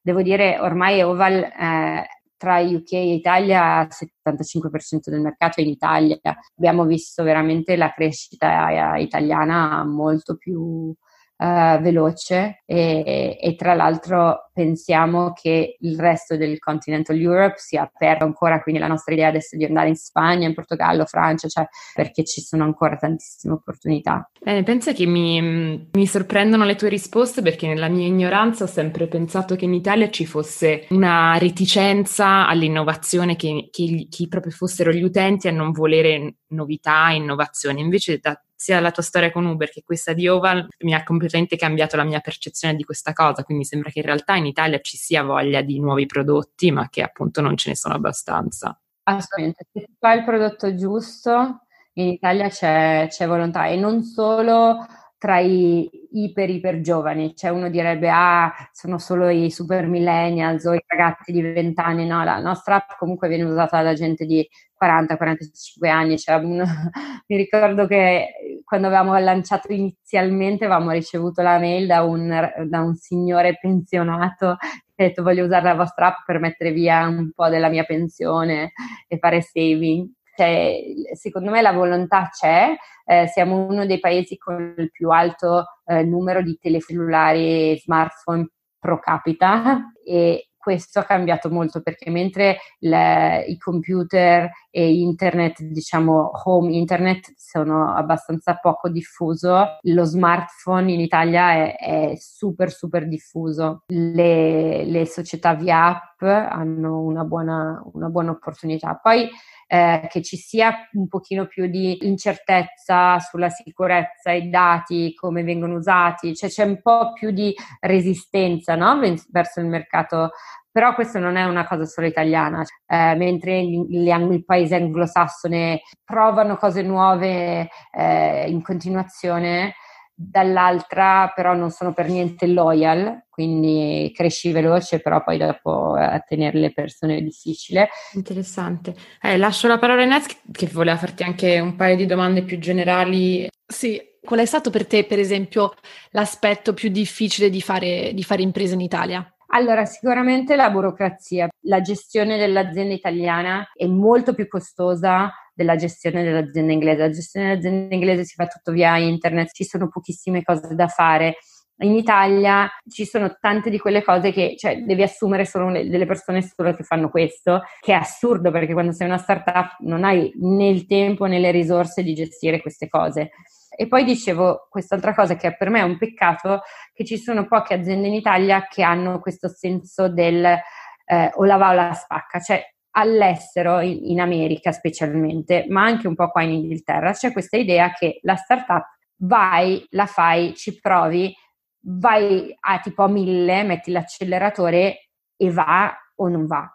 devo 0.00 0.22
dire, 0.22 0.58
ormai 0.60 1.02
Oval 1.02 1.34
eh, 1.34 2.06
tra 2.36 2.60
UK 2.60 2.92
e 2.92 3.14
Italia 3.14 3.82
il 3.82 3.88
75% 3.90 5.10
del 5.10 5.20
mercato 5.20 5.60
è 5.60 5.64
in 5.64 5.70
Italia. 5.70 6.18
Abbiamo 6.56 6.84
visto 6.84 7.22
veramente 7.22 7.76
la 7.76 7.92
crescita 7.92 8.96
eh, 8.96 9.02
italiana 9.02 9.84
molto 9.84 10.36
più 10.36 10.94
uh, 11.36 11.80
veloce 11.80 12.62
e, 12.64 13.38
e, 13.40 13.54
tra 13.56 13.74
l'altro 13.74 14.50
pensiamo 14.52 15.32
che 15.32 15.76
il 15.80 15.98
resto 15.98 16.36
del 16.36 16.58
continental 16.58 17.18
Europe 17.18 17.54
sia 17.56 17.82
aperto 17.82 18.24
ancora, 18.24 18.62
quindi 18.62 18.80
la 18.80 18.86
nostra 18.86 19.12
idea 19.12 19.28
adesso 19.28 19.54
è 19.54 19.58
di 19.58 19.64
andare 19.64 19.88
in 19.88 19.96
Spagna, 19.96 20.46
in 20.46 20.54
Portogallo, 20.54 21.04
Francia, 21.04 21.48
cioè 21.48 21.66
perché 21.94 22.24
ci 22.24 22.40
sono 22.40 22.64
ancora 22.64 22.96
tantissime 22.96 23.54
opportunità. 23.54 24.30
Bene, 24.40 24.62
pensa 24.62 24.92
che 24.92 25.06
mi, 25.06 25.88
mi 25.92 26.06
sorprendono 26.06 26.64
le 26.64 26.74
tue 26.74 26.88
risposte 26.88 27.42
perché 27.42 27.66
nella 27.66 27.88
mia 27.88 28.06
ignoranza 28.06 28.64
ho 28.64 28.68
sempre 28.68 29.06
pensato 29.06 29.56
che 29.56 29.66
in 29.66 29.74
Italia 29.74 30.08
ci 30.10 30.24
fosse 30.24 30.86
una 30.90 31.36
reticenza 31.38 32.46
all'innovazione, 32.46 33.36
che, 33.36 33.68
che, 33.70 34.06
che 34.08 34.28
proprio 34.28 34.52
fossero 34.52 34.90
gli 34.90 35.02
utenti 35.02 35.48
a 35.48 35.52
non 35.52 35.72
volere 35.72 36.36
novità, 36.48 37.10
innovazione. 37.10 37.80
Invece 37.80 38.18
da 38.18 38.40
sia 38.56 38.80
la 38.80 38.90
tua 38.90 39.02
storia 39.02 39.30
con 39.30 39.44
Uber 39.44 39.70
che 39.70 39.82
questa 39.84 40.14
di 40.14 40.26
Oval 40.26 40.66
mi 40.80 40.94
ha 40.94 41.04
completamente 41.04 41.56
cambiato 41.56 41.96
la 41.96 42.04
mia 42.04 42.20
percezione 42.20 42.74
di 42.74 42.84
questa 42.84 43.12
cosa, 43.12 43.44
quindi 43.44 43.64
sembra 43.64 43.90
che 43.90 43.98
in 44.00 44.06
realtà 44.06 44.34
in 44.34 44.46
Italia 44.46 44.80
ci 44.80 44.96
sia 44.96 45.22
voglia 45.22 45.60
di 45.60 45.78
nuovi 45.78 46.06
prodotti, 46.06 46.72
ma 46.72 46.88
che 46.88 47.02
appunto 47.02 47.42
non 47.42 47.56
ce 47.56 47.68
ne 47.68 47.76
sono 47.76 47.94
abbastanza. 47.94 48.80
Assolutamente, 49.04 49.66
se 49.70 49.80
si 49.80 49.96
fa 49.98 50.14
il 50.14 50.24
prodotto 50.24 50.74
giusto, 50.74 51.60
in 51.92 52.08
Italia 52.08 52.48
c'è, 52.48 53.06
c'è 53.08 53.26
volontà 53.26 53.66
e 53.66 53.76
non 53.76 54.02
solo 54.02 54.86
tra 55.26 55.40
i 55.40 55.90
iper 56.12 56.48
iper 56.50 56.80
giovani, 56.80 57.34
cioè 57.34 57.50
uno 57.50 57.68
direbbe 57.68 58.08
ah 58.08 58.52
sono 58.70 58.96
solo 58.98 59.28
i 59.28 59.50
super 59.50 59.88
millennials 59.88 60.64
o 60.66 60.74
i 60.74 60.80
ragazzi 60.86 61.32
di 61.32 61.40
20 61.40 61.80
anni, 61.80 62.06
no, 62.06 62.22
la 62.22 62.38
nostra 62.38 62.76
app 62.76 62.90
comunque 62.96 63.26
viene 63.26 63.42
usata 63.42 63.82
da 63.82 63.92
gente 63.92 64.24
di 64.24 64.48
40-45 64.80 65.88
anni, 65.88 66.16
cioè, 66.16 66.36
un, 66.36 66.62
mi 67.26 67.36
ricordo 67.36 67.88
che 67.88 68.60
quando 68.62 68.86
avevamo 68.86 69.18
lanciato 69.18 69.72
inizialmente 69.72 70.64
avevamo 70.64 70.92
ricevuto 70.92 71.42
la 71.42 71.58
mail 71.58 71.88
da 71.88 72.04
un, 72.04 72.52
da 72.68 72.80
un 72.80 72.94
signore 72.94 73.58
pensionato 73.60 74.56
che 74.94 75.04
ha 75.04 75.08
detto 75.08 75.24
voglio 75.24 75.44
usare 75.44 75.64
la 75.64 75.74
vostra 75.74 76.06
app 76.06 76.24
per 76.24 76.38
mettere 76.38 76.70
via 76.70 77.04
un 77.08 77.32
po' 77.34 77.48
della 77.48 77.68
mia 77.68 77.82
pensione 77.82 78.70
e 79.08 79.18
fare 79.18 79.42
saving 79.42 80.08
cioè, 80.36 80.80
secondo 81.14 81.50
me 81.50 81.62
la 81.62 81.72
volontà 81.72 82.28
c'è, 82.30 82.74
eh, 83.06 83.26
siamo 83.28 83.66
uno 83.66 83.86
dei 83.86 83.98
paesi 83.98 84.36
con 84.36 84.74
il 84.76 84.90
più 84.90 85.10
alto 85.10 85.64
eh, 85.86 86.02
numero 86.02 86.42
di 86.42 86.58
telefellulari 86.60 87.72
e 87.72 87.80
smartphone 87.82 88.48
pro 88.78 88.98
capita 88.98 89.92
e 90.04 90.50
questo 90.66 90.98
ha 90.98 91.04
cambiato 91.04 91.48
molto 91.48 91.80
perché 91.80 92.10
mentre 92.10 92.56
le, 92.80 93.44
i 93.46 93.56
computer 93.56 94.50
e 94.68 94.94
internet, 94.94 95.62
diciamo 95.62 96.32
home 96.42 96.74
internet, 96.74 97.32
sono 97.36 97.94
abbastanza 97.94 98.56
poco 98.56 98.88
diffuso, 98.88 99.78
lo 99.82 100.02
smartphone 100.02 100.90
in 100.90 100.98
Italia 100.98 101.52
è, 101.52 101.76
è 101.76 102.14
super 102.16 102.72
super 102.72 103.06
diffuso. 103.06 103.84
Le, 103.86 104.84
le, 104.84 105.06
società 105.06 105.54
via 105.54 105.86
app 105.86 106.22
hanno 106.22 107.00
una 107.00 107.22
buona, 107.22 107.80
una 107.92 108.08
buona 108.08 108.32
opportunità. 108.32 108.98
Poi 109.00 109.28
eh, 109.66 110.06
che 110.08 110.22
ci 110.22 110.36
sia 110.36 110.88
un 110.92 111.08
pochino 111.08 111.46
più 111.46 111.66
di 111.66 112.06
incertezza 112.06 113.18
sulla 113.18 113.48
sicurezza, 113.48 114.32
i 114.32 114.48
dati, 114.48 115.14
come 115.14 115.42
vengono 115.42 115.74
usati, 115.74 116.34
cioè 116.34 116.48
c'è 116.48 116.64
un 116.64 116.80
po' 116.80 117.12
più 117.12 117.30
di 117.30 117.54
resistenza 117.80 118.74
no? 118.74 119.00
verso 119.30 119.60
il 119.60 119.66
mercato 119.66 120.30
però 120.76 120.92
questo 120.92 121.18
non 121.18 121.36
è 121.36 121.44
una 121.44 121.66
cosa 121.66 121.86
solo 121.86 122.06
italiana, 122.06 122.62
eh, 122.86 123.14
mentre 123.14 123.60
i 123.60 124.44
paesi 124.44 124.74
anglosassone 124.74 125.80
provano 126.04 126.58
cose 126.58 126.82
nuove 126.82 127.70
eh, 127.90 128.44
in 128.46 128.60
continuazione, 128.60 129.72
dall'altra 130.18 131.30
però 131.34 131.54
non 131.54 131.70
sono 131.70 131.92
per 131.92 132.08
niente 132.08 132.46
loyal, 132.46 133.26
quindi 133.28 134.10
cresci 134.14 134.50
veloce, 134.50 135.00
però 135.00 135.22
poi 135.22 135.36
dopo 135.36 135.92
a 135.92 136.18
tenere 136.20 136.58
le 136.58 136.72
persone 136.72 137.18
è 137.18 137.20
difficile. 137.20 137.90
Interessante. 138.14 138.94
Eh, 139.20 139.36
lascio 139.36 139.68
la 139.68 139.78
parola 139.78 140.00
a 140.00 140.04
Inez 140.04 140.26
che 140.50 140.66
voleva 140.72 140.96
farti 140.96 141.22
anche 141.22 141.60
un 141.60 141.76
paio 141.76 141.96
di 141.96 142.06
domande 142.06 142.42
più 142.42 142.58
generali. 142.58 143.46
Sì, 143.66 144.00
qual 144.22 144.40
è 144.40 144.46
stato 144.46 144.70
per 144.70 144.86
te, 144.86 145.04
per 145.04 145.18
esempio, 145.18 145.74
l'aspetto 146.10 146.72
più 146.72 146.88
difficile 146.88 147.50
di 147.50 147.60
fare, 147.60 148.12
di 148.14 148.22
fare 148.22 148.42
impresa 148.42 148.74
in 148.74 148.80
Italia? 148.80 149.30
Allora, 149.48 149.84
sicuramente 149.84 150.56
la 150.56 150.70
burocrazia, 150.70 151.48
la 151.62 151.80
gestione 151.80 152.36
dell'azienda 152.36 152.94
italiana 152.94 153.70
è 153.74 153.86
molto 153.86 154.34
più 154.34 154.48
costosa 154.48 155.32
della 155.56 155.76
gestione 155.76 156.22
dell'azienda 156.22 156.72
inglese. 156.72 156.98
La 156.98 157.10
gestione 157.10 157.48
dell'azienda 157.48 157.94
inglese 157.94 158.24
si 158.24 158.34
fa 158.34 158.46
tutto 158.46 158.72
via 158.72 158.96
internet, 158.98 159.52
ci 159.52 159.64
sono 159.64 159.88
pochissime 159.88 160.44
cose 160.44 160.74
da 160.74 160.86
fare. 160.86 161.38
In 161.78 161.94
Italia 161.94 162.70
ci 162.88 163.04
sono 163.04 163.36
tante 163.38 163.68
di 163.68 163.78
quelle 163.78 164.02
cose 164.02 164.32
che 164.32 164.54
cioè, 164.56 164.82
devi 164.82 165.02
assumere 165.02 165.44
solo 165.44 165.70
delle 165.70 166.06
persone 166.06 166.40
solo 166.40 166.74
che 166.74 166.84
fanno 166.84 167.10
questo, 167.10 167.62
che 167.80 167.92
è 167.92 167.96
assurdo 167.96 168.50
perché 168.50 168.72
quando 168.72 168.92
sei 168.92 169.06
una 169.06 169.18
startup 169.18 169.76
non 169.80 170.04
hai 170.04 170.32
né 170.36 170.68
il 170.68 170.86
tempo 170.86 171.26
né 171.26 171.38
le 171.38 171.50
risorse 171.50 172.02
di 172.02 172.14
gestire 172.14 172.62
queste 172.62 172.88
cose. 172.88 173.30
E 173.76 173.88
poi 173.88 174.04
dicevo 174.04 174.68
quest'altra 174.70 175.14
cosa 175.14 175.36
che 175.36 175.54
per 175.54 175.68
me 175.68 175.80
è 175.80 175.82
un 175.82 175.98
peccato, 175.98 176.62
che 176.94 177.04
ci 177.04 177.18
sono 177.18 177.46
poche 177.46 177.74
aziende 177.74 178.06
in 178.06 178.14
Italia 178.14 178.66
che 178.66 178.82
hanno 178.82 179.20
questo 179.20 179.48
senso 179.48 180.08
del 180.08 180.44
eh, 180.44 181.30
o 181.34 181.44
la 181.44 181.56
va 181.56 181.70
o 181.70 181.74
la 181.74 181.92
spacca, 181.92 182.40
cioè 182.40 182.62
all'estero, 182.98 183.80
in, 183.80 184.20
America 184.20 184.72
specialmente, 184.72 185.66
ma 185.68 185.84
anche 185.84 186.08
un 186.08 186.14
po' 186.14 186.30
qua 186.30 186.42
in 186.42 186.52
Inghilterra, 186.52 187.12
c'è 187.12 187.30
questa 187.30 187.56
idea 187.56 187.92
che 187.92 188.20
la 188.22 188.36
startup 188.36 188.84
vai, 189.18 189.84
la 189.90 190.06
fai, 190.06 190.54
ci 190.54 190.80
provi, 190.80 191.34
vai 191.80 192.54
a 192.58 192.80
tipo 192.80 193.02
a 193.02 193.08
mille, 193.08 193.62
metti 193.64 193.90
l'acceleratore 193.90 195.10
e 195.36 195.50
va 195.50 195.94
o 196.16 196.28
non 196.28 196.46
va. 196.46 196.70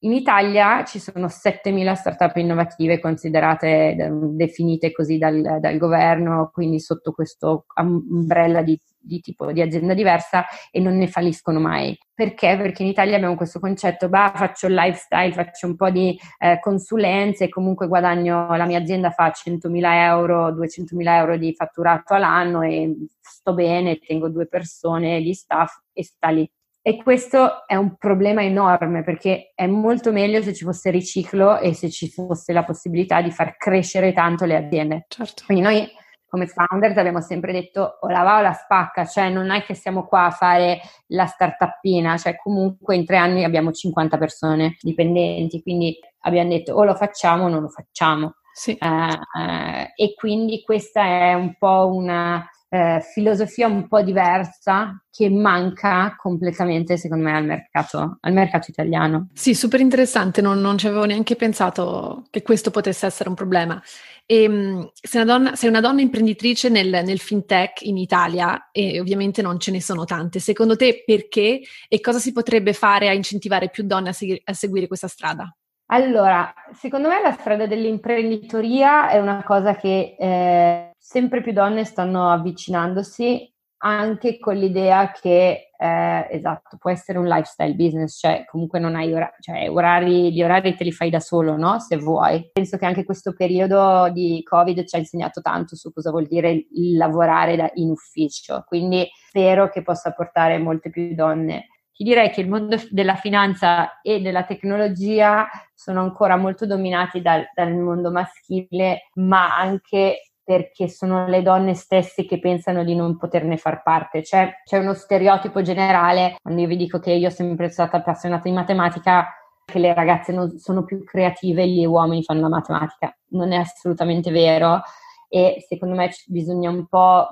In 0.00 0.12
Italia 0.12 0.84
ci 0.84 0.98
sono 0.98 1.26
7.000 1.26 1.94
startup 1.94 2.36
innovative 2.36 3.00
considerate 3.00 3.96
definite 4.32 4.92
così 4.92 5.18
dal, 5.18 5.58
dal 5.60 5.78
governo, 5.78 6.50
quindi 6.52 6.78
sotto 6.78 7.12
questo 7.12 7.64
umbrella 7.76 8.62
di, 8.62 8.78
di, 9.04 9.20
tipo 9.20 9.52
di 9.52 9.60
azienda 9.60 9.94
diversa 9.94 10.44
e 10.70 10.80
non 10.80 10.96
ne 10.96 11.06
falliscono 11.06 11.60
mai. 11.60 11.96
Perché? 12.14 12.56
Perché 12.56 12.82
in 12.82 12.88
Italia 12.88 13.16
abbiamo 13.16 13.34
questo 13.34 13.60
concetto, 13.60 14.08
bah, 14.08 14.32
faccio 14.34 14.68
lifestyle, 14.68 15.32
faccio 15.32 15.66
un 15.66 15.76
po' 15.76 15.90
di 15.90 16.18
eh, 16.38 16.58
consulenze 16.60 17.44
e 17.44 17.48
comunque 17.48 17.88
guadagno, 17.88 18.54
la 18.56 18.66
mia 18.66 18.78
azienda 18.78 19.10
fa 19.10 19.32
100.000 19.32 19.80
euro, 19.82 20.50
200.000 20.50 21.08
euro 21.08 21.36
di 21.36 21.54
fatturato 21.54 22.14
all'anno 22.14 22.62
e 22.62 22.94
sto 23.20 23.54
bene, 23.54 23.98
tengo 23.98 24.28
due 24.28 24.46
persone 24.46 25.20
di 25.20 25.34
staff 25.34 25.72
e 25.92 26.04
sta 26.04 26.28
lì. 26.28 26.48
E 26.86 27.02
questo 27.02 27.66
è 27.66 27.76
un 27.76 27.96
problema 27.96 28.42
enorme 28.42 29.02
perché 29.02 29.52
è 29.54 29.66
molto 29.66 30.12
meglio 30.12 30.42
se 30.42 30.52
ci 30.52 30.64
fosse 30.64 30.90
riciclo 30.90 31.58
e 31.58 31.72
se 31.72 31.88
ci 31.88 32.10
fosse 32.10 32.52
la 32.52 32.62
possibilità 32.62 33.22
di 33.22 33.30
far 33.30 33.56
crescere 33.56 34.12
tanto 34.12 34.44
le 34.44 34.54
aziende. 34.54 35.06
Certo. 35.08 35.44
Quindi 35.46 35.64
noi 35.64 35.88
come 36.34 36.48
founders 36.48 36.96
abbiamo 36.96 37.20
sempre 37.20 37.52
detto 37.52 37.98
o 38.00 38.08
la 38.08 38.22
va 38.24 38.38
o 38.38 38.42
la 38.42 38.52
spacca, 38.52 39.04
cioè 39.04 39.30
non 39.30 39.52
è 39.52 39.62
che 39.62 39.74
siamo 39.74 40.04
qua 40.04 40.24
a 40.24 40.30
fare 40.32 40.80
la 41.08 41.26
startupina, 41.26 42.16
cioè 42.16 42.34
comunque 42.34 42.96
in 42.96 43.04
tre 43.04 43.18
anni 43.18 43.44
abbiamo 43.44 43.70
50 43.70 44.18
persone 44.18 44.76
dipendenti, 44.80 45.62
quindi 45.62 45.96
abbiamo 46.22 46.48
detto 46.48 46.72
o 46.72 46.82
lo 46.82 46.96
facciamo 46.96 47.44
o 47.44 47.48
non 47.48 47.62
lo 47.62 47.68
facciamo. 47.68 48.34
Sì. 48.52 48.76
Uh, 48.80 48.86
uh, 48.86 49.92
e 49.94 50.14
quindi 50.16 50.62
questa 50.64 51.04
è 51.04 51.34
un 51.34 51.54
po' 51.56 51.92
una 51.92 52.44
eh, 52.74 53.00
filosofia 53.00 53.68
un 53.68 53.86
po' 53.86 54.02
diversa 54.02 55.00
che 55.08 55.30
manca 55.30 56.16
completamente, 56.16 56.96
secondo 56.96 57.22
me, 57.22 57.36
al 57.36 57.44
mercato, 57.44 58.18
al 58.20 58.32
mercato 58.32 58.68
italiano. 58.68 59.28
Sì, 59.32 59.54
super 59.54 59.78
interessante, 59.78 60.40
non, 60.40 60.60
non, 60.60 60.76
ci 60.76 60.88
avevo 60.88 61.04
neanche 61.04 61.36
pensato 61.36 62.24
che 62.30 62.42
questo 62.42 62.72
potesse 62.72 63.06
essere 63.06 63.28
un 63.28 63.36
problema. 63.36 63.80
E, 64.26 64.42
ehm, 64.42 64.90
sei, 64.94 65.22
una 65.22 65.32
donna, 65.32 65.54
sei 65.54 65.68
una 65.68 65.80
donna 65.80 66.00
imprenditrice 66.00 66.68
nel, 66.68 67.02
nel, 67.04 67.18
fintech 67.18 67.82
in 67.82 67.98
Italia 67.98 68.70
e 68.72 69.00
ovviamente 69.00 69.42
non 69.42 69.58
ce 69.58 69.70
ne 69.70 69.80
sono 69.80 70.04
tante. 70.04 70.38
Secondo 70.38 70.76
te 70.76 71.02
perché 71.04 71.60
e 71.88 72.00
cosa 72.00 72.18
si 72.18 72.32
potrebbe 72.32 72.72
fare 72.72 73.08
a 73.08 73.12
incentivare 73.12 73.70
più 73.70 73.84
donne 73.84 74.10
a, 74.10 74.12
segui- 74.12 74.40
a 74.44 74.52
seguire 74.52 74.86
questa 74.86 75.08
strada? 75.08 75.54
Allora, 75.88 76.52
secondo 76.72 77.08
me 77.08 77.20
la 77.20 77.32
strada 77.32 77.66
dell'imprenditoria 77.66 79.10
è 79.10 79.18
una 79.18 79.42
cosa 79.44 79.76
che 79.76 80.16
eh, 80.18 80.90
sempre 80.96 81.42
più 81.42 81.52
donne 81.52 81.84
stanno 81.84 82.30
avvicinandosi 82.30 83.53
anche 83.86 84.38
con 84.38 84.56
l'idea 84.56 85.12
che, 85.12 85.70
eh, 85.76 86.28
esatto, 86.30 86.78
può 86.78 86.90
essere 86.90 87.18
un 87.18 87.26
lifestyle 87.26 87.74
business, 87.74 88.18
cioè 88.18 88.44
comunque 88.46 88.78
non 88.78 88.96
hai 88.96 89.12
ora- 89.12 89.32
cioè, 89.40 89.68
orari, 89.70 90.32
gli 90.32 90.42
orari 90.42 90.74
te 90.74 90.84
li 90.84 90.92
fai 90.92 91.10
da 91.10 91.20
solo, 91.20 91.56
no? 91.56 91.78
Se 91.80 91.98
vuoi. 91.98 92.50
Penso 92.52 92.78
che 92.78 92.86
anche 92.86 93.04
questo 93.04 93.34
periodo 93.34 94.10
di 94.10 94.42
Covid 94.42 94.84
ci 94.86 94.96
ha 94.96 94.98
insegnato 94.98 95.42
tanto 95.42 95.76
su 95.76 95.92
cosa 95.92 96.10
vuol 96.10 96.26
dire 96.26 96.66
lavorare 96.96 97.56
da, 97.56 97.70
in 97.74 97.90
ufficio, 97.90 98.64
quindi 98.66 99.06
spero 99.28 99.68
che 99.68 99.82
possa 99.82 100.12
portare 100.12 100.58
molte 100.58 100.88
più 100.90 101.14
donne 101.14 101.68
ti 101.96 102.02
direi 102.02 102.30
che 102.30 102.40
il 102.40 102.48
mondo 102.48 102.76
della 102.90 103.14
finanza 103.14 104.00
e 104.00 104.20
della 104.20 104.42
tecnologia 104.42 105.46
sono 105.72 106.00
ancora 106.00 106.36
molto 106.36 106.66
dominati 106.66 107.22
dal, 107.22 107.44
dal 107.54 107.72
mondo 107.72 108.10
maschile, 108.10 109.10
ma 109.14 109.56
anche 109.56 110.33
perché 110.44 110.88
sono 110.88 111.26
le 111.26 111.42
donne 111.42 111.74
stesse 111.74 112.26
che 112.26 112.38
pensano 112.38 112.84
di 112.84 112.94
non 112.94 113.16
poterne 113.16 113.56
far 113.56 113.82
parte. 113.82 114.22
Cioè, 114.22 114.60
c'è 114.64 114.78
uno 114.78 114.94
stereotipo 114.94 115.62
generale, 115.62 116.36
quando 116.42 116.60
io 116.60 116.68
vi 116.68 116.76
dico 116.76 116.98
che 116.98 117.12
io 117.12 117.30
sono 117.30 117.48
sempre 117.48 117.70
stata 117.70 117.96
appassionata 117.96 118.42
di 118.48 118.54
matematica, 118.54 119.26
che 119.64 119.78
le 119.78 119.94
ragazze 119.94 120.32
non 120.32 120.58
sono 120.58 120.84
più 120.84 121.02
creative 121.04 121.62
e 121.62 121.68
gli 121.68 121.86
uomini 121.86 122.22
fanno 122.22 122.42
la 122.42 122.48
matematica. 122.48 123.16
Non 123.30 123.52
è 123.52 123.56
assolutamente 123.56 124.30
vero 124.30 124.82
e 125.28 125.64
secondo 125.66 125.94
me 125.94 126.10
bisogna 126.26 126.70
un 126.70 126.86
po' 126.86 127.26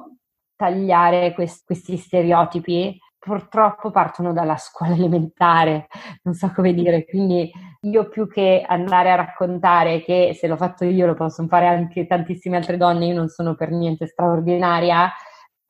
tagliare 0.56 1.34
quest- 1.34 1.64
questi 1.66 1.96
stereotipi 1.96 2.98
purtroppo 3.24 3.92
partono 3.92 4.32
dalla 4.32 4.56
scuola 4.56 4.94
elementare, 4.96 5.86
non 6.24 6.34
so 6.34 6.50
come 6.52 6.74
dire, 6.74 7.04
quindi 7.04 7.50
io 7.82 8.08
più 8.08 8.28
che 8.28 8.64
andare 8.66 9.12
a 9.12 9.16
raccontare 9.16 10.02
che 10.02 10.36
se 10.36 10.48
l'ho 10.48 10.56
fatto 10.56 10.84
io 10.84 11.06
lo 11.06 11.14
possono 11.14 11.46
fare 11.46 11.68
anche 11.68 12.06
tantissime 12.06 12.56
altre 12.56 12.76
donne, 12.76 13.06
io 13.06 13.14
non 13.14 13.28
sono 13.28 13.54
per 13.54 13.70
niente 13.70 14.08
straordinaria, 14.08 15.08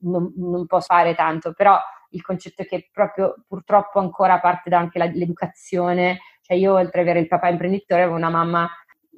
non, 0.05 0.33
non 0.37 0.67
posso 0.67 0.95
fare 0.95 1.15
tanto, 1.15 1.53
però 1.53 1.79
il 2.11 2.23
concetto 2.23 2.63
è 2.63 2.67
che 2.67 2.89
proprio 2.91 3.35
purtroppo 3.47 3.99
ancora 3.99 4.41
parte 4.41 4.71
da 4.71 4.79
anche 4.79 4.99
la, 4.99 5.05
l'educazione, 5.05 6.21
cioè 6.41 6.57
io 6.57 6.73
oltre 6.73 7.03
ad 7.03 7.07
avere 7.07 7.21
il 7.21 7.29
papà 7.29 7.49
imprenditore 7.49 8.03
avevo 8.03 8.17
una 8.17 8.31
mamma 8.31 8.69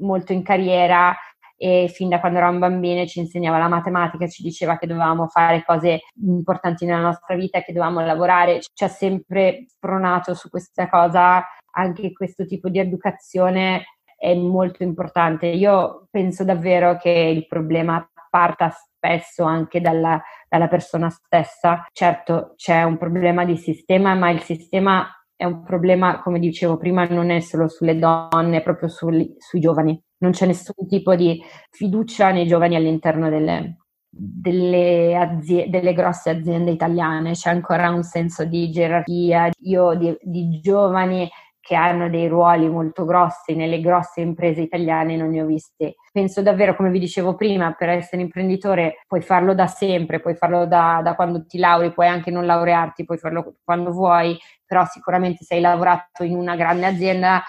molto 0.00 0.32
in 0.32 0.42
carriera 0.42 1.14
e 1.56 1.88
fin 1.92 2.08
da 2.08 2.20
quando 2.20 2.38
eravamo 2.38 2.58
bambine 2.58 3.06
ci 3.06 3.20
insegnava 3.20 3.58
la 3.58 3.68
matematica, 3.68 4.26
ci 4.26 4.42
diceva 4.42 4.76
che 4.78 4.86
dovevamo 4.86 5.28
fare 5.28 5.64
cose 5.64 6.00
importanti 6.22 6.84
nella 6.84 7.00
nostra 7.00 7.36
vita, 7.36 7.62
che 7.62 7.72
dovevamo 7.72 8.00
lavorare, 8.00 8.60
ci 8.60 8.84
ha 8.84 8.88
sempre 8.88 9.64
spronato 9.68 10.34
su 10.34 10.48
questa 10.50 10.88
cosa, 10.88 11.44
anche 11.76 12.12
questo 12.12 12.44
tipo 12.46 12.68
di 12.68 12.78
educazione 12.78 13.84
è 14.16 14.34
molto 14.34 14.82
importante. 14.82 15.46
Io 15.46 16.06
penso 16.10 16.44
davvero 16.44 16.96
che 16.96 17.10
il 17.10 17.46
problema 17.46 18.06
parta 18.30 18.70
spesso 18.70 19.44
anche 19.44 19.80
dalla, 19.80 20.20
dalla 20.48 20.68
persona 20.68 21.10
stessa. 21.10 21.86
Certo, 21.92 22.54
c'è 22.56 22.82
un 22.82 22.96
problema 22.96 23.44
di 23.44 23.56
sistema, 23.56 24.14
ma 24.14 24.30
il 24.30 24.40
sistema 24.40 25.06
è 25.36 25.44
un 25.44 25.62
problema, 25.62 26.20
come 26.22 26.38
dicevo 26.38 26.76
prima, 26.76 27.06
non 27.06 27.30
è 27.30 27.40
solo 27.40 27.68
sulle 27.68 27.98
donne, 27.98 28.58
è 28.58 28.62
proprio 28.62 28.88
sui, 28.88 29.34
sui 29.38 29.60
giovani. 29.60 30.00
Non 30.18 30.32
c'è 30.32 30.46
nessun 30.46 30.86
tipo 30.88 31.14
di 31.14 31.42
fiducia 31.70 32.30
nei 32.30 32.46
giovani 32.46 32.76
all'interno 32.76 33.28
delle, 33.28 33.78
delle, 34.08 35.16
azie- 35.16 35.68
delle, 35.68 35.92
grosse 35.92 36.30
aziende 36.30 36.70
italiane, 36.70 37.32
c'è 37.32 37.50
ancora 37.50 37.90
un 37.90 38.02
senso 38.04 38.44
di 38.44 38.70
gerarchia, 38.70 39.50
io 39.62 39.94
di, 39.94 40.16
di, 40.22 40.60
giovani 40.60 41.28
che 41.64 41.74
hanno 41.74 42.10
dei 42.10 42.28
ruoli 42.28 42.68
molto 42.68 43.06
grossi 43.06 43.54
nelle 43.54 43.80
grosse 43.80 44.20
imprese 44.20 44.60
italiane 44.60 45.16
non 45.16 45.30
ne 45.30 45.40
ho 45.40 45.46
visti. 45.46 45.94
Penso 46.12 46.42
davvero, 46.42 46.76
come 46.76 46.90
vi 46.90 46.98
dicevo 46.98 47.36
prima, 47.36 47.72
per 47.72 47.88
essere 47.88 48.20
imprenditore 48.20 49.02
puoi 49.06 49.22
farlo 49.22 49.54
da 49.54 49.66
sempre, 49.66 50.20
puoi 50.20 50.34
farlo 50.34 50.66
da, 50.66 51.00
da 51.02 51.14
quando 51.14 51.46
ti 51.46 51.56
lauri, 51.56 51.90
puoi 51.94 52.06
anche 52.06 52.30
non 52.30 52.44
laurearti, 52.44 53.06
puoi 53.06 53.16
farlo 53.16 53.54
quando 53.64 53.92
vuoi, 53.92 54.38
però 54.66 54.84
sicuramente 54.84 55.42
se 55.42 55.54
hai 55.54 55.62
lavorato 55.62 56.22
in 56.22 56.36
una 56.36 56.54
grande 56.54 56.84
azienda 56.84 57.42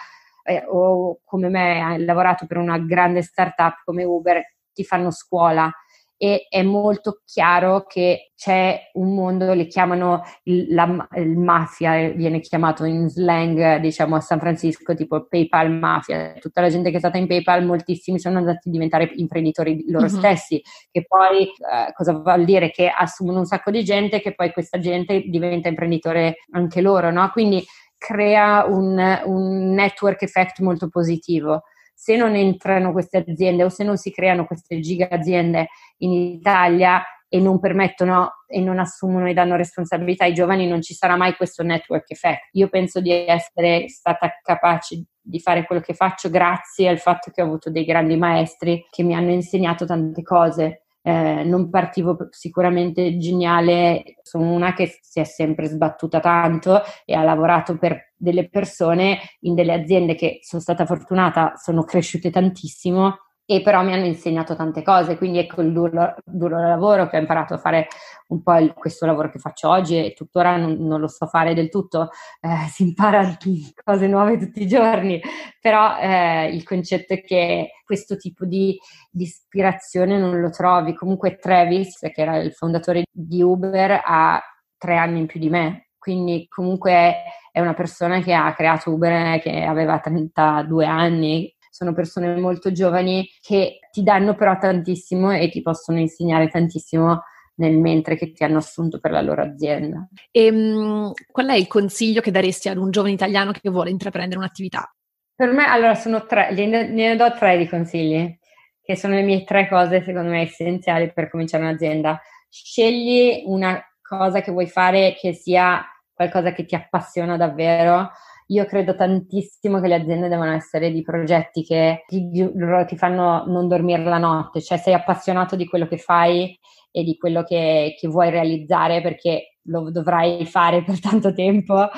eh, 0.45 0.63
o 0.65 1.19
come 1.25 1.49
me 1.49 1.81
hai 1.81 2.05
lavorato 2.05 2.45
per 2.45 2.55
una 2.55 2.77
grande 2.77 3.21
startup 3.21 3.81
come 3.83 4.05
Uber, 4.05 4.41
ti 4.71 4.85
fanno 4.85 5.11
scuola 5.11 5.69
e 6.17 6.47
è 6.49 6.63
molto 6.63 7.21
chiaro 7.25 7.85
che 7.85 8.31
c'è 8.35 8.89
un 8.93 9.13
mondo, 9.13 9.53
le 9.53 9.67
chiamano 9.67 10.23
il, 10.43 10.73
la, 10.73 11.07
il 11.15 11.37
mafia, 11.37 12.09
viene 12.09 12.39
chiamato 12.39 12.85
in 12.85 13.09
slang, 13.09 13.77
diciamo 13.77 14.15
a 14.15 14.21
San 14.21 14.39
Francisco, 14.39 14.93
tipo 14.95 15.25
PayPal 15.25 15.71
mafia. 15.71 16.33
Tutta 16.39 16.61
la 16.61 16.69
gente 16.69 16.89
che 16.89 16.97
è 16.97 16.99
stata 16.99 17.17
in 17.17 17.27
PayPal, 17.27 17.65
moltissimi 17.65 18.19
sono 18.19 18.37
andati 18.37 18.67
a 18.67 18.71
diventare 18.71 19.11
imprenditori 19.15 19.85
loro 19.87 20.05
uh-huh. 20.05 20.17
stessi, 20.17 20.61
che 20.91 21.05
poi 21.07 21.43
eh, 21.43 21.91
cosa 21.93 22.13
vuol 22.13 22.45
dire? 22.45 22.71
Che 22.71 22.87
assumono 22.87 23.39
un 23.39 23.45
sacco 23.45 23.71
di 23.71 23.83
gente, 23.83 24.21
che 24.21 24.33
poi 24.35 24.51
questa 24.51 24.79
gente 24.79 25.21
diventa 25.21 25.67
imprenditore 25.67 26.35
anche 26.51 26.81
loro, 26.81 27.11
no? 27.11 27.29
Quindi 27.31 27.63
crea 27.97 28.65
un, 28.65 29.21
un 29.25 29.73
network 29.73 30.21
effect 30.21 30.59
molto 30.59 30.89
positivo 30.89 31.63
se 31.95 32.17
non 32.17 32.35
entrano 32.35 32.91
queste 32.91 33.23
aziende 33.27 33.63
o 33.63 33.69
se 33.69 33.83
non 33.83 33.97
si 33.97 34.11
creano 34.11 34.45
queste 34.45 34.79
giga 34.81 35.07
aziende 35.09 35.69
in 35.99 36.11
Italia 36.11 37.01
e 37.27 37.39
non 37.39 37.59
permettono 37.59 38.43
e 38.47 38.59
non 38.59 38.79
assumono 38.79 39.27
e 39.27 39.33
danno 39.33 39.55
responsabilità 39.55 40.25
ai 40.25 40.33
giovani, 40.33 40.67
non 40.67 40.81
ci 40.81 40.93
sarà 40.93 41.15
mai 41.15 41.35
questo 41.35 41.63
network 41.63 42.11
effect. 42.11 42.49
Io 42.51 42.69
penso 42.69 43.01
di 43.01 43.11
essere 43.11 43.87
stata 43.87 44.29
capace 44.41 45.05
di 45.19 45.39
fare 45.39 45.65
quello 45.65 45.81
che 45.81 45.93
faccio 45.93 46.29
grazie 46.29 46.87
al 46.87 46.99
fatto 46.99 47.31
che 47.31 47.41
ho 47.41 47.45
avuto 47.45 47.71
dei 47.71 47.83
grandi 47.83 48.15
maestri 48.15 48.85
che 48.91 49.01
mi 49.01 49.15
hanno 49.15 49.31
insegnato 49.31 49.85
tante 49.85 50.21
cose 50.21 50.84
eh, 51.07 51.43
non 51.43 51.69
partivo 51.69 52.17
sicuramente 52.31 53.17
geniale, 53.19 54.17
sono 54.23 54.51
una 54.51 54.73
che 54.73 54.97
si 55.03 55.19
è 55.19 55.23
sempre 55.23 55.67
sbattuta 55.67 56.19
tanto 56.19 56.81
e 57.05 57.13
ha 57.13 57.21
lavorato 57.21 57.77
per 57.77 58.13
delle 58.17 58.49
persone 58.49 59.19
in 59.41 59.53
delle 59.53 59.73
aziende 59.73 60.15
che 60.15 60.39
sono 60.41 60.63
stata 60.63 60.83
fortunata, 60.87 61.53
sono 61.57 61.83
cresciute 61.83 62.31
tantissimo 62.31 63.24
e 63.47 63.61
però 63.61 63.83
mi 63.83 63.93
hanno 63.93 64.05
insegnato 64.05 64.55
tante 64.55 64.81
cose, 64.81 65.17
quindi 65.17 65.37
ecco 65.37 65.61
il 65.61 65.71
duro, 65.71 66.15
duro 66.23 66.59
lavoro 66.59 67.07
che 67.07 67.17
ho 67.17 67.19
imparato 67.19 67.53
a 67.53 67.57
fare 67.59 67.87
un 68.29 68.41
po' 68.41 68.55
il, 68.57 68.73
questo 68.73 69.05
lavoro 69.05 69.29
che 69.29 69.37
faccio 69.37 69.69
oggi 69.69 70.03
e 70.03 70.13
tuttora 70.13 70.57
non, 70.57 70.77
non 70.79 70.99
lo 70.99 71.07
so 71.07 71.27
fare 71.27 71.53
del 71.53 71.69
tutto, 71.69 72.09
eh, 72.41 72.67
si 72.69 72.83
impara 72.83 73.37
cose 73.83 74.07
nuove 74.07 74.37
tutti 74.39 74.63
i 74.63 74.67
giorni, 74.67 75.21
però 75.61 75.97
eh, 75.99 76.47
il 76.47 76.63
concetto 76.63 77.13
è 77.13 77.21
che 77.21 77.69
questo 77.85 78.17
tipo 78.17 78.45
di, 78.45 78.77
di, 79.11 79.23
ispirazione 79.23 80.17
non 80.17 80.39
lo 80.39 80.49
trovi, 80.49 80.95
comunque 80.95 81.35
Travis, 81.35 81.99
che 81.99 82.21
era 82.21 82.37
il 82.37 82.51
fondatore 82.51 83.03
di 83.11 83.43
Uber, 83.43 84.01
ha 84.03 84.41
tre 84.77 84.97
anni 84.97 85.19
in 85.19 85.27
più 85.27 85.39
di 85.39 85.49
me, 85.49 85.89
quindi 85.99 86.47
comunque 86.47 87.15
è 87.51 87.59
una 87.61 87.73
persona 87.73 88.19
che 88.21 88.33
ha 88.33 88.53
creato 88.53 88.91
Uber 88.91 89.39
che 89.39 89.63
aveva 89.63 89.99
32 89.99 90.85
anni, 90.85 91.54
sono 91.75 91.91
persone 91.91 92.39
molto 92.39 92.71
giovani 92.71 93.29
che 93.41 93.79
ti 93.91 94.01
danno 94.01 94.33
però 94.33 94.57
tantissimo 94.57 95.31
e 95.31 95.49
ti 95.49 95.61
possono 95.61 95.99
insegnare 95.99 96.47
tantissimo 96.47 97.23
nel 97.55 97.77
mentre 97.77 98.15
che 98.15 98.31
ti 98.31 98.45
hanno 98.45 98.59
assunto 98.59 99.01
per 99.01 99.11
la 99.11 99.19
loro 99.19 99.41
azienda. 99.41 100.07
E 100.31 100.49
um, 100.49 101.11
qual 101.29 101.47
è 101.47 101.55
il 101.55 101.67
consiglio 101.67 102.21
che 102.21 102.31
daresti 102.31 102.69
ad 102.69 102.77
un 102.77 102.91
giovane 102.91 103.13
italiano 103.13 103.51
che 103.51 103.69
vuole 103.69 103.89
intraprendere 103.89 104.39
un'attività? 104.39 104.89
Per 105.35 105.51
me, 105.51 105.65
allora, 105.65 105.95
sono 105.95 106.25
tre, 106.25 106.53
ne, 106.53 106.87
ne 106.87 107.15
do 107.17 107.33
tre 107.33 107.57
di 107.57 107.67
consigli, 107.67 108.39
che 108.81 108.95
sono 108.95 109.15
le 109.15 109.23
mie 109.23 109.43
tre 109.43 109.67
cose, 109.67 110.01
secondo 110.01 110.29
me, 110.29 110.43
essenziali 110.43 111.11
per 111.11 111.29
cominciare 111.29 111.63
un'azienda. 111.63 112.21
Scegli 112.47 113.43
una 113.47 113.83
cosa 114.01 114.39
che 114.39 114.51
vuoi 114.51 114.67
fare 114.67 115.13
che 115.19 115.33
sia 115.33 115.85
qualcosa 116.13 116.53
che 116.53 116.63
ti 116.63 116.73
appassiona 116.73 117.35
davvero, 117.35 118.11
io 118.47 118.65
credo 118.65 118.95
tantissimo 118.95 119.79
che 119.79 119.87
le 119.87 119.95
aziende 119.95 120.27
devono 120.27 120.53
essere 120.53 120.91
di 120.91 121.01
progetti 121.01 121.63
che 121.63 122.03
ti, 122.07 122.29
ti 122.29 122.97
fanno 122.97 123.45
non 123.47 123.67
dormire 123.67 124.03
la 124.03 124.17
notte, 124.17 124.61
cioè 124.61 124.77
sei 124.77 124.93
appassionato 124.93 125.55
di 125.55 125.65
quello 125.65 125.87
che 125.87 125.97
fai 125.97 126.57
e 126.91 127.03
di 127.03 127.17
quello 127.17 127.43
che, 127.43 127.95
che 127.99 128.07
vuoi 128.07 128.29
realizzare 128.29 129.01
perché 129.01 129.57
lo 129.63 129.89
dovrai 129.91 130.45
fare 130.45 130.83
per 130.83 130.99
tanto 130.99 131.33
tempo 131.33 131.89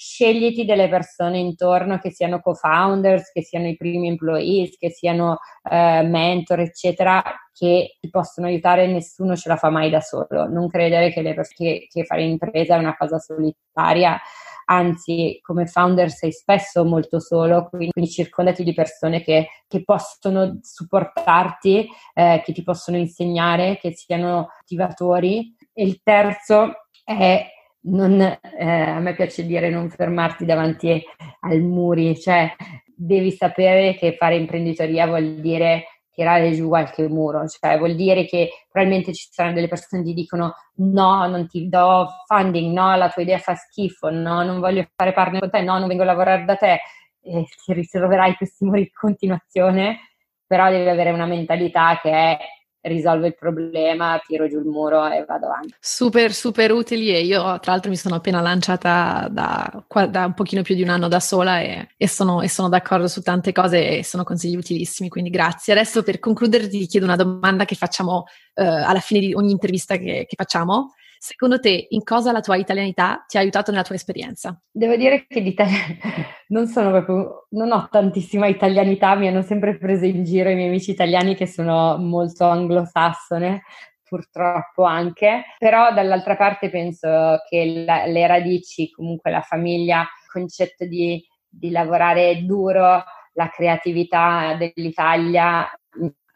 scegliti 0.00 0.64
delle 0.64 0.88
persone 0.88 1.38
intorno 1.38 1.98
che 1.98 2.10
siano 2.10 2.40
co-founders, 2.40 3.32
che 3.32 3.42
siano 3.42 3.66
i 3.66 3.76
primi 3.76 4.08
employees, 4.08 4.78
che 4.78 4.88
siano 4.88 5.40
eh, 5.70 6.02
mentor, 6.02 6.60
eccetera, 6.60 7.22
che 7.52 7.98
ti 8.00 8.08
possono 8.08 8.46
aiutare, 8.46 8.86
nessuno 8.86 9.36
ce 9.36 9.50
la 9.50 9.56
fa 9.56 9.68
mai 9.68 9.90
da 9.90 10.00
solo. 10.00 10.48
Non 10.48 10.68
credere 10.68 11.12
che, 11.12 11.22
pers- 11.34 11.52
che, 11.52 11.86
che 11.90 12.04
fare 12.04 12.22
impresa 12.22 12.76
è 12.76 12.78
una 12.78 12.96
cosa 12.96 13.18
solitaria 13.18 14.18
anzi 14.70 15.40
come 15.42 15.66
founder 15.66 16.10
sei 16.10 16.30
spesso 16.30 16.84
molto 16.84 17.18
solo, 17.18 17.68
quindi, 17.68 17.90
quindi 17.90 18.10
circondati 18.10 18.62
di 18.62 18.72
persone 18.72 19.20
che, 19.20 19.48
che 19.66 19.82
possono 19.82 20.60
supportarti, 20.62 21.88
eh, 22.14 22.40
che 22.44 22.52
ti 22.52 22.62
possono 22.62 22.96
insegnare, 22.96 23.78
che 23.78 23.92
siano 23.92 24.48
attivatori. 24.60 25.54
E 25.72 25.84
il 25.84 26.00
terzo 26.02 26.86
è 27.04 27.44
non, 27.82 28.20
eh, 28.20 28.38
a 28.64 29.00
me 29.00 29.14
piace 29.14 29.44
dire 29.44 29.70
non 29.70 29.90
fermarti 29.90 30.44
davanti 30.44 31.02
al 31.40 31.60
muri, 31.60 32.18
cioè 32.18 32.54
devi 32.94 33.32
sapere 33.32 33.94
che 33.94 34.14
fare 34.16 34.36
imprenditoria 34.36 35.06
vuol 35.06 35.40
dire 35.40 35.99
tirare 36.12 36.52
giù 36.52 36.68
qualche 36.68 37.08
muro, 37.08 37.46
cioè 37.46 37.78
vuol 37.78 37.94
dire 37.94 38.24
che 38.26 38.50
probabilmente 38.70 39.12
ci 39.14 39.28
saranno 39.30 39.54
delle 39.54 39.68
persone 39.68 40.02
che 40.02 40.12
dicono 40.12 40.54
no, 40.76 41.26
non 41.26 41.46
ti 41.46 41.68
do 41.68 42.08
funding, 42.26 42.72
no, 42.72 42.94
la 42.96 43.08
tua 43.08 43.22
idea 43.22 43.38
fa 43.38 43.54
schifo, 43.54 44.10
no, 44.10 44.42
non 44.42 44.60
voglio 44.60 44.86
fare 44.94 45.12
partner 45.12 45.40
con 45.40 45.50
te, 45.50 45.62
no, 45.62 45.78
non 45.78 45.88
vengo 45.88 46.02
a 46.02 46.06
lavorare 46.06 46.44
da 46.44 46.56
te. 46.56 46.80
E 47.22 47.46
ti 47.64 47.72
ritroverai 47.72 48.34
questi 48.36 48.64
muri 48.64 48.80
in 48.80 48.88
continuazione, 48.92 49.98
però 50.46 50.70
devi 50.70 50.88
avere 50.88 51.10
una 51.10 51.26
mentalità 51.26 51.98
che 52.00 52.10
è 52.10 52.38
risolvo 52.82 53.26
il 53.26 53.34
problema, 53.34 54.20
tiro 54.26 54.48
giù 54.48 54.58
il 54.58 54.64
muro 54.64 55.06
e 55.10 55.24
vado 55.24 55.46
avanti. 55.46 55.74
Super, 55.78 56.32
super 56.32 56.72
utili 56.72 57.14
e 57.14 57.22
io 57.24 57.40
tra 57.60 57.72
l'altro 57.72 57.90
mi 57.90 57.96
sono 57.96 58.16
appena 58.16 58.40
lanciata 58.40 59.28
da, 59.30 59.84
da 60.08 60.24
un 60.26 60.34
pochino 60.34 60.62
più 60.62 60.74
di 60.74 60.82
un 60.82 60.88
anno 60.88 61.08
da 61.08 61.20
sola 61.20 61.60
e, 61.60 61.88
e, 61.96 62.08
sono, 62.08 62.40
e, 62.40 62.48
sono, 62.48 62.68
d'accordo 62.68 63.08
su 63.08 63.22
tante 63.22 63.52
cose 63.52 63.98
e 63.98 64.04
sono 64.04 64.24
consigli 64.24 64.56
utilissimi, 64.56 65.08
quindi 65.08 65.30
grazie. 65.30 65.72
Adesso 65.72 66.02
per 66.02 66.18
concludere 66.18 66.68
ti 66.68 66.86
chiedo 66.86 67.06
una 67.06 67.16
domanda 67.16 67.64
che 67.64 67.74
facciamo 67.74 68.24
eh, 68.54 68.64
alla 68.64 69.00
fine 69.00 69.20
di 69.20 69.34
ogni 69.34 69.50
intervista 69.50 69.96
che, 69.96 70.24
che 70.28 70.34
facciamo 70.36 70.94
Secondo 71.22 71.60
te, 71.60 71.88
in 71.90 72.02
cosa 72.02 72.32
la 72.32 72.40
tua 72.40 72.56
italianità 72.56 73.26
ti 73.28 73.36
ha 73.36 73.40
aiutato 73.40 73.70
nella 73.70 73.82
tua 73.82 73.94
esperienza? 73.94 74.58
Devo 74.70 74.96
dire 74.96 75.26
che 75.26 75.40
l'Italia 75.40 75.76
non 76.48 76.66
sono 76.66 76.88
proprio, 76.88 77.46
non 77.50 77.72
ho 77.72 77.88
tantissima 77.90 78.46
italianità, 78.46 79.14
mi 79.16 79.28
hanno 79.28 79.42
sempre 79.42 79.76
preso 79.76 80.06
in 80.06 80.24
giro 80.24 80.48
i 80.48 80.54
miei 80.54 80.68
amici 80.68 80.92
italiani 80.92 81.34
che 81.34 81.46
sono 81.46 81.98
molto 81.98 82.46
anglosassone, 82.46 83.64
purtroppo 84.02 84.84
anche, 84.84 85.44
però 85.58 85.92
dall'altra 85.92 86.36
parte 86.36 86.70
penso 86.70 87.42
che 87.46 87.84
la, 87.84 88.06
le 88.06 88.26
radici, 88.26 88.90
comunque 88.90 89.30
la 89.30 89.42
famiglia, 89.42 90.00
il 90.00 90.30
concetto 90.32 90.86
di, 90.86 91.22
di 91.46 91.70
lavorare 91.70 92.46
duro, 92.46 93.04
la 93.34 93.48
creatività 93.50 94.56
dell'Italia 94.58 95.70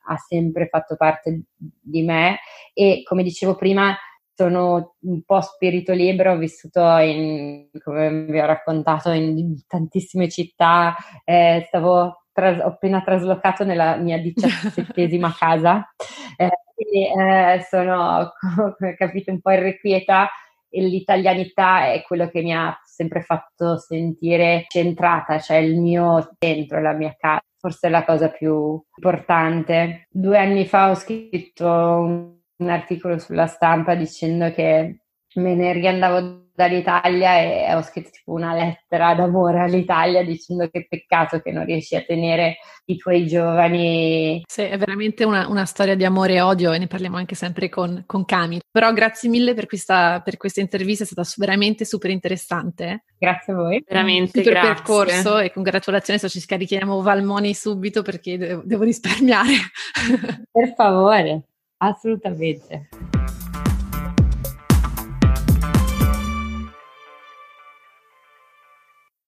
ha 0.07 0.17
sempre 0.19 0.69
fatto 0.69 0.95
parte 0.97 1.45
di 1.57 2.03
me 2.03 2.41
e 2.75 3.01
come 3.03 3.23
dicevo 3.23 3.55
prima 3.55 3.97
sono 4.35 4.97
un 5.01 5.23
po' 5.23 5.41
spirito 5.41 5.93
libero, 5.93 6.33
ho 6.33 6.37
vissuto 6.37 6.81
in, 6.99 7.69
come 7.83 8.25
vi 8.25 8.39
ho 8.39 8.47
raccontato, 8.47 9.11
in 9.11 9.65
tantissime 9.67 10.29
città, 10.29 10.95
eh, 11.25 11.65
stavo 11.69 12.25
tras- 12.33 12.61
ho 12.61 12.67
appena 12.67 13.01
traslocato 13.03 13.65
nella 13.65 13.97
mia 13.97 14.19
diciassettesima 14.19 15.33
casa, 15.39 15.89
eh, 16.37 16.51
quindi 16.75 17.07
eh, 17.07 17.65
sono, 17.69 18.33
come 18.77 18.95
capite, 18.97 19.31
un 19.31 19.41
po' 19.41 19.53
irrequieta 19.53 20.29
e 20.69 20.83
l'italianità 20.83 21.93
è 21.93 22.03
quello 22.03 22.29
che 22.29 22.43
mi 22.43 22.53
ha 22.53 22.77
sempre 22.85 23.23
fatto 23.23 23.79
sentire 23.79 24.65
centrata, 24.69 25.39
cioè 25.39 25.59
il 25.59 25.81
mio 25.81 26.35
centro, 26.39 26.81
la 26.83 26.93
mia 26.93 27.15
casa, 27.17 27.45
forse 27.57 27.87
è 27.87 27.91
la 27.91 28.05
cosa 28.05 28.29
più 28.29 28.83
importante. 28.97 30.09
Due 30.11 30.37
anni 30.37 30.67
fa 30.67 30.91
ho 30.91 30.95
scritto 30.95 31.67
un 31.67 32.34
un 32.57 32.69
articolo 32.69 33.19
sulla 33.19 33.47
stampa 33.47 33.95
dicendo 33.95 34.51
che 34.53 34.99
me 35.35 35.55
ne 35.55 35.73
riandavo 35.73 36.43
dall'Italia 36.55 37.41
e 37.41 37.75
ho 37.75 37.83
scritto 37.83 38.11
tipo 38.11 38.33
una 38.33 38.55
lettera 38.55 39.15
d'amore 39.15 39.61
all'Italia 39.61 40.23
dicendo 40.25 40.69
che 40.69 40.87
peccato 40.89 41.41
che 41.41 41.51
non 41.51 41.65
riesci 41.65 41.97
a 41.97 42.03
tenere 42.03 42.59
i 42.87 42.97
tuoi 42.97 43.27
giovani. 43.27 44.43
Sì, 44.47 44.63
è 44.63 44.79
veramente 44.79 45.25
una, 45.25 45.49
una 45.49 45.65
storia 45.65 45.97
di 45.97 46.05
amore 46.05 46.35
e 46.35 46.41
odio 46.41 46.73
e 46.73 46.79
ne 46.79 46.87
parliamo 46.87 47.17
anche 47.17 47.35
sempre 47.35 47.69
con, 47.69 48.05
con 48.07 48.25
Cami. 48.25 48.61
Però 48.71 48.93
grazie 48.93 49.29
mille 49.29 49.55
per 49.55 49.67
questa, 49.67 50.21
per 50.25 50.37
questa 50.37 50.61
intervista, 50.61 51.03
è 51.03 51.07
stata 51.07 51.29
veramente 51.37 51.85
super 51.85 52.11
interessante. 52.11 53.05
Grazie 53.19 53.53
a 53.53 53.57
voi. 53.57 53.83
Veramente 53.85 54.39
super 54.43 54.53
grazie. 54.53 54.75
percorso 54.75 55.39
e 55.39 55.51
congratulazioni 55.51 56.21
se 56.21 56.29
ci 56.29 56.41
scarichiamo 56.41 57.03
Valmoni 57.03 57.53
subito 57.55 58.03
perché 58.03 58.39
devo, 58.39 58.63
devo 58.65 58.85
risparmiare. 58.85 59.55
Per 60.53 60.75
favore. 60.77 61.49
Assolutamente. 61.85 62.89